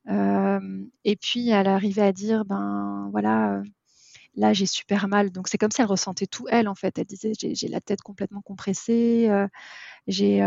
et 0.07 1.15
puis, 1.15 1.49
elle 1.49 1.67
arrivait 1.67 2.01
à 2.01 2.11
dire, 2.11 2.45
ben 2.45 3.09
voilà, 3.11 3.61
là, 4.35 4.53
j'ai 4.53 4.65
super 4.65 5.07
mal. 5.07 5.31
Donc, 5.31 5.47
c'est 5.49 5.57
comme 5.59 5.71
si 5.71 5.81
elle 5.81 5.87
ressentait 5.87 6.27
tout, 6.27 6.47
elle, 6.49 6.67
en 6.67 6.75
fait. 6.75 6.97
Elle 6.97 7.05
disait, 7.05 7.33
j'ai 7.39 7.67
la 7.67 7.81
tête 7.81 8.01
complètement 8.01 8.41
compressée. 8.41 9.29
j'ai 10.07 10.41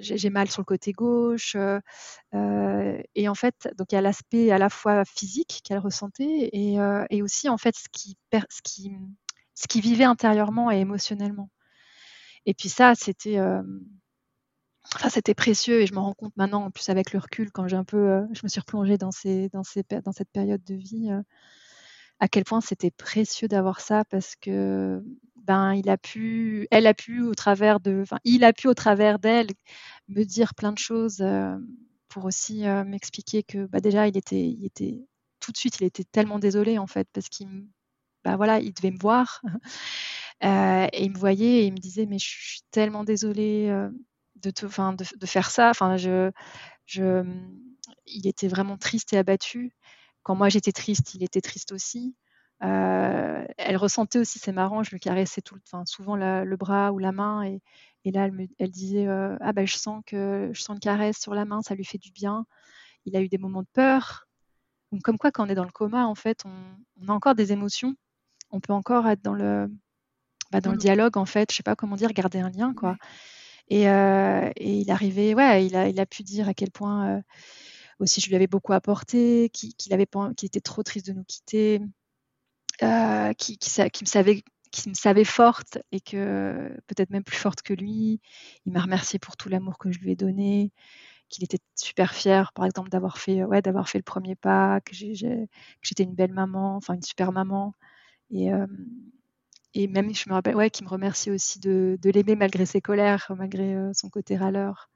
j'ai 0.00 0.30
mal 0.30 0.50
sur 0.50 0.62
le 0.62 0.66
côté 0.66 0.92
gauche. 0.92 1.54
Euh, 1.56 1.80
euh, 2.34 3.00
et 3.14 3.28
en 3.28 3.34
fait, 3.34 3.68
donc 3.76 3.92
il 3.92 3.94
y 3.96 3.98
a 3.98 4.00
l'aspect 4.00 4.50
à 4.50 4.58
la 4.58 4.70
fois 4.70 5.04
physique 5.04 5.60
qu'elle 5.64 5.78
ressentait 5.78 6.50
et, 6.52 6.80
euh, 6.80 7.04
et, 7.10 7.22
aussi 7.22 7.48
en 7.48 7.58
fait 7.58 7.76
ce 7.76 7.88
qui, 7.92 8.16
ce, 8.32 8.62
qui, 8.62 8.92
ce 9.54 9.66
qui 9.68 9.80
vivait 9.80 10.04
intérieurement 10.04 10.70
et 10.70 10.78
émotionnellement. 10.78 11.50
Et 12.46 12.54
puis 12.54 12.68
ça, 12.68 12.94
c'était 12.94 13.38
Enfin, 14.94 15.10
c'était 15.10 15.34
précieux 15.34 15.82
et 15.82 15.86
je 15.86 15.92
me 15.92 15.98
rends 15.98 16.14
compte 16.14 16.34
maintenant, 16.36 16.64
en 16.64 16.70
plus 16.70 16.88
avec 16.88 17.12
le 17.12 17.18
recul, 17.18 17.50
quand 17.52 17.68
j'ai 17.68 17.76
un 17.76 17.84
peu, 17.84 18.26
je 18.32 18.40
me 18.42 18.48
suis 18.48 18.60
replongée 18.60 18.96
dans, 18.96 19.10
ces, 19.10 19.50
dans, 19.50 19.62
ces, 19.62 19.82
dans 20.02 20.12
cette 20.12 20.30
période 20.30 20.64
de 20.64 20.74
vie, 20.74 21.10
à 22.20 22.28
quel 22.28 22.44
point 22.44 22.60
c'était 22.60 22.90
précieux 22.90 23.48
d'avoir 23.48 23.80
ça 23.80 24.04
parce 24.06 24.34
que 24.36 25.02
ben 25.48 25.74
il 25.74 25.88
a 25.88 25.96
pu, 25.96 26.68
elle 26.70 26.86
a 26.86 26.94
pu 26.94 27.22
au 27.22 27.34
travers 27.34 27.80
de, 27.80 28.04
il 28.24 28.44
a 28.44 28.52
pu 28.52 28.68
au 28.68 28.74
travers 28.74 29.18
d'elle 29.18 29.48
me 30.08 30.24
dire 30.24 30.54
plein 30.54 30.72
de 30.72 30.78
choses 30.78 31.20
euh, 31.22 31.56
pour 32.08 32.26
aussi 32.26 32.66
euh, 32.66 32.84
m'expliquer 32.84 33.42
que 33.42 33.66
bah, 33.66 33.80
déjà 33.80 34.06
il 34.08 34.16
était, 34.18 34.46
il 34.50 34.64
était 34.66 35.00
tout 35.40 35.50
de 35.52 35.56
suite 35.56 35.80
il 35.80 35.86
était 35.86 36.04
tellement 36.04 36.38
désolé 36.38 36.78
en 36.78 36.86
fait 36.86 37.08
parce 37.14 37.28
qu'il, 37.30 37.48
bah 38.24 38.36
voilà, 38.36 38.60
il 38.60 38.74
devait 38.74 38.90
me 38.90 38.98
voir 39.00 39.40
euh, 40.44 40.86
et 40.92 41.04
il 41.04 41.12
me 41.12 41.18
voyait 41.18 41.62
et 41.62 41.66
il 41.66 41.72
me 41.72 41.78
disait 41.78 42.06
mais 42.06 42.18
je 42.18 42.28
suis 42.28 42.60
tellement 42.70 43.04
désolée 43.04 43.68
de, 44.36 44.50
te, 44.50 44.66
de, 44.66 45.18
de, 45.18 45.26
faire 45.26 45.50
ça, 45.50 45.70
enfin 45.70 45.96
je, 45.96 46.30
je, 46.86 47.24
il 48.06 48.26
était 48.26 48.48
vraiment 48.48 48.76
triste 48.76 49.14
et 49.14 49.18
abattu. 49.18 49.72
Quand 50.22 50.34
moi 50.34 50.50
j'étais 50.50 50.72
triste, 50.72 51.14
il 51.14 51.22
était 51.24 51.40
triste 51.40 51.72
aussi. 51.72 52.14
Elle 52.60 53.76
ressentait 53.76 54.18
aussi, 54.18 54.38
c'est 54.38 54.52
marrant, 54.52 54.82
je 54.82 54.90
lui 54.90 55.00
caressais 55.00 55.42
tout, 55.42 55.58
enfin, 55.66 55.84
souvent 55.86 56.16
le 56.16 56.56
bras 56.56 56.92
ou 56.92 56.98
la 56.98 57.12
main 57.12 57.42
et, 57.44 57.60
et 58.04 58.10
là, 58.10 58.24
elle, 58.24 58.32
me, 58.32 58.46
elle 58.58 58.70
disait 58.70 59.06
Ah 59.06 59.52
ben, 59.52 59.66
je 59.66 59.76
sens 59.76 60.02
que 60.06 60.50
je 60.52 60.60
sens 60.60 60.74
une 60.74 60.80
caresse 60.80 61.18
sur 61.18 61.34
la 61.34 61.44
main, 61.44 61.62
ça 61.62 61.74
lui 61.74 61.84
fait 61.84 61.98
du 61.98 62.10
bien. 62.10 62.46
Il 63.04 63.16
a 63.16 63.20
eu 63.20 63.28
des 63.28 63.38
moments 63.38 63.62
de 63.62 63.68
peur. 63.72 64.28
Donc, 64.92 65.02
comme 65.02 65.18
quoi, 65.18 65.30
quand 65.30 65.46
on 65.46 65.50
est 65.50 65.54
dans 65.54 65.64
le 65.64 65.70
coma, 65.70 66.06
en 66.06 66.14
fait, 66.14 66.44
on, 66.46 67.08
a 67.08 67.12
encore 67.12 67.34
des 67.34 67.52
émotions. 67.52 67.94
On 68.50 68.60
peut 68.60 68.72
encore 68.72 69.06
être 69.08 69.22
dans 69.22 69.34
le, 69.34 69.70
bah, 70.50 70.60
dans 70.60 70.70
le 70.70 70.76
mmh. 70.76 70.80
dialogue, 70.80 71.16
en 71.18 71.26
fait. 71.26 71.50
Je 71.52 71.56
sais 71.56 71.62
pas 71.62 71.76
comment 71.76 71.96
dire, 71.96 72.12
garder 72.12 72.40
un 72.40 72.50
lien, 72.50 72.72
quoi. 72.74 72.96
Et, 73.68 73.82
et, 73.82 74.80
il 74.80 74.90
arrivait, 74.90 75.34
ouais, 75.34 75.66
il 75.66 75.76
a, 75.76 75.88
il 75.88 76.00
a 76.00 76.06
pu 76.06 76.22
dire 76.22 76.48
à 76.48 76.54
quel 76.54 76.70
point 76.70 77.22
aussi 77.98 78.20
je 78.20 78.28
lui 78.28 78.36
avais 78.36 78.46
beaucoup 78.46 78.72
apporté, 78.72 79.50
qu'il 79.50 79.92
avait 79.92 80.06
qu'il 80.36 80.46
était 80.46 80.60
trop 80.60 80.82
triste 80.82 81.06
de 81.08 81.12
nous 81.12 81.24
quitter, 81.24 81.82
euh, 82.82 83.32
qui, 83.34 83.58
me 84.88 84.94
savait 84.94 85.24
forte 85.24 85.78
et 85.92 86.00
que 86.00 86.70
peut-être 86.86 87.10
même 87.10 87.24
plus 87.24 87.36
forte 87.36 87.62
que 87.62 87.74
lui. 87.74 88.20
Il 88.66 88.72
m'a 88.72 88.80
remercié 88.80 89.18
pour 89.18 89.36
tout 89.36 89.48
l'amour 89.48 89.78
que 89.78 89.90
je 89.90 89.98
lui 90.00 90.12
ai 90.12 90.16
donné, 90.16 90.72
qu'il 91.28 91.44
était 91.44 91.58
super 91.74 92.14
fier, 92.14 92.52
par 92.54 92.64
exemple, 92.66 92.90
d'avoir 92.90 93.18
fait, 93.18 93.44
ouais, 93.44 93.62
d'avoir 93.62 93.88
fait 93.88 93.98
le 93.98 94.04
premier 94.04 94.36
pas, 94.36 94.80
que, 94.80 94.94
j'étais 94.94 96.02
une 96.04 96.14
belle 96.14 96.32
maman, 96.32 96.76
enfin 96.76 96.94
une 96.94 97.02
super 97.02 97.32
maman. 97.32 97.74
Et, 98.30 98.52
euh, 98.52 98.66
et 99.74 99.86
même, 99.86 100.14
je 100.14 100.28
me 100.28 100.34
rappelle, 100.34 100.56
ouais, 100.56 100.70
qu'il 100.70 100.86
me 100.86 100.90
remerciait 100.90 101.32
aussi 101.32 101.60
de, 101.60 101.98
l'aimer 102.04 102.36
malgré 102.36 102.66
ses 102.66 102.80
colères, 102.80 103.32
malgré 103.36 103.74
euh, 103.74 103.92
son 103.94 104.08
côté 104.10 104.36
râleur. 104.36 104.90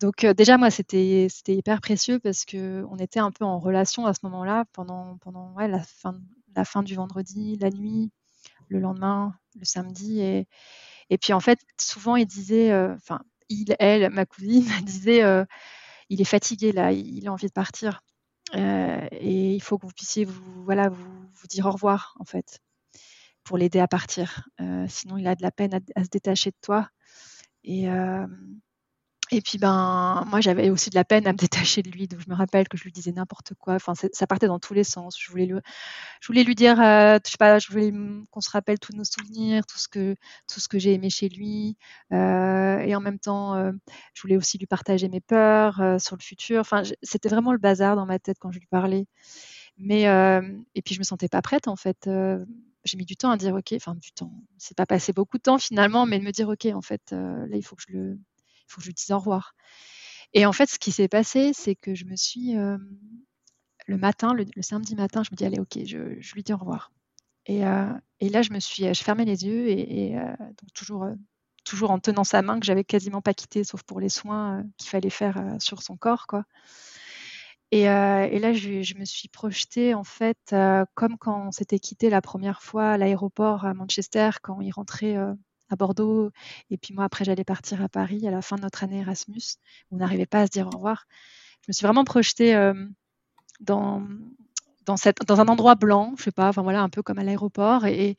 Donc 0.00 0.24
euh, 0.24 0.32
déjà 0.32 0.58
moi 0.58 0.70
c'était 0.70 1.26
hyper 1.48 1.80
précieux 1.80 2.20
parce 2.20 2.44
que 2.44 2.84
on 2.90 2.98
était 2.98 3.18
un 3.18 3.32
peu 3.32 3.44
en 3.44 3.58
relation 3.58 4.06
à 4.06 4.14
ce 4.14 4.20
moment-là 4.24 4.64
pendant 4.72 5.18
pendant 5.18 5.52
ouais, 5.54 5.66
la 5.66 5.80
fin 5.80 6.20
la 6.58 6.64
fin 6.64 6.82
du 6.82 6.96
vendredi, 6.96 7.56
la 7.60 7.70
nuit, 7.70 8.10
le 8.68 8.80
lendemain, 8.80 9.34
le 9.54 9.64
samedi. 9.64 10.20
Et, 10.20 11.18
puis 11.18 11.32
en 11.32 11.40
fait, 11.40 11.60
souvent, 11.80 12.16
il 12.16 12.26
disait, 12.26 12.72
euh, 12.72 12.94
enfin, 12.96 13.20
il, 13.48 13.76
elle, 13.78 14.10
ma 14.10 14.26
cousine, 14.26 14.64
disait, 14.84 15.22
euh, 15.22 15.44
il 16.08 16.20
est 16.20 16.24
fatigué 16.24 16.72
là, 16.72 16.92
il 16.92 17.26
a 17.28 17.32
envie 17.32 17.46
de 17.46 17.52
partir. 17.52 18.02
Euh, 18.54 19.06
et 19.12 19.54
il 19.54 19.60
faut 19.60 19.78
que 19.78 19.86
vous 19.86 19.92
puissiez 19.92 20.24
vous, 20.24 20.64
voilà, 20.64 20.88
vous, 20.88 21.28
vous 21.32 21.46
dire 21.46 21.66
au 21.66 21.70
revoir, 21.70 22.14
en 22.18 22.24
fait, 22.24 22.60
pour 23.44 23.56
l'aider 23.56 23.78
à 23.78 23.88
partir. 23.88 24.48
sinon, 24.88 25.16
il 25.16 25.26
a 25.28 25.36
de 25.36 25.42
la 25.42 25.52
peine 25.52 25.74
à, 25.74 25.80
à 25.94 26.04
se 26.04 26.10
détacher 26.10 26.50
de 26.50 26.56
toi. 26.60 26.88
Et, 27.62 27.88
et 29.30 29.42
puis 29.42 29.58
ben 29.58 30.24
moi 30.28 30.40
j'avais 30.40 30.70
aussi 30.70 30.90
de 30.90 30.94
la 30.94 31.04
peine 31.04 31.26
à 31.26 31.32
me 31.32 31.36
détacher 31.38 31.82
de 31.82 31.90
lui, 31.90 32.08
donc 32.08 32.20
je 32.20 32.30
me 32.30 32.34
rappelle 32.34 32.68
que 32.68 32.76
je 32.78 32.84
lui 32.84 32.92
disais 32.92 33.12
n'importe 33.12 33.52
quoi. 33.54 33.74
Enfin 33.74 33.92
ça 33.94 34.26
partait 34.26 34.46
dans 34.46 34.58
tous 34.58 34.74
les 34.74 34.84
sens. 34.84 35.16
Je 35.20 35.30
voulais 35.30 35.46
lui, 35.46 35.58
je 36.20 36.26
voulais 36.26 36.44
lui 36.44 36.54
dire, 36.54 36.80
euh, 36.80 37.18
je 37.24 37.30
sais 37.30 37.36
pas, 37.38 37.58
je 37.58 37.68
voulais 37.70 37.92
qu'on 38.30 38.40
se 38.40 38.50
rappelle 38.50 38.78
tous 38.78 38.94
nos 38.94 39.04
souvenirs, 39.04 39.66
tout 39.66 39.78
ce 39.78 39.88
que 39.88 40.14
tout 40.52 40.60
ce 40.60 40.68
que 40.68 40.78
j'ai 40.78 40.94
aimé 40.94 41.10
chez 41.10 41.28
lui, 41.28 41.76
euh, 42.12 42.78
et 42.78 42.94
en 42.94 43.00
même 43.00 43.18
temps 43.18 43.54
euh, 43.54 43.72
je 44.14 44.22
voulais 44.22 44.36
aussi 44.36 44.58
lui 44.58 44.66
partager 44.66 45.08
mes 45.08 45.20
peurs 45.20 46.00
sur 46.00 46.16
le 46.16 46.22
futur. 46.22 46.60
Enfin 46.60 46.82
c'était 47.02 47.28
vraiment 47.28 47.52
le 47.52 47.58
bazar 47.58 47.96
dans 47.96 48.06
ma 48.06 48.18
tête 48.18 48.38
quand 48.40 48.50
je 48.52 48.58
lui 48.60 48.66
parlais. 48.66 49.06
Mais 49.78 50.04
et 50.74 50.82
puis 50.82 50.94
je 50.94 51.00
me 51.00 51.04
sentais 51.04 51.28
pas 51.28 51.42
prête 51.42 51.68
en 51.68 51.76
fait. 51.76 52.08
j'ai 52.84 52.96
mis 52.96 53.04
du 53.04 53.16
temps 53.16 53.30
à 53.30 53.36
dire 53.36 53.54
ok, 53.54 53.72
enfin 53.76 53.94
du 53.94 54.12
temps. 54.12 54.32
C'est 54.58 54.76
pas 54.76 54.86
passé 54.86 55.12
beaucoup 55.12 55.38
de 55.38 55.42
temps 55.42 55.58
finalement, 55.58 56.06
mais 56.06 56.18
de 56.18 56.24
me 56.24 56.32
dire 56.32 56.48
ok 56.48 56.66
en 56.74 56.82
fait 56.82 57.12
là 57.12 57.56
il 57.56 57.62
faut 57.62 57.76
que 57.76 57.82
je 57.88 57.92
le 57.92 58.18
il 58.68 58.72
faut 58.72 58.78
que 58.78 58.84
je 58.84 58.88
lui 58.88 58.94
dise 58.94 59.10
au 59.10 59.18
revoir. 59.18 59.54
Et 60.34 60.46
en 60.46 60.52
fait, 60.52 60.66
ce 60.66 60.78
qui 60.78 60.92
s'est 60.92 61.08
passé, 61.08 61.52
c'est 61.54 61.74
que 61.74 61.94
je 61.94 62.04
me 62.04 62.16
suis, 62.16 62.56
euh, 62.56 62.76
le 63.86 63.96
matin, 63.96 64.34
le, 64.34 64.44
samedi 64.60 64.94
matin, 64.94 65.22
je 65.22 65.30
me 65.32 65.36
dis, 65.36 65.44
allez, 65.44 65.58
ok, 65.58 65.78
je, 65.84 66.34
lui 66.34 66.42
dis 66.42 66.52
au 66.52 66.58
revoir. 66.58 66.92
Et, 67.46 67.66
euh, 67.66 67.90
là, 68.20 68.42
je 68.42 68.52
me 68.52 68.60
suis, 68.60 68.92
je 68.92 69.02
fermais 69.02 69.24
les 69.24 69.46
yeux 69.46 69.68
et, 69.68 70.18
euh, 70.18 70.26
donc 70.38 70.72
toujours, 70.74 71.06
toujours 71.64 71.90
en 71.90 71.98
tenant 71.98 72.24
sa 72.24 72.42
main 72.42 72.60
que 72.60 72.66
j'avais 72.66 72.84
quasiment 72.84 73.22
pas 73.22 73.32
quitté, 73.32 73.64
sauf 73.64 73.82
pour 73.84 74.00
les 74.00 74.10
soins 74.10 74.64
qu'il 74.76 74.90
fallait 74.90 75.10
faire 75.10 75.56
sur 75.58 75.82
son 75.82 75.96
corps, 75.96 76.26
quoi. 76.26 76.44
Et, 77.70 77.84
là, 77.84 78.52
je, 78.52 78.98
me 78.98 79.04
suis 79.04 79.28
projetée 79.28 79.94
en 79.94 80.04
fait 80.04 80.54
comme 80.94 81.18
quand 81.18 81.48
on 81.48 81.50
s'était 81.52 81.78
quitté 81.78 82.10
la 82.10 82.22
première 82.22 82.62
fois 82.62 82.92
à 82.92 82.98
l'aéroport 82.98 83.64
à 83.64 83.74
Manchester, 83.74 84.30
quand 84.42 84.60
il 84.60 84.72
rentrait 84.72 85.16
à 85.70 85.76
Bordeaux. 85.76 86.30
Et 86.70 86.78
puis 86.78 86.94
moi, 86.94 87.04
après, 87.04 87.24
j'allais 87.24 87.44
partir 87.44 87.82
à 87.82 87.88
Paris 87.88 88.26
à 88.26 88.30
la 88.30 88.42
fin 88.42 88.56
de 88.56 88.62
notre 88.62 88.84
année 88.84 89.00
Erasmus. 89.00 89.56
On 89.90 89.96
n'arrivait 89.96 90.26
pas 90.26 90.40
à 90.40 90.46
se 90.46 90.50
dire 90.50 90.66
au 90.66 90.70
revoir. 90.70 91.06
Je 91.62 91.66
me 91.68 91.72
suis 91.72 91.84
vraiment 91.84 92.04
projetée 92.04 92.54
euh, 92.54 92.74
dans, 93.60 94.06
dans, 94.86 94.96
cette, 94.96 95.24
dans 95.26 95.40
un 95.40 95.48
endroit 95.48 95.74
blanc, 95.74 96.14
je 96.16 96.24
sais 96.24 96.32
pas, 96.32 96.48
enfin 96.48 96.62
voilà, 96.62 96.82
un 96.82 96.88
peu 96.88 97.02
comme 97.02 97.18
à 97.18 97.24
l'aéroport. 97.24 97.86
Et, 97.86 98.16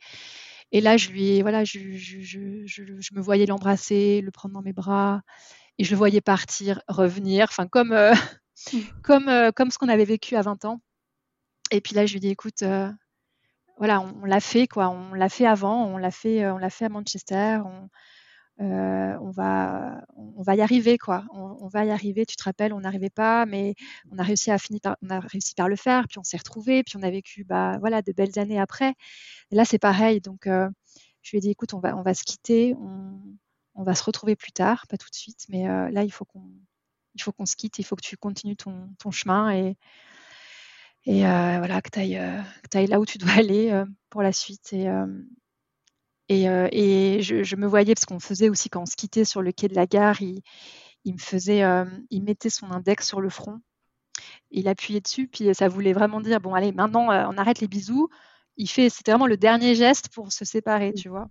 et 0.72 0.80
là, 0.80 0.96
je 0.96 1.10
lui, 1.10 1.42
voilà, 1.42 1.64
je, 1.64 1.78
je, 1.94 2.20
je, 2.20 2.64
je 2.66 3.14
me 3.14 3.20
voyais 3.20 3.46
l'embrasser, 3.46 4.20
le 4.20 4.30
prendre 4.30 4.54
dans 4.54 4.62
mes 4.62 4.72
bras, 4.72 5.22
et 5.78 5.84
je 5.84 5.90
le 5.90 5.96
voyais 5.96 6.20
partir, 6.20 6.82
revenir, 6.88 7.46
enfin 7.48 7.66
comme, 7.66 7.92
euh, 7.92 8.14
mmh. 8.72 8.78
comme, 9.02 9.28
euh, 9.28 9.50
comme 9.52 9.70
ce 9.70 9.78
qu'on 9.78 9.88
avait 9.88 10.04
vécu 10.04 10.36
à 10.36 10.42
20 10.42 10.64
ans. 10.66 10.80
Et 11.70 11.80
puis 11.80 11.94
là, 11.94 12.06
je 12.06 12.12
lui 12.12 12.20
dis, 12.20 12.28
écoute, 12.28 12.62
voilà, 13.80 14.02
on, 14.02 14.26
l'a 14.26 14.40
fait 14.40 14.68
quoi, 14.68 14.90
on 14.90 15.14
l'a 15.14 15.30
fait 15.30 15.46
avant, 15.46 15.86
on 15.86 15.96
l'a 15.96 16.10
fait, 16.10 16.44
euh, 16.44 16.52
on 16.52 16.58
l'a 16.58 16.68
fait 16.68 16.84
à 16.84 16.88
Manchester, 16.90 17.60
on, 17.64 17.88
euh, 18.62 19.16
va, 19.32 20.04
on 20.16 20.42
va 20.42 20.54
y 20.54 20.60
arriver 20.60 20.98
quoi, 20.98 21.24
on, 21.32 21.66
va 21.68 21.86
y 21.86 21.90
arriver. 21.90 22.26
Tu 22.26 22.36
te 22.36 22.44
rappelles, 22.44 22.74
on 22.74 22.80
n'arrivait 22.80 23.08
pas, 23.08 23.46
mais 23.46 23.74
on 24.10 24.18
a 24.18 24.22
réussi 24.22 24.50
à 24.50 24.58
finir 24.58 24.80
par, 24.82 24.96
on 25.00 25.08
a 25.08 25.20
réussi 25.20 25.54
par 25.54 25.66
le 25.66 25.76
faire, 25.76 26.06
puis 26.08 26.18
on 26.18 26.22
s'est 26.24 26.36
retrouvés, 26.36 26.82
puis 26.82 26.98
on 26.98 27.02
a 27.02 27.10
vécu, 27.10 27.44
bah 27.44 27.78
voilà, 27.80 28.02
de 28.02 28.12
belles 28.12 28.38
années 28.38 28.60
après. 28.60 28.92
Là, 29.50 29.64
c'est 29.64 29.78
pareil, 29.78 30.20
donc 30.20 30.46
euh, 30.46 30.68
je 31.22 31.30
lui 31.30 31.38
ai 31.38 31.40
dit, 31.40 31.50
écoute, 31.50 31.72
on 31.72 31.80
va, 31.80 31.96
on 31.96 32.02
va 32.02 32.12
se 32.12 32.24
quitter, 32.24 32.74
on, 32.78 33.18
on 33.76 33.82
va 33.82 33.94
se 33.94 34.04
retrouver 34.04 34.36
plus 34.36 34.52
tard, 34.52 34.86
pas 34.88 34.98
tout 34.98 35.08
de 35.10 35.16
suite, 35.16 35.46
mais 35.48 35.66
là, 35.90 36.04
il 36.04 36.12
faut 36.12 36.26
qu'on, 36.26 36.44
il 37.14 37.22
faut 37.22 37.32
qu'on 37.32 37.46
se 37.46 37.56
quitte, 37.56 37.78
il 37.78 37.84
faut 37.84 37.96
que 37.96 38.04
tu 38.04 38.18
continues 38.18 38.56
ton, 38.56 38.90
ton 38.98 39.10
chemin 39.10 39.50
et 39.52 39.76
et 41.06 41.26
euh, 41.26 41.58
voilà, 41.58 41.80
que 41.80 41.90
tu 41.90 41.98
ailles, 41.98 42.18
euh, 42.18 42.86
là 42.86 43.00
où 43.00 43.06
tu 43.06 43.18
dois 43.18 43.30
aller 43.38 43.70
euh, 43.70 43.84
pour 44.10 44.22
la 44.22 44.32
suite. 44.32 44.72
Et, 44.72 44.86
et, 46.28 46.44
et 46.72 47.22
je, 47.22 47.56
me 47.56 47.66
voyais, 47.66 47.94
parce 47.94 48.04
qu'on 48.04 48.20
faisait 48.20 48.48
aussi 48.48 48.68
quand 48.68 48.82
on 48.82 48.86
se 48.86 48.96
quittait 48.96 49.24
sur 49.24 49.42
le 49.42 49.52
quai 49.52 49.68
de 49.68 49.74
la 49.74 49.86
gare, 49.86 50.22
il, 50.22 50.42
il 51.04 51.14
me 51.14 51.18
faisait, 51.18 51.62
il 52.10 52.22
mettait 52.22 52.50
son 52.50 52.70
index 52.70 53.06
sur 53.06 53.20
le 53.20 53.30
front, 53.30 53.60
il 54.50 54.68
appuyait 54.68 55.00
dessus, 55.00 55.26
puis 55.28 55.54
ça 55.54 55.68
voulait 55.68 55.92
vraiment 55.92 56.20
dire 56.20 56.40
bon, 56.40 56.54
allez, 56.54 56.72
maintenant 56.72 57.06
on 57.08 57.38
arrête 57.38 57.60
les 57.60 57.68
bisous. 57.68 58.08
Il 58.56 58.68
fait, 58.68 58.90
c'était 58.90 59.12
vraiment 59.12 59.26
le 59.26 59.38
dernier 59.38 59.74
geste 59.74 60.10
pour 60.10 60.32
se 60.32 60.44
séparer, 60.44 60.92
tu 60.92 61.08
vois. 61.08 61.28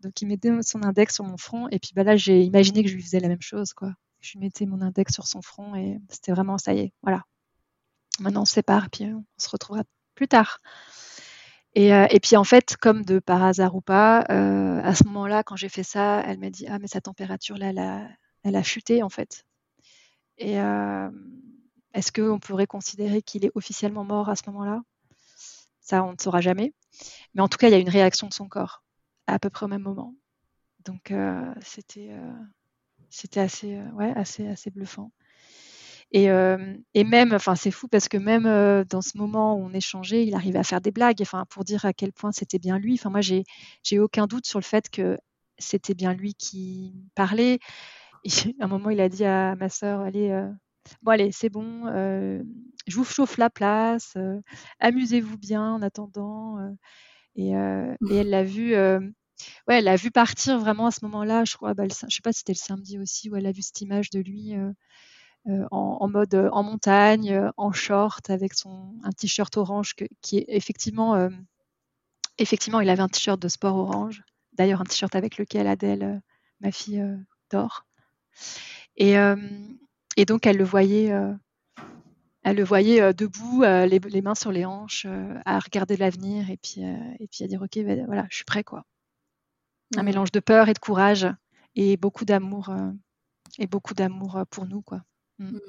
Donc 0.00 0.20
il 0.22 0.28
mettait 0.28 0.50
son 0.62 0.82
index 0.84 1.14
sur 1.14 1.24
mon 1.24 1.36
front, 1.36 1.68
et 1.70 1.78
puis 1.78 1.92
bah, 1.94 2.04
là 2.04 2.16
j'ai 2.16 2.42
imaginé 2.42 2.82
que 2.84 2.88
je 2.88 2.94
lui 2.94 3.02
faisais 3.02 3.20
la 3.20 3.28
même 3.28 3.42
chose, 3.42 3.72
quoi. 3.72 3.92
Je 4.20 4.32
lui 4.32 4.40
mettais 4.40 4.66
mon 4.66 4.80
index 4.82 5.12
sur 5.12 5.26
son 5.26 5.42
front, 5.42 5.74
et 5.74 5.98
c'était 6.08 6.32
vraiment 6.32 6.58
ça 6.58 6.74
y 6.74 6.80
est, 6.80 6.92
voilà, 7.02 7.24
maintenant 8.20 8.42
on 8.42 8.46
se 8.46 8.54
sépare, 8.54 8.90
puis 8.90 9.06
on 9.06 9.24
se 9.38 9.48
retrouvera 9.48 9.84
plus 10.14 10.28
tard. 10.28 10.60
Et, 11.74 11.94
euh, 11.94 12.06
et, 12.10 12.18
puis 12.20 12.36
en 12.36 12.44
fait, 12.44 12.76
comme 12.76 13.04
de 13.04 13.20
par 13.20 13.42
hasard 13.44 13.76
ou 13.76 13.80
pas, 13.80 14.24
euh, 14.30 14.80
à 14.82 14.94
ce 14.94 15.04
moment-là, 15.04 15.42
quand 15.44 15.56
j'ai 15.56 15.68
fait 15.68 15.84
ça, 15.84 16.20
elle 16.26 16.38
m'a 16.38 16.50
dit 16.50 16.66
ah 16.68 16.78
mais 16.78 16.88
sa 16.88 17.00
température 17.00 17.56
là, 17.56 17.68
elle 18.42 18.56
a, 18.56 18.62
chuté 18.62 19.02
en 19.02 19.08
fait. 19.08 19.44
Et 20.38 20.60
euh, 20.60 21.10
est-ce 21.94 22.12
qu'on 22.12 22.40
pourrait 22.40 22.66
considérer 22.66 23.22
qu'il 23.22 23.44
est 23.44 23.52
officiellement 23.54 24.04
mort 24.04 24.28
à 24.28 24.36
ce 24.36 24.42
moment-là? 24.48 24.82
Ça, 25.80 26.04
on 26.04 26.12
ne 26.12 26.18
saura 26.20 26.40
jamais. 26.40 26.74
Mais 27.34 27.42
en 27.42 27.48
tout 27.48 27.58
cas, 27.58 27.68
il 27.68 27.72
y 27.72 27.74
a 27.74 27.78
une 27.78 27.88
réaction 27.88 28.28
de 28.28 28.34
son 28.34 28.48
corps 28.48 28.82
à 29.26 29.38
peu 29.38 29.50
près 29.50 29.66
au 29.66 29.68
même 29.68 29.82
moment. 29.82 30.14
Donc 30.84 31.12
c'était 33.10 33.40
assez 33.40 34.70
bluffant. 34.70 35.12
Et, 36.12 36.30
euh, 36.30 36.76
et 36.94 37.04
même, 37.04 37.32
enfin, 37.32 37.54
c'est 37.54 37.70
fou 37.70 37.86
parce 37.86 38.08
que 38.08 38.16
même 38.16 38.46
euh, 38.46 38.84
dans 38.84 39.00
ce 39.02 39.16
moment 39.16 39.54
où 39.54 39.64
on 39.64 39.72
échangeait, 39.72 40.26
il 40.26 40.34
arrivait 40.34 40.58
à 40.58 40.64
faire 40.64 40.80
des 40.80 40.90
blagues, 40.90 41.18
enfin, 41.22 41.44
pour 41.48 41.64
dire 41.64 41.84
à 41.84 41.92
quel 41.92 42.12
point 42.12 42.32
c'était 42.32 42.58
bien 42.58 42.78
lui. 42.78 42.94
Enfin, 42.94 43.10
moi, 43.10 43.20
j'ai, 43.20 43.44
j'ai 43.84 44.00
aucun 44.00 44.26
doute 44.26 44.46
sur 44.46 44.58
le 44.58 44.64
fait 44.64 44.90
que 44.90 45.18
c'était 45.58 45.94
bien 45.94 46.12
lui 46.14 46.34
qui 46.34 46.94
parlait. 47.14 47.60
À 48.60 48.64
un 48.64 48.68
moment, 48.68 48.90
il 48.90 49.00
a 49.00 49.08
dit 49.08 49.24
à 49.24 49.56
ma 49.56 49.68
sœur, 49.68 50.00
allez, 50.00 50.30
euh, 50.30 50.48
bon, 51.02 51.12
allez, 51.12 51.32
c'est 51.32 51.48
bon, 51.48 51.86
je 51.86 52.96
vous 52.96 53.04
chauffe 53.04 53.38
la 53.38 53.48
place, 53.48 54.16
amusez-vous 54.80 55.38
bien 55.38 55.74
en 55.74 55.82
attendant. 55.82 56.58
Et, 57.36 57.50
elle 57.52 58.30
l'a 58.30 58.44
vu. 58.44 58.74
Ouais, 59.66 59.78
elle 59.78 59.84
l'a 59.84 59.96
vu 59.96 60.10
partir 60.10 60.58
vraiment 60.58 60.86
à 60.86 60.90
ce 60.90 61.02
moment-là. 61.06 61.44
Je 61.46 61.56
crois, 61.56 61.72
bah, 61.72 61.84
je 61.88 62.14
sais 62.14 62.20
pas 62.22 62.32
si 62.32 62.40
c'était 62.40 62.52
le 62.52 62.58
samedi 62.58 62.98
aussi 62.98 63.30
où 63.30 63.36
elle 63.36 63.46
a 63.46 63.52
vu 63.52 63.62
cette 63.62 63.80
image 63.80 64.10
de 64.10 64.20
lui 64.20 64.54
en, 65.46 66.08
mode 66.08 66.34
euh, 66.34 66.50
en 66.52 66.62
montagne, 66.62 67.32
euh, 67.32 67.50
en 67.56 67.72
short, 67.72 68.30
avec 68.30 68.54
son 68.54 68.94
un 69.04 69.10
t-shirt 69.10 69.56
orange 69.56 69.94
qui 70.20 70.38
est 70.38 70.44
effectivement, 70.48 71.28
effectivement, 72.38 72.80
il 72.80 72.90
avait 72.90 73.02
un 73.02 73.08
t-shirt 73.08 73.40
de 73.40 73.48
sport 73.48 73.76
orange. 73.76 74.22
D'ailleurs, 74.52 74.80
un 74.80 74.84
t-shirt 74.84 75.14
avec 75.14 75.38
lequel 75.38 75.66
Adèle, 75.66 76.22
ma 76.60 76.72
fille, 76.72 77.04
dort. 77.50 77.86
Et, 78.96 79.14
et, 80.16 80.24
donc, 80.24 80.46
elle 80.46 80.56
le 80.56 80.64
voyait 80.64 81.12
elle 82.42 82.56
le 82.56 82.64
voyait 82.64 83.14
debout, 83.14 83.62
les, 83.62 84.22
mains 84.22 84.34
sur 84.34 84.52
les 84.52 84.64
hanches, 84.64 85.06
à 85.44 85.58
regarder 85.58 85.96
l'avenir 85.96 86.50
et 86.50 86.56
puis, 86.56 86.82
et 86.82 87.28
puis 87.28 87.44
à 87.44 87.46
dire 87.46 87.62
ok, 87.62 87.78
ben, 87.84 88.04
voilà, 88.06 88.26
je 88.30 88.36
suis 88.36 88.44
prêt 88.44 88.64
quoi. 88.64 88.84
Un 89.96 90.02
mmh. 90.02 90.06
mélange 90.06 90.32
de 90.32 90.40
peur 90.40 90.68
et 90.68 90.74
de 90.74 90.78
courage 90.78 91.26
et 91.74 91.96
beaucoup 91.96 92.24
d'amour 92.24 92.70
et 93.58 93.66
beaucoup 93.66 93.94
d'amour 93.94 94.42
pour 94.50 94.66
nous 94.66 94.82
quoi. 94.82 95.02
Mmh. 95.40 95.46
Mmh. 95.46 95.60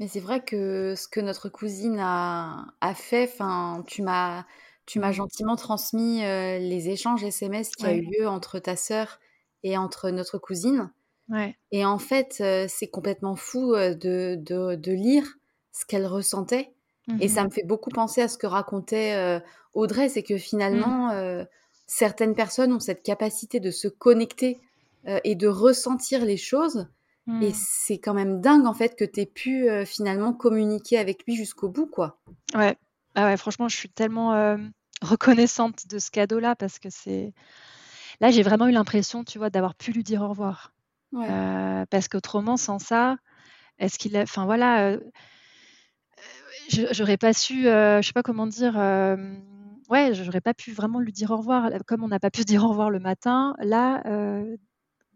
Mais 0.00 0.08
c'est 0.08 0.20
vrai 0.20 0.42
que 0.42 0.94
ce 0.96 1.06
que 1.08 1.20
notre 1.20 1.48
cousine 1.48 1.98
a, 2.00 2.66
a 2.80 2.94
fait, 2.94 3.30
enfin, 3.32 3.84
tu 3.86 4.02
m'as 4.02 4.44
tu 4.86 4.98
m'as 4.98 5.12
gentiment 5.12 5.56
transmis 5.56 6.20
les 6.20 6.90
échanges 6.90 7.24
SMS 7.24 7.70
qui 7.70 7.86
a 7.86 7.94
eu 7.94 8.02
lieu 8.02 8.28
entre 8.28 8.58
ta 8.58 8.76
sœur 8.76 9.18
et 9.62 9.78
entre 9.78 10.10
notre 10.10 10.36
cousine. 10.36 10.92
Ouais. 11.30 11.56
Et 11.72 11.86
en 11.86 11.98
fait, 11.98 12.42
c'est 12.68 12.88
complètement 12.88 13.34
fou 13.34 13.74
de, 13.74 14.36
de, 14.36 14.74
de 14.74 14.92
lire 14.92 15.38
ce 15.72 15.86
qu'elle 15.86 16.06
ressentait. 16.06 16.74
Et 17.18 17.28
ça 17.28 17.42
mmh 17.42 17.46
me 17.46 17.50
fait 17.50 17.64
beaucoup 17.64 17.88
penser 17.88 18.20
à 18.20 18.28
ce 18.28 18.36
que 18.36 18.46
racontait 18.46 19.40
Audrey, 19.72 20.10
c'est 20.10 20.22
que 20.22 20.36
finalement, 20.36 21.14
mmh. 21.14 21.46
certaines 21.86 22.34
personnes 22.34 22.74
ont 22.74 22.80
cette 22.80 23.02
capacité 23.02 23.60
de 23.60 23.70
se 23.70 23.88
connecter 23.88 24.60
et 25.06 25.34
de 25.34 25.48
ressentir 25.48 26.26
les 26.26 26.36
choses. 26.36 26.88
Et 27.26 27.50
mmh. 27.50 27.54
c'est 27.54 27.98
quand 27.98 28.12
même 28.12 28.40
dingue, 28.40 28.66
en 28.66 28.74
fait, 28.74 28.96
que 28.96 29.04
tu 29.04 29.20
aies 29.20 29.26
pu 29.26 29.66
finalement 29.86 30.34
communiquer 30.34 30.98
avec 30.98 31.24
lui 31.24 31.36
jusqu'au 31.36 31.70
bout, 31.70 31.86
quoi. 31.86 32.20
Ouais. 32.54 32.76
Ah 33.14 33.24
ouais, 33.26 33.36
franchement, 33.38 33.66
je 33.68 33.76
suis 33.76 33.88
tellement 33.88 34.56
reconnaissante 35.02 35.86
de 35.88 35.98
ce 35.98 36.10
cadeau-là 36.10 36.54
parce 36.54 36.78
que 36.78 36.90
c'est. 36.90 37.32
Là, 38.20 38.30
j'ai 38.30 38.42
vraiment 38.42 38.66
eu 38.66 38.72
l'impression, 38.72 39.24
tu 39.24 39.38
vois, 39.38 39.48
d'avoir 39.48 39.74
pu 39.74 39.92
lui 39.92 40.02
dire 40.02 40.20
au 40.20 40.28
revoir. 40.28 40.74
parce 41.90 42.08
qu'autrement, 42.08 42.58
sans 42.58 42.78
ça, 42.78 43.16
est-ce 43.78 43.98
qu'il 43.98 44.16
a. 44.18 44.22
Enfin, 44.22 44.44
voilà 44.44 44.98
j'aurais 46.68 47.16
pas 47.16 47.32
su, 47.32 47.66
euh, 47.66 48.00
je 48.00 48.06
sais 48.06 48.12
pas 48.12 48.22
comment 48.22 48.46
dire, 48.46 48.78
euh, 48.78 49.16
ouais, 49.90 50.14
j'aurais 50.14 50.40
pas 50.40 50.54
pu 50.54 50.72
vraiment 50.72 51.00
lui 51.00 51.12
dire 51.12 51.30
au 51.30 51.36
revoir. 51.36 51.70
Comme 51.86 52.02
on 52.02 52.08
n'a 52.08 52.20
pas 52.20 52.30
pu 52.30 52.40
se 52.40 52.46
dire 52.46 52.64
au 52.64 52.68
revoir 52.68 52.90
le 52.90 53.00
matin, 53.00 53.54
là, 53.58 54.02
euh, 54.06 54.56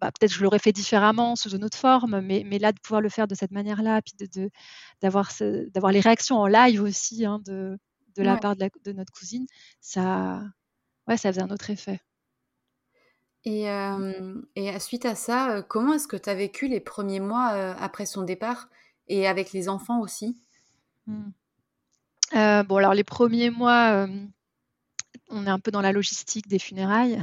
bah, 0.00 0.10
peut-être 0.12 0.32
je 0.32 0.42
l'aurais 0.42 0.58
fait 0.58 0.72
différemment, 0.72 1.36
sous 1.36 1.50
une 1.50 1.64
autre 1.64 1.76
forme, 1.78 2.20
mais, 2.20 2.44
mais 2.46 2.58
là, 2.58 2.72
de 2.72 2.80
pouvoir 2.80 3.00
le 3.00 3.08
faire 3.08 3.28
de 3.28 3.34
cette 3.34 3.50
manière-là, 3.50 4.02
puis 4.02 4.14
de, 4.18 4.50
d'avoir, 5.00 5.30
d'avoir 5.40 5.92
les 5.92 6.00
réactions 6.00 6.36
en 6.36 6.46
live 6.46 6.82
aussi 6.82 7.24
hein, 7.24 7.40
de, 7.44 7.78
de 8.16 8.22
la 8.22 8.36
part 8.36 8.56
de, 8.56 8.70
de, 8.84 8.92
notre 8.92 9.12
cousine, 9.12 9.46
ça, 9.80 10.42
ouais, 11.06 11.16
ça 11.16 11.32
faisait 11.32 11.42
un 11.42 11.50
autre 11.50 11.70
effet. 11.70 12.00
Et, 13.44 13.66
et 14.56 14.78
suite 14.80 15.06
à 15.06 15.14
ça, 15.14 15.62
comment 15.68 15.94
est-ce 15.94 16.08
que 16.08 16.16
tu 16.16 16.28
as 16.28 16.34
vécu 16.34 16.68
les 16.68 16.80
premiers 16.80 17.20
mois 17.20 17.48
après 17.48 18.04
son 18.04 18.22
départ 18.22 18.68
et 19.06 19.26
avec 19.26 19.52
les 19.52 19.68
enfants 19.68 20.00
aussi? 20.00 20.36
Mmh. 21.06 21.30
Euh, 22.34 22.62
bon, 22.62 22.76
alors 22.76 22.94
les 22.94 23.04
premiers 23.04 23.50
mois, 23.50 23.92
euh, 23.92 24.26
on 25.30 25.46
est 25.46 25.50
un 25.50 25.58
peu 25.58 25.70
dans 25.70 25.80
la 25.80 25.92
logistique 25.92 26.48
des 26.48 26.58
funérailles. 26.58 27.22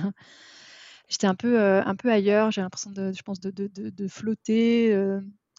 J'étais 1.10 1.28
un 1.28 1.36
peu, 1.36 1.60
euh, 1.60 1.84
un 1.84 1.96
peu 1.96 2.12
ailleurs. 2.12 2.52
J'ai 2.52 2.62
l'impression 2.62 2.92
de, 2.92 3.12
je 3.14 3.22
pense, 3.22 3.40
de, 3.40 3.52
de, 3.52 3.68
de, 3.68 4.08
flotter 4.08 4.98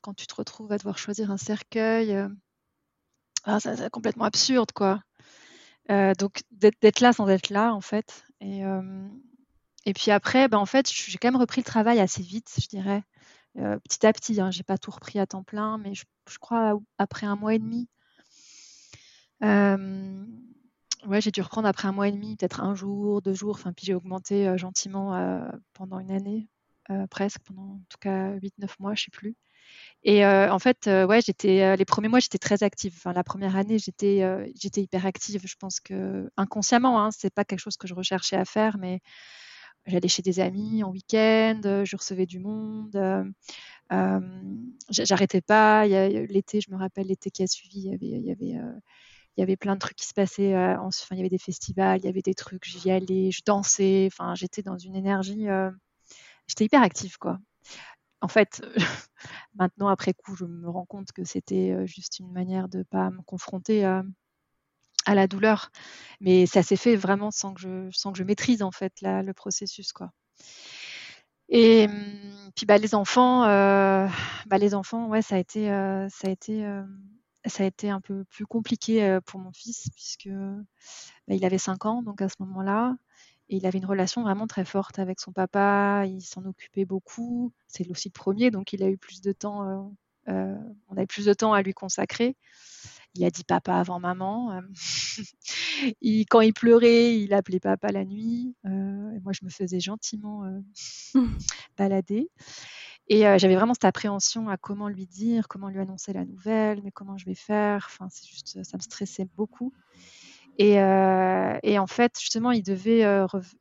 quand 0.02 0.14
tu 0.14 0.26
te 0.26 0.34
retrouves 0.34 0.72
à 0.72 0.78
devoir 0.78 0.98
choisir 0.98 1.30
un 1.30 1.36
cercueil. 1.36 2.16
Ah, 3.44 3.60
c'est 3.60 3.90
complètement 3.90 4.24
absurde, 4.24 4.72
quoi. 4.72 5.00
donc 5.88 6.42
d'être 6.50 7.00
là 7.00 7.12
sans 7.12 7.28
être 7.28 7.50
là, 7.50 7.72
en 7.74 7.80
fait. 7.80 8.24
Et, 8.40 8.62
et 9.84 9.92
puis 9.92 10.10
après, 10.10 10.48
ben, 10.48 10.58
en 10.58 10.66
fait, 10.66 10.90
j'ai 10.90 11.18
quand 11.18 11.28
même 11.30 11.40
repris 11.40 11.60
le 11.60 11.66
travail 11.66 12.00
assez 12.00 12.22
vite, 12.22 12.52
je 12.60 12.66
dirais. 12.66 13.04
petit 13.54 14.06
à 14.06 14.12
petit, 14.12 14.40
hein, 14.40 14.50
j'ai 14.50 14.64
pas 14.64 14.78
tout 14.78 14.90
repris 14.90 15.20
à 15.20 15.26
temps 15.26 15.44
plein, 15.44 15.78
mais 15.78 15.94
je, 15.94 16.04
je 16.28 16.38
crois 16.38 16.78
après 16.98 17.26
un 17.26 17.36
mois 17.36 17.54
et 17.54 17.60
demi, 17.60 17.88
ouais, 21.06 21.20
j'ai 21.20 21.30
dû 21.30 21.40
reprendre 21.40 21.68
après 21.68 21.88
un 21.88 21.92
mois 21.92 22.08
et 22.08 22.12
demi, 22.12 22.36
peut-être 22.36 22.60
un 22.60 22.74
jour, 22.74 23.22
deux 23.22 23.34
jours. 23.34 23.54
Enfin, 23.56 23.72
puis 23.72 23.86
j'ai 23.86 23.94
augmenté 23.94 24.56
gentiment 24.58 25.40
pendant 25.72 25.98
une 25.98 26.10
année, 26.10 26.48
presque, 27.10 27.40
pendant 27.44 27.62
en 27.62 27.82
tout 27.88 27.98
cas 28.00 28.34
8-9 28.36 28.70
mois, 28.78 28.94
je 28.94 29.04
sais 29.04 29.10
plus. 29.10 29.36
Et 30.04 30.24
en 30.24 30.58
fait, 30.58 30.86
ouais, 30.86 31.20
j'étais 31.20 31.76
les 31.76 31.84
premiers 31.84 32.08
mois, 32.08 32.20
j'étais 32.20 32.38
très 32.38 32.62
active. 32.62 32.94
Enfin, 32.96 33.12
la 33.12 33.24
première 33.24 33.56
année, 33.56 33.78
j'étais 33.78 34.22
j'étais 34.54 34.82
hyper 34.82 35.06
active. 35.06 35.42
Je 35.44 35.56
pense 35.58 35.80
que 35.80 36.30
inconsciemment, 36.36 37.02
hein, 37.02 37.10
c'est 37.10 37.34
pas 37.34 37.44
quelque 37.44 37.60
chose 37.60 37.76
que 37.76 37.88
je 37.88 37.94
recherchais 37.94 38.36
à 38.36 38.44
faire, 38.44 38.78
mais 38.78 39.00
j'allais 39.86 40.08
chez 40.08 40.22
des 40.22 40.40
amis 40.40 40.82
en 40.84 40.90
week-end, 40.90 41.60
je 41.62 41.96
recevais 41.96 42.26
du 42.26 42.38
monde. 42.38 42.96
J'arrêtais 44.90 45.40
pas. 45.40 45.86
L'été, 45.86 46.60
je 46.60 46.70
me 46.70 46.76
rappelle 46.76 47.08
l'été 47.08 47.30
qui 47.30 47.42
a 47.42 47.46
suivi, 47.48 47.80
il 47.80 47.90
y 47.90 47.94
avait, 47.94 48.06
il 48.06 48.26
y 48.26 48.30
avait 48.30 48.60
il 49.36 49.40
y 49.40 49.42
avait 49.42 49.56
plein 49.56 49.74
de 49.74 49.80
trucs 49.80 49.96
qui 49.96 50.06
se 50.06 50.14
passaient. 50.14 50.54
Euh, 50.54 50.78
enfin, 50.80 51.14
il 51.14 51.18
y 51.18 51.20
avait 51.20 51.28
des 51.28 51.38
festivals, 51.38 51.98
il 52.00 52.04
y 52.06 52.08
avait 52.08 52.22
des 52.22 52.34
trucs, 52.34 52.64
j'y 52.64 52.90
allais, 52.90 53.30
je 53.30 53.42
dansais. 53.44 54.08
Enfin, 54.10 54.34
j'étais 54.34 54.62
dans 54.62 54.78
une 54.78 54.96
énergie. 54.96 55.48
Euh, 55.48 55.70
j'étais 56.46 56.64
hyper 56.64 56.82
active, 56.82 57.18
quoi. 57.18 57.38
En 58.22 58.28
fait, 58.28 58.62
maintenant, 59.54 59.88
après 59.88 60.14
coup, 60.14 60.34
je 60.36 60.46
me 60.46 60.68
rends 60.70 60.86
compte 60.86 61.12
que 61.12 61.24
c'était 61.24 61.72
euh, 61.72 61.86
juste 61.86 62.18
une 62.20 62.32
manière 62.32 62.68
de 62.68 62.78
ne 62.78 62.82
pas 62.84 63.10
me 63.10 63.22
confronter 63.22 63.84
à 63.84 65.14
la 65.14 65.26
douleur. 65.26 65.70
Mais 66.20 66.46
ça 66.46 66.62
s'est 66.62 66.76
fait 66.76 66.96
vraiment 66.96 67.30
sans 67.30 67.54
que 67.54 67.60
je, 67.60 67.90
sans 67.92 68.12
que 68.12 68.18
je 68.18 68.24
maîtrise, 68.24 68.62
en 68.62 68.72
fait, 68.72 68.94
le 69.02 69.32
processus, 69.32 69.92
quoi. 69.92 70.10
Et 71.48 71.86
hum, 71.86 72.50
puis 72.56 72.66
bah, 72.66 72.78
les 72.78 72.94
enfants, 72.94 73.42
bah, 73.42 74.58
les 74.58 74.74
enfants, 74.74 75.08
ouais, 75.08 75.22
ça 75.22 75.36
a 75.36 75.38
été, 75.38 75.66
ça 75.68 76.28
a 76.28 76.30
été 76.30 76.64
ça 77.46 77.64
a 77.64 77.66
été 77.66 77.90
un 77.90 78.00
peu 78.00 78.24
plus 78.24 78.46
compliqué 78.46 79.18
pour 79.26 79.40
mon 79.40 79.52
fils 79.52 79.88
puisque 79.94 80.28
bah, 80.28 81.34
il 81.34 81.44
avait 81.44 81.58
5 81.58 81.86
ans 81.86 82.02
donc 82.02 82.22
à 82.22 82.28
ce 82.28 82.36
moment-là 82.40 82.96
et 83.48 83.56
il 83.56 83.66
avait 83.66 83.78
une 83.78 83.86
relation 83.86 84.22
vraiment 84.22 84.46
très 84.46 84.64
forte 84.64 84.98
avec 84.98 85.20
son 85.20 85.32
papa, 85.32 86.04
il 86.06 86.20
s'en 86.22 86.44
occupait 86.44 86.84
beaucoup, 86.84 87.52
c'est 87.68 87.88
aussi 87.90 88.08
le 88.08 88.12
premier 88.18 88.50
donc 88.50 88.72
il 88.72 88.82
a 88.82 88.88
eu 88.88 88.98
plus 88.98 89.20
de 89.20 89.32
temps, 89.32 89.94
on 90.26 90.96
avait 90.96 91.06
plus 91.06 91.26
de 91.26 91.34
temps 91.34 91.52
à 91.52 91.62
lui 91.62 91.72
consacrer. 91.72 92.36
Il 93.14 93.24
a 93.24 93.30
dit 93.30 93.44
papa 93.44 93.74
avant 93.76 93.98
maman. 93.98 94.60
quand 96.30 96.40
il 96.42 96.52
pleurait, 96.52 97.18
il 97.18 97.32
appelait 97.32 97.60
papa 97.60 97.90
la 97.90 98.04
nuit. 98.04 98.54
et 98.64 99.20
moi, 99.22 99.32
je 99.32 99.44
me 99.44 99.50
faisais 99.50 99.80
gentiment 99.80 100.42
balader. 101.78 102.28
Et 103.08 103.20
j'avais 103.38 103.54
vraiment 103.54 103.74
cette 103.74 103.84
appréhension 103.84 104.48
à 104.48 104.56
comment 104.56 104.88
lui 104.88 105.06
dire, 105.06 105.46
comment 105.48 105.68
lui 105.68 105.78
annoncer 105.78 106.12
la 106.12 106.24
nouvelle, 106.24 106.80
mais 106.82 106.90
comment 106.90 107.16
je 107.16 107.24
vais 107.26 107.34
faire? 107.36 107.86
Enfin, 107.88 108.08
c'est 108.10 108.26
juste, 108.26 108.62
ça 108.64 108.76
me 108.76 108.82
stressait 108.82 109.28
beaucoup. 109.36 109.72
Et, 110.58 110.72
et 110.72 111.78
en 111.78 111.86
fait, 111.86 112.18
justement, 112.18 112.50
il 112.50 112.62
devait, 112.62 113.04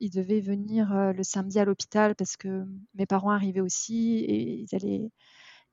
il 0.00 0.10
devait 0.10 0.40
venir 0.40 1.12
le 1.12 1.22
samedi 1.22 1.60
à 1.60 1.64
l'hôpital 1.64 2.16
parce 2.16 2.36
que 2.36 2.64
mes 2.94 3.06
parents 3.06 3.30
arrivaient 3.30 3.60
aussi 3.60 4.18
et 4.18 4.60
ils 4.62 4.74
allaient, 4.74 5.10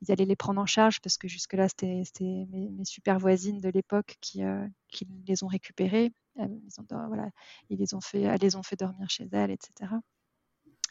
ils 0.02 0.12
allaient 0.12 0.26
les 0.26 0.36
prendre 0.36 0.62
en 0.62 0.66
charge 0.66 1.00
parce 1.02 1.18
que 1.18 1.28
jusque-là, 1.28 1.68
c'était 1.70 2.06
mes, 2.52 2.70
mes, 2.70 2.86
super 2.86 3.18
voisines 3.18 3.60
de 3.60 3.70
l'époque 3.70 4.18
qui, 4.22 4.42
qui, 4.90 5.08
les 5.26 5.44
ont 5.44 5.48
récupérées. 5.48 6.12
Ils, 6.38 6.80
ont, 6.80 7.08
voilà, 7.08 7.30
ils 7.70 7.80
les 7.80 7.94
ont 7.94 8.02
fait, 8.02 8.22
elles 8.22 8.42
les 8.42 8.56
ont 8.56 8.64
fait 8.64 8.76
dormir 8.76 9.10
chez 9.10 9.28
elles, 9.32 9.52
etc. 9.52 9.94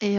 Et, 0.00 0.18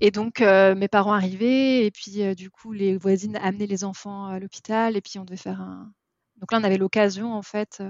et 0.00 0.10
donc, 0.10 0.40
mes 0.40 0.88
parents 0.88 1.12
arrivaient, 1.12 1.86
et 1.86 1.90
puis 1.90 2.34
du 2.34 2.50
coup, 2.50 2.72
les 2.72 2.96
voisines 2.96 3.36
amenaient 3.36 3.66
les 3.66 3.84
enfants 3.84 4.26
à 4.26 4.38
l'hôpital, 4.38 4.96
et 4.96 5.00
puis 5.00 5.18
on 5.18 5.24
devait 5.24 5.36
faire 5.36 5.60
un. 5.60 5.92
Donc 6.36 6.52
là, 6.52 6.58
on 6.60 6.64
avait 6.64 6.78
l'occasion, 6.78 7.34
en 7.34 7.42
fait, 7.42 7.82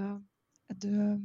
de, 0.75 1.17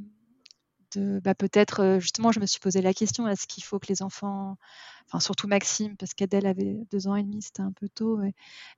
de 0.96 1.20
bah, 1.20 1.34
peut-être, 1.34 1.98
justement, 2.00 2.32
je 2.32 2.40
me 2.40 2.46
suis 2.46 2.60
posé 2.60 2.82
la 2.82 2.94
question 2.94 3.28
est-ce 3.28 3.46
qu'il 3.46 3.64
faut 3.64 3.78
que 3.78 3.86
les 3.88 4.02
enfants, 4.02 4.56
enfin 5.06 5.20
surtout 5.20 5.48
Maxime, 5.48 5.96
parce 5.96 6.14
qu'Adèle 6.14 6.46
avait 6.46 6.78
deux 6.90 7.08
ans 7.08 7.16
et 7.16 7.22
demi, 7.22 7.42
c'était 7.42 7.62
un 7.62 7.72
peu 7.72 7.88
tôt, 7.88 8.20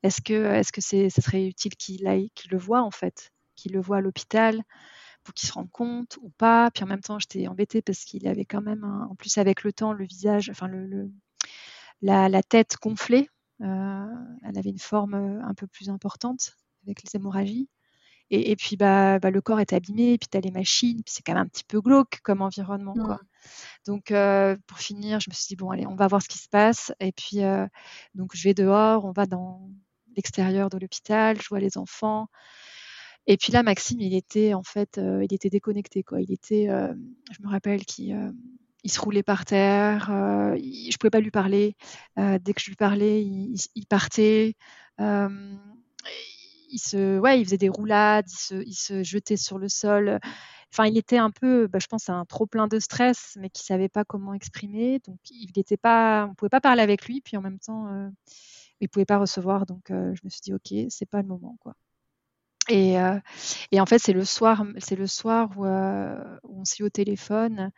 est-ce 0.02 0.20
que, 0.20 0.32
est-ce 0.32 0.72
que 0.72 0.80
c'est, 0.80 1.10
ce 1.10 1.20
serait 1.20 1.46
utile 1.46 1.76
qu'il 1.76 2.06
aille, 2.06 2.30
qu'il 2.34 2.50
le 2.52 2.58
voit 2.58 2.82
en 2.82 2.90
fait, 2.90 3.32
qu'il 3.56 3.72
le 3.72 3.80
voit 3.80 3.98
à 3.98 4.00
l'hôpital 4.00 4.62
pour 5.24 5.34
qu'il 5.34 5.48
se 5.48 5.52
rende 5.54 5.70
compte 5.72 6.18
ou 6.22 6.30
pas? 6.30 6.70
Puis 6.72 6.84
en 6.84 6.86
même 6.86 7.00
temps, 7.00 7.18
j'étais 7.18 7.48
embêtée 7.48 7.82
parce 7.82 8.04
qu'il 8.04 8.28
avait 8.28 8.44
quand 8.44 8.62
même, 8.62 8.84
en 9.10 9.14
plus 9.16 9.38
avec 9.38 9.64
le 9.64 9.72
temps, 9.72 9.92
le 9.92 10.04
visage, 10.04 10.50
enfin 10.50 10.68
le 10.68 11.10
la, 12.02 12.42
tête 12.42 12.76
gonflée. 12.82 13.28
Euh, 13.62 14.06
elle 14.44 14.58
avait 14.58 14.70
une 14.70 14.78
forme 14.78 15.14
euh, 15.14 15.42
un 15.44 15.54
peu 15.54 15.66
plus 15.66 15.88
importante 15.88 16.56
avec 16.84 17.02
les 17.02 17.16
hémorragies. 17.16 17.68
Et, 18.30 18.56
puis 18.56 18.76
bah, 18.76 19.20
bah, 19.20 19.30
le 19.30 19.40
corps 19.40 19.60
est 19.60 19.72
abîmé, 19.72 20.18
puis 20.18 20.26
tu 20.28 20.36
as 20.36 20.40
les 20.40 20.50
machines, 20.50 21.00
puis 21.04 21.14
c'est 21.14 21.22
quand 21.22 21.34
même 21.34 21.44
un 21.44 21.46
petit 21.46 21.62
peu 21.62 21.80
glauque 21.80 22.18
comme 22.24 22.42
environnement. 22.42 22.92
Quoi. 22.92 23.20
Donc 23.86 24.10
euh, 24.10 24.56
pour 24.66 24.78
finir, 24.78 25.20
je 25.20 25.30
me 25.30 25.34
suis 25.34 25.46
dit, 25.46 25.54
bon 25.54 25.70
allez, 25.70 25.86
on 25.86 25.94
va 25.94 26.08
voir 26.08 26.20
ce 26.20 26.28
qui 26.28 26.38
se 26.38 26.48
passe. 26.48 26.92
Et 26.98 27.12
puis 27.12 27.42
donc 28.16 28.34
je 28.34 28.42
vais 28.42 28.52
dehors, 28.52 29.04
on 29.04 29.12
va 29.12 29.26
dans 29.26 29.70
l'extérieur 30.16 30.70
de 30.70 30.78
l'hôpital, 30.78 31.40
je 31.40 31.48
vois 31.48 31.60
les 31.60 31.78
enfants. 31.78 32.26
Et 33.28 33.36
puis 33.36 33.52
là, 33.52 33.62
Maxime, 33.62 34.00
il 34.00 34.16
était 34.16 34.54
en 34.54 34.64
fait, 34.64 34.96
il 34.96 35.32
était 35.32 35.48
déconnecté. 35.48 36.02
Quoi. 36.02 36.20
Il 36.20 36.32
était, 36.32 36.66
je 36.66 37.42
me 37.44 37.48
rappelle 37.48 37.84
qu'il 37.84 38.12
il 38.86 38.90
se 38.92 39.00
roulait 39.00 39.24
par 39.24 39.44
terre, 39.44 40.10
euh, 40.12 40.56
je 40.56 40.62
ne 40.62 40.96
pouvais 40.98 41.10
pas 41.10 41.18
lui 41.18 41.32
parler. 41.32 41.74
Euh, 42.20 42.38
dès 42.40 42.54
que 42.54 42.60
je 42.60 42.68
lui 42.68 42.76
parlais, 42.76 43.20
il, 43.20 43.86
partait. 43.88 44.54
Euh, 45.00 45.56
il 46.70 46.78
se, 46.78 47.18
ouais, 47.18 47.40
il 47.40 47.44
faisait 47.44 47.58
des 47.58 47.68
roulades, 47.68 48.30
il 48.30 48.38
se, 48.38 48.54
il 48.64 48.74
se 48.74 49.02
jetait 49.02 49.36
sur 49.36 49.58
le 49.58 49.68
sol. 49.68 50.20
Enfin, 50.72 50.86
il 50.86 50.96
était 50.98 51.18
un 51.18 51.32
peu, 51.32 51.66
bah, 51.66 51.80
je 51.80 51.88
pense, 51.88 52.08
un 52.08 52.24
trop 52.26 52.46
plein 52.46 52.68
de 52.68 52.78
stress, 52.78 53.36
mais 53.40 53.50
qui 53.50 53.64
savait 53.64 53.88
pas 53.88 54.04
comment 54.04 54.34
exprimer. 54.34 55.00
Donc, 55.04 55.18
il 55.32 55.50
n'était 55.56 55.76
pas, 55.76 56.28
on 56.30 56.34
pouvait 56.36 56.48
pas 56.48 56.60
parler 56.60 56.82
avec 56.82 57.06
lui, 57.06 57.20
puis 57.20 57.36
en 57.36 57.40
même 57.40 57.58
temps, 57.58 57.88
euh, 57.88 58.08
il 58.80 58.88
pouvait 58.88 59.04
pas 59.04 59.18
recevoir. 59.18 59.66
Donc, 59.66 59.90
euh, 59.90 60.14
je 60.14 60.20
me 60.22 60.30
suis 60.30 60.42
dit, 60.42 60.54
ok, 60.54 60.88
c'est 60.90 61.06
pas 61.06 61.22
le 61.22 61.28
moment, 61.28 61.56
quoi. 61.58 61.74
Et, 62.68 62.96
et 63.70 63.80
en 63.80 63.86
fait, 63.86 64.00
c'est 64.00 64.12
le 64.12 64.24
soir, 64.24 64.64
c'est 64.78 64.96
le 64.96 65.06
soir 65.06 65.50
où, 65.56 65.64
on 65.64 66.64
s'est 66.64 66.82
au 66.82 66.88
téléphone. 66.88 67.70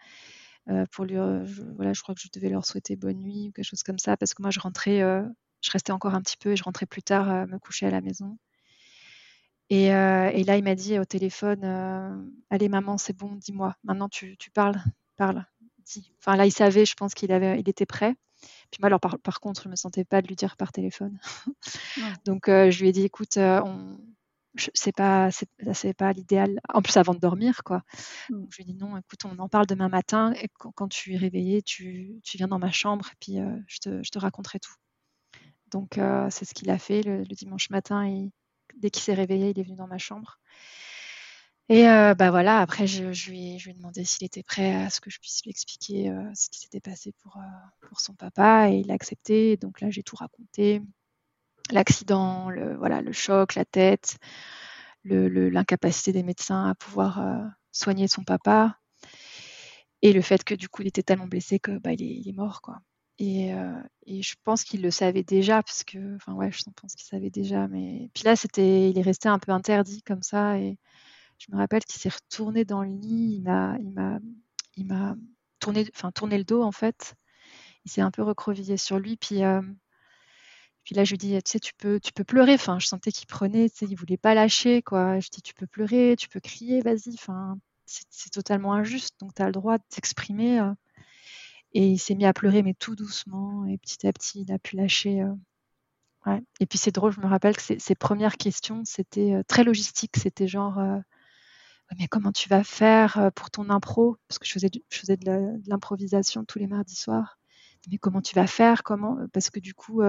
Euh, 0.69 0.85
pour 0.93 1.05
lui, 1.05 1.14
je, 1.14 1.62
voilà, 1.77 1.93
je 1.93 2.03
crois 2.03 2.14
que 2.14 2.21
je 2.21 2.29
devais 2.33 2.51
leur 2.51 2.64
souhaiter 2.64 2.97
bonne 2.97 3.19
nuit 3.19 3.49
ou 3.49 3.53
quelque 3.53 3.64
chose 3.64 3.83
comme 3.83 3.99
ça, 3.99 4.16
parce 4.16 4.35
que 4.35 4.43
moi, 4.43 4.51
je 4.51 4.61
rentrais, 4.61 5.01
je 5.01 5.71
restais 5.71 5.93
encore 5.93 6.14
un 6.14 6.21
petit 6.21 6.37
peu 6.37 6.53
et 6.53 6.57
je 6.57 6.64
rentrais 6.64 6.87
plus 6.87 7.03
tard 7.03 7.47
me 7.47 7.59
coucher 7.59 7.87
à 7.87 7.91
la 7.91 8.01
maison. 8.01 8.39
Et, 9.71 9.93
euh, 9.95 10.31
et, 10.33 10.45
là, 10.45 10.57
il 10.57 10.64
m'a 10.64 10.75
dit 10.75 10.99
au 10.99 11.05
téléphone 11.05 11.61
euh, 11.64 12.16
Allez, 12.51 12.69
maman, 12.69 12.97
c'est 12.97 13.16
bon, 13.16 13.35
dis-moi. 13.37 13.75
Maintenant, 13.85 14.09
tu, 14.09 14.37
tu, 14.39 14.51
parles, 14.51 14.83
parle, 15.16 15.45
dis. 15.85 16.12
Enfin, 16.19 16.37
là, 16.37 16.47
il 16.47 16.53
savait, 16.53 16.87
je 16.87 16.95
pense 16.95 17.14
qu'il 17.14 17.33
avait, 17.33 17.61
il 17.61 17.69
était 17.69 17.87
prêt. 17.87 18.16
Puis 18.71 18.79
moi, 18.81 18.87
alors, 18.87 19.01
par, 19.01 19.19
par, 19.19 19.41
contre, 19.41 19.62
je 19.62 19.69
ne 19.69 19.73
me 19.73 19.77
sentais 19.77 20.05
pas 20.05 20.23
de 20.23 20.29
lui 20.29 20.37
dire 20.37 20.57
par 20.57 20.73
téléphone. 20.73 21.19
Ouais. 21.99 22.03
Donc, 22.25 22.49
euh, 22.49 22.71
je 22.71 22.81
lui 22.81 22.89
ai 22.89 22.93
dit 22.93 23.03
Écoute, 23.03 23.37
on, 23.37 23.99
c'est 24.74 24.94
pas, 24.94 25.30
c'est 25.30 25.94
pas 25.94 26.12
l'idéal. 26.12 26.61
En 26.72 26.82
plus, 26.82 26.96
avant 26.96 27.14
de 27.14 27.20
dormir, 27.20 27.62
quoi. 27.64 27.82
Mm. 28.30 28.40
Donc, 28.40 28.49
je 28.53 28.57
lui 28.57 28.62
ai 28.62 28.66
dit 28.66 28.74
Non, 28.74 28.96
écoute, 28.96 29.24
on 29.24 29.38
en 29.38 29.49
parle 29.49 29.66
demain 29.66 29.88
matin. 29.88 30.32
Et 30.34 30.49
quand, 30.59 30.72
quand 30.72 30.88
tu 30.88 31.14
es 31.14 31.16
réveillé, 31.16 31.62
tu, 31.62 32.20
tu, 32.24 32.36
viens 32.36 32.49
dans 32.49 32.59
ma 32.59 32.70
chambre, 32.72 33.09
et 33.12 33.16
puis 33.20 33.38
je 33.66 33.78
te, 33.78 34.03
je, 34.03 34.11
te, 34.11 34.18
raconterai 34.18 34.59
tout. 34.61 34.74
Donc, 35.70 36.01
c'est 36.30 36.44
ce 36.44 36.55
qu'il 36.55 36.70
a 36.70 36.78
fait 36.78 37.03
le, 37.03 37.18
le 37.18 37.34
dimanche 37.34 37.70
matin. 37.70 38.07
Il, 38.07 38.30
dès 38.76 38.90
qu'il 38.90 39.03
s'est 39.03 39.14
réveillé, 39.14 39.51
il 39.51 39.59
est 39.59 39.62
venu 39.62 39.76
dans 39.76 39.86
ma 39.86 39.99
chambre. 39.99 40.38
Et 41.70 41.86
euh, 41.86 42.14
bah 42.14 42.30
voilà, 42.30 42.61
après, 42.61 42.86
je, 42.86 43.12
je, 43.12 43.30
lui 43.30 43.55
ai, 43.55 43.59
je, 43.59 43.66
lui 43.66 43.72
ai, 43.72 43.74
demandé 43.74 44.03
s'il 44.05 44.24
était 44.24 44.42
prêt 44.42 44.74
à 44.74 44.88
ce 44.88 45.03
que 45.03 45.11
je 45.11 45.20
puisse 45.20 45.42
lui 45.44 45.51
expliquer 45.51 46.09
euh, 46.09 46.30
ce 46.34 46.49
qui 46.49 46.61
s'était 46.61 46.80
passé 46.80 47.12
pour, 47.22 47.36
euh, 47.36 47.86
pour 47.88 48.01
son 48.01 48.14
papa, 48.14 48.70
et 48.70 48.78
il 48.78 48.90
a 48.90 48.94
accepté. 48.94 49.59
Donc 49.59 49.82
là, 49.82 49.90
j'ai 49.90 50.03
tout 50.03 50.16
raconté. 50.16 50.80
L'accident, 51.71 52.51
le, 52.51 52.77
voilà, 52.77 53.03
le 53.03 53.12
choc, 53.12 53.55
la 53.55 53.64
tête, 53.64 54.19
l'incapacité 55.05 56.12
des 56.12 56.23
médecins 56.23 56.71
à 56.71 56.75
pouvoir 56.75 57.21
euh, 57.21 57.45
soigner 57.73 58.09
son 58.09 58.25
papa, 58.25 58.79
et 60.03 60.12
le 60.12 60.23
fait 60.23 60.45
que 60.45 60.55
du 60.55 60.69
coup, 60.69 60.83
il 60.83 60.89
était 60.89 61.03
tellement 61.03 61.27
blessé 61.27 61.59
que 61.59 61.79
bah, 61.79 61.93
il, 61.93 62.29
est, 62.29 62.33
mort, 62.33 62.61
quoi. 62.62 62.81
Et, 63.19 63.53
euh, 63.53 63.81
et, 64.07 64.23
je 64.23 64.37
pense 64.45 64.62
qu'il 64.62 64.81
le 64.83 64.91
savait 64.91 65.25
déjà, 65.25 65.62
parce 65.62 65.83
que, 65.83 66.16
enfin 66.16 66.35
ouais, 66.35 66.53
je 66.53 66.62
pense 66.81 66.95
qu'il 66.95 67.07
savait 67.07 67.31
déjà. 67.31 67.66
Mais 67.69 68.11
puis 68.14 68.25
là, 68.25 68.37
c'était, 68.37 68.91
il 68.91 68.99
est 68.99 69.03
resté 69.03 69.29
un 69.29 69.39
peu 69.41 69.53
interdit 69.53 70.03
comme 70.03 70.23
ça. 70.23 70.59
Et 70.59 70.79
je 71.39 71.47
me 71.53 71.57
rappelle 71.59 71.85
qu'il 71.85 72.01
s'est 72.01 72.11
retourné 72.11 72.64
dans 72.64 72.83
le 72.85 72.91
lit. 72.91 73.37
Il 73.39 73.43
m'a, 73.43 73.77
il 73.81 73.91
m'a, 73.93 74.19
il 74.77 74.87
m'a 74.87 75.16
tourné, 75.61 75.87
enfin 75.97 76.12
tourné 76.12 76.39
le 76.39 76.45
dos 76.45 76.62
en 76.62 76.73
fait. 76.73 77.14
Il 77.85 77.91
s'est 77.91 78.03
un 78.03 78.11
peu 78.12 78.23
recroquevillé 78.23 78.77
sur 78.77 78.99
lui. 79.01 79.16
Puis, 79.16 79.45
euh, 79.45 79.62
puis 80.89 80.95
là, 80.95 81.05
je 81.05 81.11
lui 81.11 81.18
dis, 81.18 81.34
tu 81.43 81.51
sais, 81.51 81.61
tu 81.61 81.74
peux, 81.74 82.01
tu 82.01 82.14
peux 82.14 82.24
pleurer. 82.24 82.57
Je 82.57 82.86
sentais 82.86 83.12
qu'il 83.12 83.26
prenait, 83.26 83.68
tu 83.68 83.76
sais, 83.76 83.86
il 83.91 83.95
voulait 83.95 84.16
pas 84.16 84.32
lâcher 84.32 84.80
quoi. 84.80 85.20
Je 85.20 85.28
dis, 85.28 85.43
tu 85.43 85.53
peux 85.53 85.66
pleurer, 85.66 86.16
tu 86.18 86.30
peux 86.30 86.41
crier, 86.41 86.80
vas-y. 86.80 87.14
C'est 87.84 88.30
totalement 88.32 88.72
injuste. 88.72 89.14
Donc, 89.20 89.34
tu 89.34 89.43
as 89.43 89.47
le 89.47 89.53
droit 89.53 89.76
de 89.76 89.82
t'exprimer. 89.91 90.61
Euh, 90.61 90.72
et 91.74 91.86
il 91.89 91.99
s'est 91.99 92.14
mis 92.14 92.24
à 92.24 92.32
pleurer, 92.32 92.62
mais 92.62 92.72
tout 92.72 92.97
doucement. 92.97 93.66
Et 93.66 93.76
petit 93.76 94.07
à 94.07 94.14
petit, 94.14 94.41
il 94.49 94.51
a 94.51 94.59
pu 94.59 94.76
lâcher. 94.76 95.20
Euh... 95.20 95.34
Ouais. 96.24 96.41
Et 96.59 96.64
puis 96.64 96.78
c'est 96.78 96.91
drôle, 96.91 97.12
je 97.12 97.20
me 97.20 97.26
rappelle 97.26 97.55
que 97.55 97.62
ses, 97.62 97.95
premières 97.95 98.39
questions, 98.39 98.82
c'était 98.86 99.34
euh, 99.34 99.43
très 99.47 99.64
logistique. 99.64 100.16
C'était 100.16 100.49
genre, 100.49 100.80
mais 101.99 102.09
comment 102.09 102.32
tu 102.32 102.49
vas 102.49 102.64
faire 102.64 103.30
pour 103.34 103.51
ton 103.51 103.68
impro? 103.68 104.16
Parce 104.26 104.39
que 104.39 104.47
je 104.47 104.53
faisais, 104.53 104.70
je 104.89 104.99
faisais 104.99 105.18
de 105.18 105.61
l'improvisation 105.66 106.47
tous 106.47 106.59
les 106.59 106.66
mardis 106.66 106.97
soirs. 106.97 107.39
Mais 107.91 107.99
comment 107.99 108.22
tu 108.22 108.34
vas 108.34 108.47
faire? 108.47 108.82
Comment? 108.84 109.18
Parce 109.34 109.51
que 109.51 109.61
du 109.61 109.74
coup, 109.74 110.01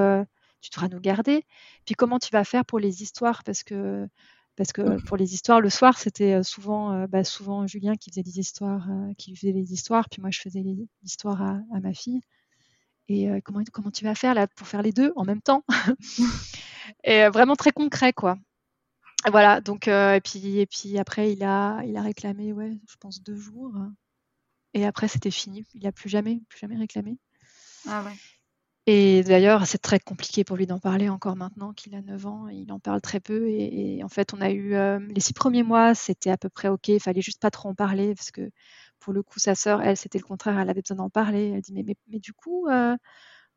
tu 0.62 0.70
devras 0.72 0.90
nous 0.90 1.00
garder. 1.00 1.46
Puis 1.86 1.96
comment 1.96 2.20
tu 2.20 2.30
vas 2.32 2.44
faire 2.44 2.66
pour 2.66 2.80
les 2.80 3.04
histoires? 3.04 3.44
Parce 3.44 3.64
que 3.64 4.08
parce 4.60 4.74
que 4.74 5.02
pour 5.06 5.16
les 5.16 5.34
histoires, 5.34 5.62
le 5.62 5.70
soir, 5.70 5.98
c'était 5.98 6.44
souvent, 6.44 7.08
bah, 7.08 7.24
souvent 7.24 7.66
Julien 7.66 7.96
qui 7.96 8.10
faisait 8.10 8.24
les 8.24 8.40
histoires, 8.40 8.90
euh, 8.90 9.14
qui 9.18 9.34
faisait 9.34 9.54
les 9.54 9.72
histoires, 9.72 10.10
puis 10.10 10.22
moi 10.22 10.32
je 10.32 10.42
faisais 10.42 10.62
les 10.62 10.86
histoires 11.02 11.42
à, 11.42 11.62
à 11.74 11.80
ma 11.80 11.94
fille. 11.94 12.20
Et 13.08 13.30
euh, 13.30 13.40
comment, 13.42 13.64
comment 13.72 13.90
tu 13.90 14.04
vas 14.04 14.16
faire 14.16 14.34
là 14.34 14.48
pour 14.48 14.68
faire 14.68 14.82
les 14.82 14.92
deux 14.92 15.14
en 15.16 15.24
même 15.24 15.42
temps? 15.42 15.64
Et 17.06 17.24
euh, 17.24 17.30
vraiment 17.30 17.56
très 17.56 17.72
concret, 17.72 18.12
quoi. 18.12 18.38
Voilà, 19.32 19.62
donc, 19.62 19.88
et, 19.88 20.22
puis, 20.24 20.60
et 20.60 20.66
puis 20.66 20.98
après, 20.98 21.32
il 21.32 21.44
a, 21.44 21.82
il 21.86 21.96
a 21.96 22.02
réclamé, 22.02 22.52
ouais, 22.52 22.78
je 22.90 22.96
pense 23.00 23.22
deux 23.22 23.36
jours. 23.38 23.74
Et 24.74 24.86
après, 24.86 25.08
c'était 25.08 25.32
fini. 25.32 25.66
Il 25.74 25.84
n'a 25.84 25.92
plus 25.92 26.10
jamais, 26.10 26.42
plus 26.50 26.60
jamais 26.60 26.78
réclamé. 26.78 27.18
Ah 27.88 28.04
ouais. 28.04 28.16
Et 28.92 29.24
d'ailleurs, 29.24 29.68
c'est 29.68 29.78
très 29.78 30.00
compliqué 30.00 30.44
pour 30.44 30.58
lui 30.58 30.66
d'en 30.66 30.80
parler 30.80 31.10
encore 31.10 31.36
maintenant 31.36 31.74
qu'il 31.74 31.94
a 31.96 32.02
9 32.02 32.26
ans. 32.26 32.48
Il 32.48 32.72
en 32.72 32.80
parle 32.80 33.02
très 33.02 33.20
peu. 33.20 33.48
Et, 33.48 33.98
et 33.98 34.04
en 34.04 34.10
fait, 34.10 34.34
on 34.34 34.42
a 34.42 34.50
eu 34.52 34.74
euh, 34.74 35.00
les 35.14 35.20
six 35.22 35.34
premiers 35.34 35.62
mois, 35.64 35.94
c'était 35.94 36.32
à 36.32 36.38
peu 36.38 36.50
près 36.50 36.70
OK. 36.70 36.88
Il 36.88 37.00
fallait 37.00 37.22
juste 37.22 37.40
pas 37.42 37.52
trop 37.52 37.70
en 37.70 37.76
parler 37.76 38.16
parce 38.16 38.32
que 38.32 38.50
pour 39.00 39.14
le 39.14 39.22
coup, 39.22 39.38
sa 39.40 39.54
sœur, 39.56 39.82
elle, 39.82 39.96
c'était 39.98 40.18
le 40.18 40.24
contraire. 40.24 40.58
Elle 40.60 40.70
avait 40.70 40.82
besoin 40.82 40.98
d'en 40.98 41.10
parler. 41.10 41.52
Elle 41.56 41.62
dit 41.62 41.74
mais, 41.74 41.84
mais, 41.86 41.96
mais 42.08 42.20
du 42.20 42.34
coup, 42.34 42.68
euh, 42.70 42.96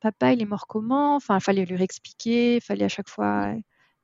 papa, 0.00 0.32
il 0.32 0.42
est 0.42 0.46
mort 0.46 0.66
comment? 0.68 1.16
Enfin, 1.16 1.38
il 1.38 1.42
fallait 1.42 1.64
lui 1.66 1.76
réexpliquer. 1.76 2.56
Il 2.56 2.60
fallait 2.62 2.84
à 2.86 2.88
chaque 2.88 3.08
fois, 3.08 3.54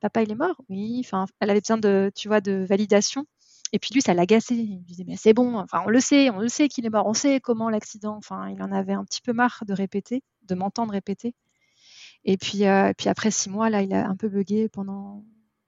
papa, 0.01 0.23
il 0.23 0.33
est 0.33 0.35
mort? 0.37 0.57
Oui. 0.69 1.03
Enfin, 1.05 1.27
elle 1.41 1.51
avait 1.51 1.61
besoin 1.61 1.79
de, 1.79 2.11
tu 2.17 2.29
vois, 2.29 2.41
de 2.41 2.65
validation. 2.69 3.27
Et 3.73 3.79
puis 3.79 3.91
lui, 3.95 4.03
ça 4.03 4.15
l'agaçait. 4.15 4.55
Il 4.55 4.83
disait, 4.85 5.05
mais 5.07 5.17
c'est 5.17 5.35
bon, 5.35 5.59
enfin, 5.59 5.83
on 5.87 5.91
le 5.91 6.01
sait, 6.01 6.31
on 6.31 6.39
le 6.39 6.49
sait 6.49 6.69
qu'il 6.69 6.87
est 6.87 6.91
mort, 6.91 7.07
on 7.07 7.15
sait 7.15 7.41
comment 7.41 7.71
l'accident. 7.71 8.17
Enfin, 8.17 8.49
il 8.49 8.63
en 8.63 8.73
avait 8.73 8.95
un 8.95 9.05
petit 9.05 9.21
peu 9.21 9.33
marre 9.33 9.65
de 9.67 9.73
répéter, 9.73 10.23
de 10.43 10.55
m'entendre 10.55 10.93
répéter. 10.93 11.35
Et 12.25 12.37
puis, 12.37 12.67
euh, 12.67 12.93
puis 12.97 13.09
après 13.09 13.31
six 13.31 13.51
mois, 13.51 13.71
là, 13.71 13.83
il 13.83 13.93
a 13.95 14.07
un 14.09 14.17
peu 14.17 14.29
bugué 14.29 14.69
pendant 14.69 15.25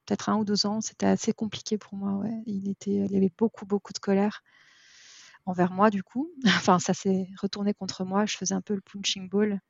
peut-être 0.07 0.28
un 0.28 0.36
ou 0.38 0.44
deux 0.44 0.66
ans. 0.66 0.80
C'était 0.80 1.07
assez 1.07 1.32
compliqué 1.32 1.78
pour 1.78 1.94
moi. 1.94 2.14
Ouais. 2.14 2.42
Il, 2.46 2.68
était, 2.68 3.03
avait 3.14 3.32
beaucoup, 3.36 3.66
beaucoup 3.66 3.92
de 3.92 3.98
colère 3.98 4.42
envers 5.46 5.72
moi, 5.72 5.90
du 5.90 6.03
coup. 6.03 6.30
Enfin, 6.46 6.78
ça 6.78 6.94
s'est 6.94 7.28
retourné 7.40 7.74
contre 7.74 8.05
moi. 8.05 8.26
Je 8.26 8.36
faisais 8.36 8.55
un 8.55 8.62
peu 8.62 8.74
le 8.74 8.82
punching 8.82 9.28
ball. 9.28 9.61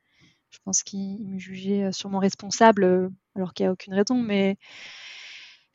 Je 0.51 0.59
pense 0.64 0.83
qu'il 0.83 1.28
me 1.28 1.39
jugeait 1.39 1.93
sûrement 1.93 2.18
responsable, 2.18 3.12
alors 3.37 3.55
qu'il 3.55 3.64
n'y 3.64 3.68
a 3.68 3.72
aucune 3.72 3.95
raison, 3.95 4.20
mais 4.20 4.57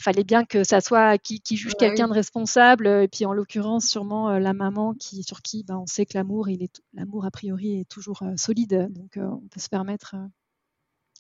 fallait 0.03 0.23
bien 0.23 0.45
que 0.45 0.63
ça 0.63 0.81
soit 0.81 1.17
qui, 1.17 1.41
qui 1.41 1.57
juge 1.57 1.73
ouais, 1.73 1.77
quelqu'un 1.79 2.05
oui. 2.05 2.09
de 2.09 2.15
responsable 2.15 2.87
et 2.87 3.07
puis 3.07 3.25
en 3.25 3.33
l'occurrence 3.33 3.85
sûrement 3.85 4.29
euh, 4.29 4.39
la 4.39 4.53
maman 4.53 4.93
qui 4.93 5.23
sur 5.23 5.41
qui 5.41 5.63
ben, 5.63 5.77
on 5.77 5.85
sait 5.85 6.05
que 6.05 6.17
l'amour 6.17 6.49
il 6.49 6.63
est 6.63 6.81
l'amour 6.93 7.25
a 7.25 7.31
priori 7.31 7.79
est 7.79 7.89
toujours 7.89 8.23
euh, 8.23 8.35
solide. 8.35 8.87
Donc 8.91 9.17
euh, 9.17 9.25
on 9.25 9.47
peut 9.47 9.59
se 9.59 9.69
permettre 9.69 10.15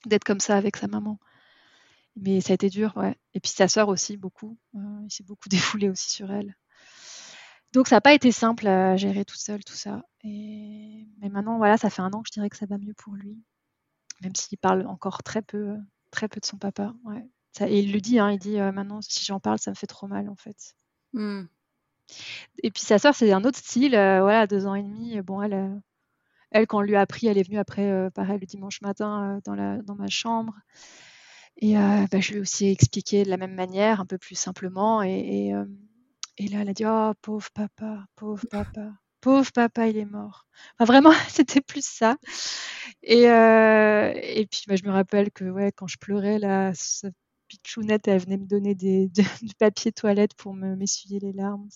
d'être 0.05 0.23
comme 0.23 0.39
ça 0.39 0.57
avec 0.57 0.77
sa 0.77 0.87
maman. 0.87 1.19
Mais 2.17 2.41
ça 2.41 2.53
a 2.53 2.55
été 2.55 2.69
dur 2.69 2.93
ouais. 2.97 3.17
Et 3.33 3.39
puis 3.39 3.51
sa 3.51 3.67
sœur 3.67 3.89
aussi 3.89 4.17
beaucoup 4.17 4.57
il 4.73 5.11
s'est 5.11 5.23
beaucoup 5.23 5.49
défoulé 5.49 5.89
aussi 5.89 6.09
sur 6.09 6.31
elle. 6.31 6.55
Donc 7.73 7.87
ça 7.87 7.97
n'a 7.97 8.01
pas 8.01 8.13
été 8.13 8.31
simple 8.31 8.67
à 8.67 8.95
gérer 8.97 9.25
tout 9.25 9.37
seul 9.37 9.63
tout 9.63 9.73
ça. 9.73 10.03
Et 10.23 11.07
mais 11.21 11.29
maintenant 11.29 11.57
voilà 11.57 11.77
ça 11.77 11.89
fait 11.89 12.01
un 12.01 12.11
an 12.11 12.21
que 12.21 12.27
je 12.27 12.33
dirais 12.33 12.49
que 12.49 12.57
ça 12.57 12.65
va 12.65 12.77
mieux 12.77 12.93
pour 12.93 13.15
lui. 13.15 13.41
Même 14.21 14.35
s'il 14.35 14.57
parle 14.57 14.85
encore 14.87 15.23
très 15.23 15.41
peu 15.41 15.77
très 16.11 16.27
peu 16.27 16.39
de 16.39 16.45
son 16.45 16.57
papa 16.57 16.93
ouais 17.05 17.25
ça, 17.55 17.69
et 17.69 17.79
il 17.79 17.93
le 17.93 18.01
dit, 18.01 18.19
hein, 18.19 18.31
il 18.31 18.39
dit 18.39 18.59
euh, 18.59 18.71
maintenant 18.71 19.01
si 19.01 19.23
j'en 19.25 19.39
parle, 19.39 19.59
ça 19.59 19.71
me 19.71 19.75
fait 19.75 19.87
trop 19.87 20.07
mal 20.07 20.29
en 20.29 20.35
fait. 20.35 20.75
Mmh. 21.13 21.43
Et 22.63 22.71
puis 22.71 22.83
sa 22.83 22.99
sœur, 22.99 23.15
c'est 23.15 23.31
un 23.31 23.43
autre 23.43 23.57
style. 23.57 23.95
Euh, 23.95 24.21
voilà, 24.21 24.47
deux 24.47 24.67
ans 24.67 24.75
et 24.75 24.83
demi. 24.83 25.21
Bon, 25.21 25.41
elle, 25.41 25.53
euh, 25.53 25.75
elle 26.51 26.67
quand 26.67 26.79
on 26.79 26.81
lui 26.81 26.95
a 26.95 27.01
appris, 27.01 27.27
elle 27.27 27.37
est 27.37 27.43
venue 27.47 27.57
après, 27.57 27.89
euh, 27.89 28.09
pareil, 28.09 28.39
le 28.39 28.45
dimanche 28.45 28.81
matin 28.81 29.39
dans, 29.45 29.55
la, 29.55 29.77
dans 29.81 29.95
ma 29.95 30.07
chambre. 30.07 30.53
Et 31.57 31.75
bah, 31.75 32.19
je 32.19 32.31
lui 32.31 32.37
ai 32.39 32.41
aussi 32.41 32.67
expliqué 32.67 33.23
de 33.23 33.29
la 33.29 33.37
même 33.37 33.55
manière, 33.55 34.01
un 34.01 34.05
peu 34.05 34.17
plus 34.17 34.35
simplement. 34.35 35.01
Et, 35.03 35.47
et, 35.47 35.53
et 36.37 36.47
là, 36.49 36.59
elle 36.61 36.69
a 36.69 36.73
dit 36.73 36.83
Oh, 36.85 37.13
pauvre 37.21 37.49
papa, 37.53 38.05
pauvre 38.15 38.45
papa 38.51 38.91
pauvre 39.25 39.51
papa, 39.51 39.87
il 39.87 39.97
est 39.97 40.05
mort. 40.05 40.45
Enfin, 40.77 40.85
vraiment, 40.85 41.11
c'était 41.29 41.61
plus 41.61 41.83
ça. 41.83 42.17
Et, 43.01 43.27
euh, 43.27 44.11
et 44.13 44.45
puis, 44.45 44.63
bah, 44.67 44.75
je 44.75 44.83
me 44.83 44.91
rappelle 44.91 45.31
que 45.31 45.45
ouais, 45.45 45.71
quand 45.71 45.87
je 45.87 45.97
pleurais, 45.97 46.37
là, 46.37 46.73
Pichounette, 47.47 48.07
elle 48.07 48.21
venait 48.21 48.37
me 48.37 48.45
donner 48.45 48.75
des, 48.75 49.07
de, 49.15 49.23
du 49.45 49.53
papier 49.55 49.91
toilette 49.91 50.33
pour 50.35 50.53
me 50.53 50.75
m'essuyer 50.75 51.19
les 51.19 51.33
larmes. 51.33 51.67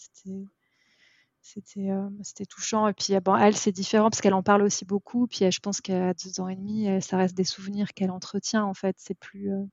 C'était 1.41 1.89
euh, 1.89 2.09
touchant. 2.49 2.87
Et 2.87 2.93
puis 2.93 3.19
bon 3.19 3.35
elle 3.35 3.55
c'est 3.55 3.71
différent 3.71 4.09
parce 4.09 4.21
qu'elle 4.21 4.33
en 4.33 4.43
parle 4.43 4.63
aussi 4.63 4.85
beaucoup. 4.85 5.27
Puis 5.27 5.51
je 5.51 5.59
pense 5.59 5.81
qu'à 5.81 6.13
deux 6.13 6.39
ans 6.39 6.47
et 6.47 6.55
demi 6.55 7.01
ça 7.01 7.17
reste 7.17 7.35
des 7.35 7.43
souvenirs 7.43 7.93
qu'elle 7.93 8.11
entretient 8.11 8.63
en 8.65 8.73
fait. 8.73 8.95
C'est 8.99 9.17
plus 9.17 9.51
euh, 9.51 9.63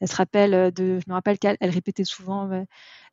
elle 0.00 0.08
se 0.08 0.16
rappelle 0.16 0.72
de 0.72 0.98
je 1.00 1.04
me 1.08 1.14
rappelle 1.14 1.38
qu'elle 1.38 1.56
elle 1.60 1.70
répétait 1.70 2.04
souvent 2.04 2.50
euh, 2.50 2.64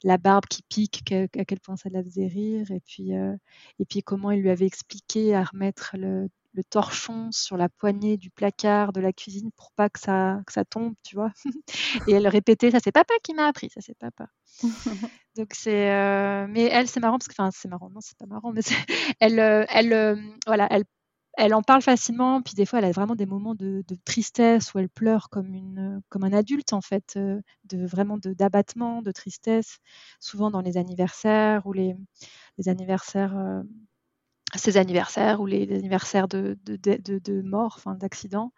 la 0.03 0.17
barbe 0.17 0.45
qui 0.45 0.63
pique 0.63 1.03
que, 1.05 1.25
à 1.39 1.45
quel 1.45 1.59
point 1.59 1.75
ça 1.75 1.89
la 1.89 2.03
faisait 2.03 2.27
rire. 2.27 2.71
Et 2.71 2.79
puis 2.81 3.15
euh, 3.15 3.35
et 3.79 3.85
puis 3.85 4.03
comment 4.03 4.31
il 4.31 4.41
lui 4.41 4.49
avait 4.49 4.65
expliqué 4.65 5.35
à 5.35 5.43
remettre 5.43 5.95
le 5.97 6.29
le 6.55 6.63
torchon 6.63 7.29
sur 7.31 7.57
la 7.57 7.69
poignée 7.69 8.17
du 8.17 8.29
placard 8.29 8.93
de 8.93 9.01
la 9.01 9.11
cuisine 9.13 9.51
pour 9.55 9.71
pas 9.73 9.89
que 9.89 9.99
ça, 9.99 10.39
que 10.47 10.53
ça 10.53 10.63
tombe, 10.65 10.93
tu 11.03 11.15
vois. 11.15 11.31
et 12.07 12.13
elle 12.13 12.27
répétait, 12.27 12.71
ça 12.71 12.79
c'est 12.83 12.91
papa 12.91 13.13
qui 13.23 13.33
m'a 13.33 13.47
appris, 13.47 13.69
ça 13.69 13.81
c'est 13.81 13.97
papa. 13.97 14.27
Donc 15.35 15.53
c'est, 15.53 15.91
euh, 15.91 16.47
mais 16.49 16.63
elle 16.63 16.87
c'est 16.87 16.99
marrant 16.99 17.17
parce 17.17 17.27
que, 17.27 17.33
enfin 17.37 17.51
c'est 17.53 17.67
marrant, 17.67 17.89
non 17.89 17.99
c'est 18.01 18.17
pas 18.17 18.25
marrant, 18.25 18.53
mais 18.53 18.61
elle, 19.19 19.39
euh, 19.39 19.65
elle, 19.69 19.93
euh, 19.93 20.15
voilà, 20.47 20.67
elle, 20.71 20.85
elle 21.37 21.53
en 21.53 21.61
parle 21.61 21.81
facilement, 21.81 22.41
puis 22.41 22.53
des 22.53 22.65
fois 22.65 22.79
elle 22.79 22.85
a 22.85 22.91
vraiment 22.91 23.15
des 23.15 23.25
moments 23.25 23.55
de, 23.55 23.83
de 23.85 23.95
tristesse 24.05 24.73
où 24.73 24.79
elle 24.79 24.89
pleure 24.89 25.29
comme 25.29 25.53
une, 25.53 26.01
comme 26.07 26.23
un 26.23 26.31
adulte 26.31 26.71
en 26.71 26.79
fait, 26.81 27.17
de 27.17 27.85
vraiment 27.85 28.17
de 28.17 28.33
d'abattement, 28.33 29.01
de 29.01 29.11
tristesse, 29.11 29.79
souvent 30.21 30.49
dans 30.49 30.61
les 30.61 30.77
anniversaires 30.77 31.65
ou 31.67 31.73
les, 31.73 31.95
les 32.57 32.69
anniversaires 32.69 33.35
ses 34.59 34.77
anniversaires 34.77 35.41
ou 35.41 35.45
les, 35.45 35.63
anniversaires 35.73 36.27
de, 36.27 36.57
de, 36.65 36.75
de, 36.77 37.19
de 37.19 37.41
mort, 37.41 37.75
enfin 37.77 37.95
d'accident. 37.95 38.51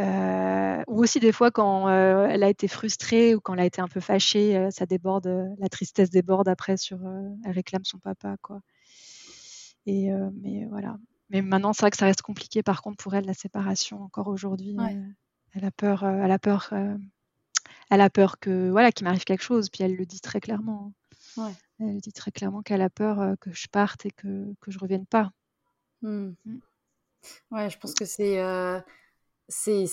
Euh, 0.00 0.82
ou 0.88 1.02
aussi 1.02 1.20
des 1.20 1.30
fois 1.30 1.52
quand 1.52 1.86
euh, 1.88 2.26
elle 2.28 2.42
a 2.42 2.48
été 2.48 2.66
frustrée 2.66 3.36
ou 3.36 3.40
quand 3.40 3.54
elle 3.54 3.60
a 3.60 3.64
été 3.64 3.80
un 3.80 3.86
peu 3.86 4.00
fâchée, 4.00 4.56
euh, 4.56 4.70
ça 4.72 4.86
déborde, 4.86 5.54
la 5.58 5.68
tristesse 5.68 6.10
déborde 6.10 6.48
après 6.48 6.76
sur, 6.76 6.98
elle 7.44 7.52
réclame 7.52 7.84
son 7.84 7.98
papa 7.98 8.36
quoi. 8.42 8.60
Et 9.86 10.10
mais 10.42 10.66
voilà. 10.66 10.96
Mais 11.30 11.42
maintenant 11.42 11.72
c'est 11.72 11.82
vrai 11.82 11.90
que 11.90 11.96
ça 11.96 12.06
reste 12.06 12.22
compliqué 12.22 12.62
par 12.62 12.82
contre 12.82 12.96
pour 12.96 13.14
elle 13.14 13.26
la 13.26 13.34
séparation 13.34 14.02
encore 14.02 14.28
aujourd'hui. 14.28 14.76
elle 15.54 15.64
a 15.64 15.70
peur, 15.70 16.04
elle 16.04 16.32
a 16.32 16.38
peur, 16.40 16.72
elle 17.90 18.00
a 18.00 18.10
peur 18.10 18.40
que 18.40 18.70
voilà 18.70 18.90
qu'il 18.90 19.04
m'arrive 19.04 19.24
quelque 19.24 19.44
chose. 19.44 19.70
Puis 19.70 19.84
elle 19.84 19.94
le 19.94 20.06
dit 20.06 20.20
très 20.20 20.40
clairement. 20.40 20.92
Ouais. 21.36 21.52
Elle 21.80 22.00
dit 22.00 22.12
très 22.12 22.30
clairement 22.30 22.62
qu'elle 22.62 22.82
a 22.82 22.90
peur 22.90 23.20
euh, 23.20 23.34
que 23.40 23.52
je 23.52 23.66
parte 23.68 24.06
et 24.06 24.10
que, 24.10 24.54
que 24.60 24.70
je 24.70 24.78
revienne 24.78 25.06
pas. 25.06 25.30
Hmm. 26.02 26.32
Mm. 26.44 26.58
Ouais, 27.50 27.70
je 27.70 27.78
pense 27.78 27.94
que 27.94 28.04
c'est 28.04 28.38
euh, 28.40 28.80
c'est 29.48 29.86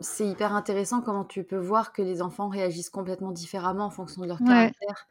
c'est 0.00 0.26
hyper 0.26 0.52
intéressant 0.54 1.00
comment 1.02 1.24
tu 1.24 1.44
peux 1.44 1.58
voir 1.58 1.92
que 1.92 2.02
les 2.02 2.22
enfants 2.22 2.48
réagissent 2.48 2.90
complètement 2.90 3.30
différemment 3.30 3.86
en 3.86 3.90
fonction 3.90 4.22
de 4.22 4.26
leur 4.26 4.38
caractère 4.38 5.06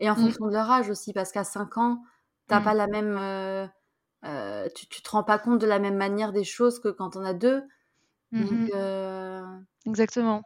et 0.00 0.10
en 0.10 0.14
mm. 0.14 0.22
fonction 0.22 0.46
de 0.46 0.52
leur 0.52 0.70
âge 0.70 0.90
aussi, 0.90 1.12
parce 1.12 1.30
qu'à 1.30 1.44
5 1.44 1.78
ans, 1.78 2.02
t'as 2.48 2.60
mm. 2.60 2.64
pas 2.64 2.74
la 2.74 2.86
même, 2.88 3.16
euh, 3.16 4.68
tu, 4.74 4.88
tu 4.88 5.02
te 5.02 5.10
rends 5.10 5.22
pas 5.22 5.38
compte 5.38 5.60
de 5.60 5.66
la 5.66 5.78
même 5.78 5.96
manière 5.96 6.32
des 6.32 6.44
choses 6.44 6.80
que 6.80 6.88
quand 6.88 7.16
on 7.16 7.24
a 7.24 7.32
deux. 7.32 7.62
Mm-hmm. 8.32 9.64
Exactement. 9.86 10.42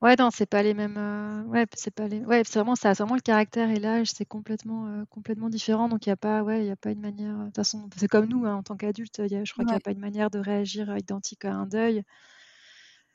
Ouais, 0.00 0.14
non, 0.18 0.30
c'est 0.30 0.46
pas 0.46 0.62
les 0.62 0.74
mêmes. 0.74 0.96
Euh, 0.96 1.42
ouais, 1.44 1.66
c'est 1.74 1.90
pas 1.92 2.06
les. 2.08 2.20
Ouais, 2.24 2.42
c'est 2.44 2.58
vraiment 2.58 2.76
ça. 2.76 2.94
C'est 2.94 3.02
vraiment 3.02 3.16
le 3.16 3.20
caractère 3.20 3.68
et 3.70 3.78
l'âge, 3.80 4.08
c'est 4.14 4.24
complètement, 4.24 4.86
euh, 4.86 5.04
complètement 5.10 5.48
différent. 5.50 5.88
Donc 5.88 6.06
il 6.06 6.08
y 6.10 6.12
a 6.12 6.16
pas, 6.16 6.42
ouais, 6.42 6.60
il 6.64 6.66
y 6.66 6.70
a 6.70 6.76
pas 6.76 6.90
une 6.92 7.00
manière. 7.00 7.36
De 7.38 7.44
toute 7.46 7.56
façon, 7.56 7.88
c'est 7.96 8.08
comme 8.08 8.26
nous, 8.26 8.44
hein, 8.46 8.54
en 8.56 8.62
tant 8.62 8.76
qu'adultes. 8.76 9.20
Je 9.28 9.52
crois 9.52 9.64
qu'il 9.64 9.74
n'y 9.76 9.78
a 9.78 9.80
pas 9.80 9.90
une 9.92 9.98
manière 10.00 10.30
de 10.30 10.38
réagir 10.38 10.96
identique 10.96 11.44
à 11.44 11.52
un 11.54 11.66
deuil, 11.66 12.02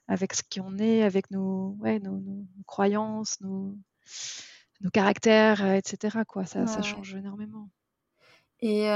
avec 0.08 0.34
ce 0.34 0.44
qu'on 0.44 0.78
est, 0.78 1.04
avec 1.04 1.30
nos, 1.32 1.76
ouais, 1.80 2.00
nos, 2.00 2.18
nos- 2.20 2.48
croyances, 2.68 3.40
nos, 3.42 3.78
nos 4.82 4.90
caractères, 4.92 5.64
euh, 5.64 5.74
etc. 5.76 6.26
Quoi, 6.26 6.46
ça, 6.46 6.68
ça 6.68 6.82
change 6.82 7.16
énormément. 7.16 7.70
Et, 8.62 8.88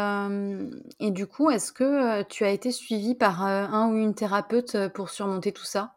et 0.99 1.11
du 1.11 1.27
coup, 1.27 1.49
est-ce 1.51 1.71
que 1.71 2.23
tu 2.23 2.43
as 2.45 2.51
été 2.51 2.71
suivie 2.71 3.15
par 3.15 3.43
un 3.43 3.91
ou 3.91 3.97
une 3.97 4.15
thérapeute 4.15 4.87
pour 4.93 5.09
surmonter 5.09 5.51
tout 5.51 5.65
ça? 5.65 5.96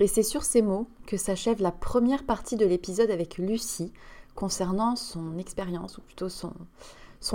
Et 0.00 0.06
c'est 0.06 0.22
sur 0.22 0.44
ces 0.44 0.62
mots 0.62 0.88
que 1.06 1.16
s'achève 1.16 1.60
la 1.60 1.72
première 1.72 2.24
partie 2.24 2.56
de 2.56 2.66
l'épisode 2.66 3.10
avec 3.10 3.38
Lucie 3.38 3.92
concernant 4.34 4.96
son 4.96 5.38
expérience, 5.38 5.98
ou 5.98 6.00
plutôt 6.00 6.28
son, 6.28 6.52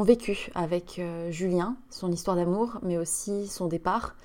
vécu 0.03 0.49
avec 0.55 0.99
euh, 0.99 1.31
Julien, 1.31 1.77
son 1.89 2.11
histoire 2.11 2.35
d'amour, 2.35 2.79
mais 2.81 2.97
aussi 2.97 3.47
son 3.47 3.67
départ. 3.67 4.15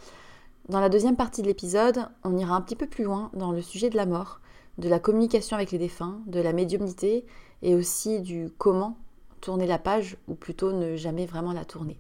Dans 0.69 0.81
la 0.81 0.89
deuxième 0.89 1.17
partie 1.17 1.43
de 1.43 1.49
l'épisode, 1.49 2.07
on 2.25 2.37
ira 2.37 2.55
un 2.55 2.61
petit 2.63 2.77
peu 2.77 2.87
plus 2.87 3.05
loin 3.05 3.31
dans 3.35 3.53
le 3.53 3.63
sujet 3.63 3.91
de 3.91 3.97
la 3.97 4.07
mort, 4.07 4.41
de 4.79 4.89
la 4.89 4.99
communication 4.99 5.57
avec 5.57 5.71
les 5.71 5.79
défunts, 5.79 6.21
de 6.27 6.41
la 6.41 6.53
médiumnité 6.53 7.27
et 7.61 7.75
aussi 7.75 8.21
du 8.21 8.49
comment 8.59 8.97
tourner 9.41 9.67
la 9.67 9.79
page, 9.79 10.17
ou 10.29 10.35
plutôt 10.35 10.73
ne 10.73 10.97
jamais 10.97 11.27
vraiment 11.27 11.53
la 11.53 11.65
tourner. 11.65 11.99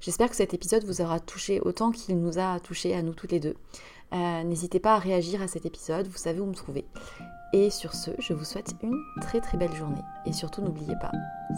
J'espère 0.00 0.30
que 0.30 0.36
cet 0.36 0.54
épisode 0.54 0.84
vous 0.84 1.00
aura 1.00 1.18
touché 1.18 1.60
autant 1.60 1.90
qu'il 1.90 2.18
nous 2.20 2.38
a 2.38 2.60
touché 2.60 2.94
à 2.94 3.02
nous 3.02 3.14
toutes 3.14 3.32
les 3.32 3.40
deux. 3.40 3.56
Euh, 4.12 4.42
n'hésitez 4.44 4.80
pas 4.80 4.94
à 4.94 4.98
réagir 4.98 5.42
à 5.42 5.48
cet 5.48 5.66
épisode, 5.66 6.06
vous 6.06 6.18
savez 6.18 6.40
où 6.40 6.46
me 6.46 6.54
trouver. 6.54 6.86
Et 7.52 7.70
sur 7.70 7.94
ce, 7.94 8.10
je 8.18 8.34
vous 8.34 8.44
souhaite 8.44 8.74
une 8.82 8.96
très 9.20 9.40
très 9.40 9.56
belle 9.56 9.74
journée. 9.74 10.02
Et 10.26 10.32
surtout, 10.32 10.62
n'oubliez 10.62 10.96
pas, 11.00 11.12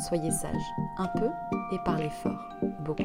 soyez 0.06 0.30
sages 0.30 0.54
un 0.98 1.08
peu 1.18 1.28
et 1.72 1.78
parlez 1.84 2.10
fort 2.22 2.48
beaucoup. 2.80 3.04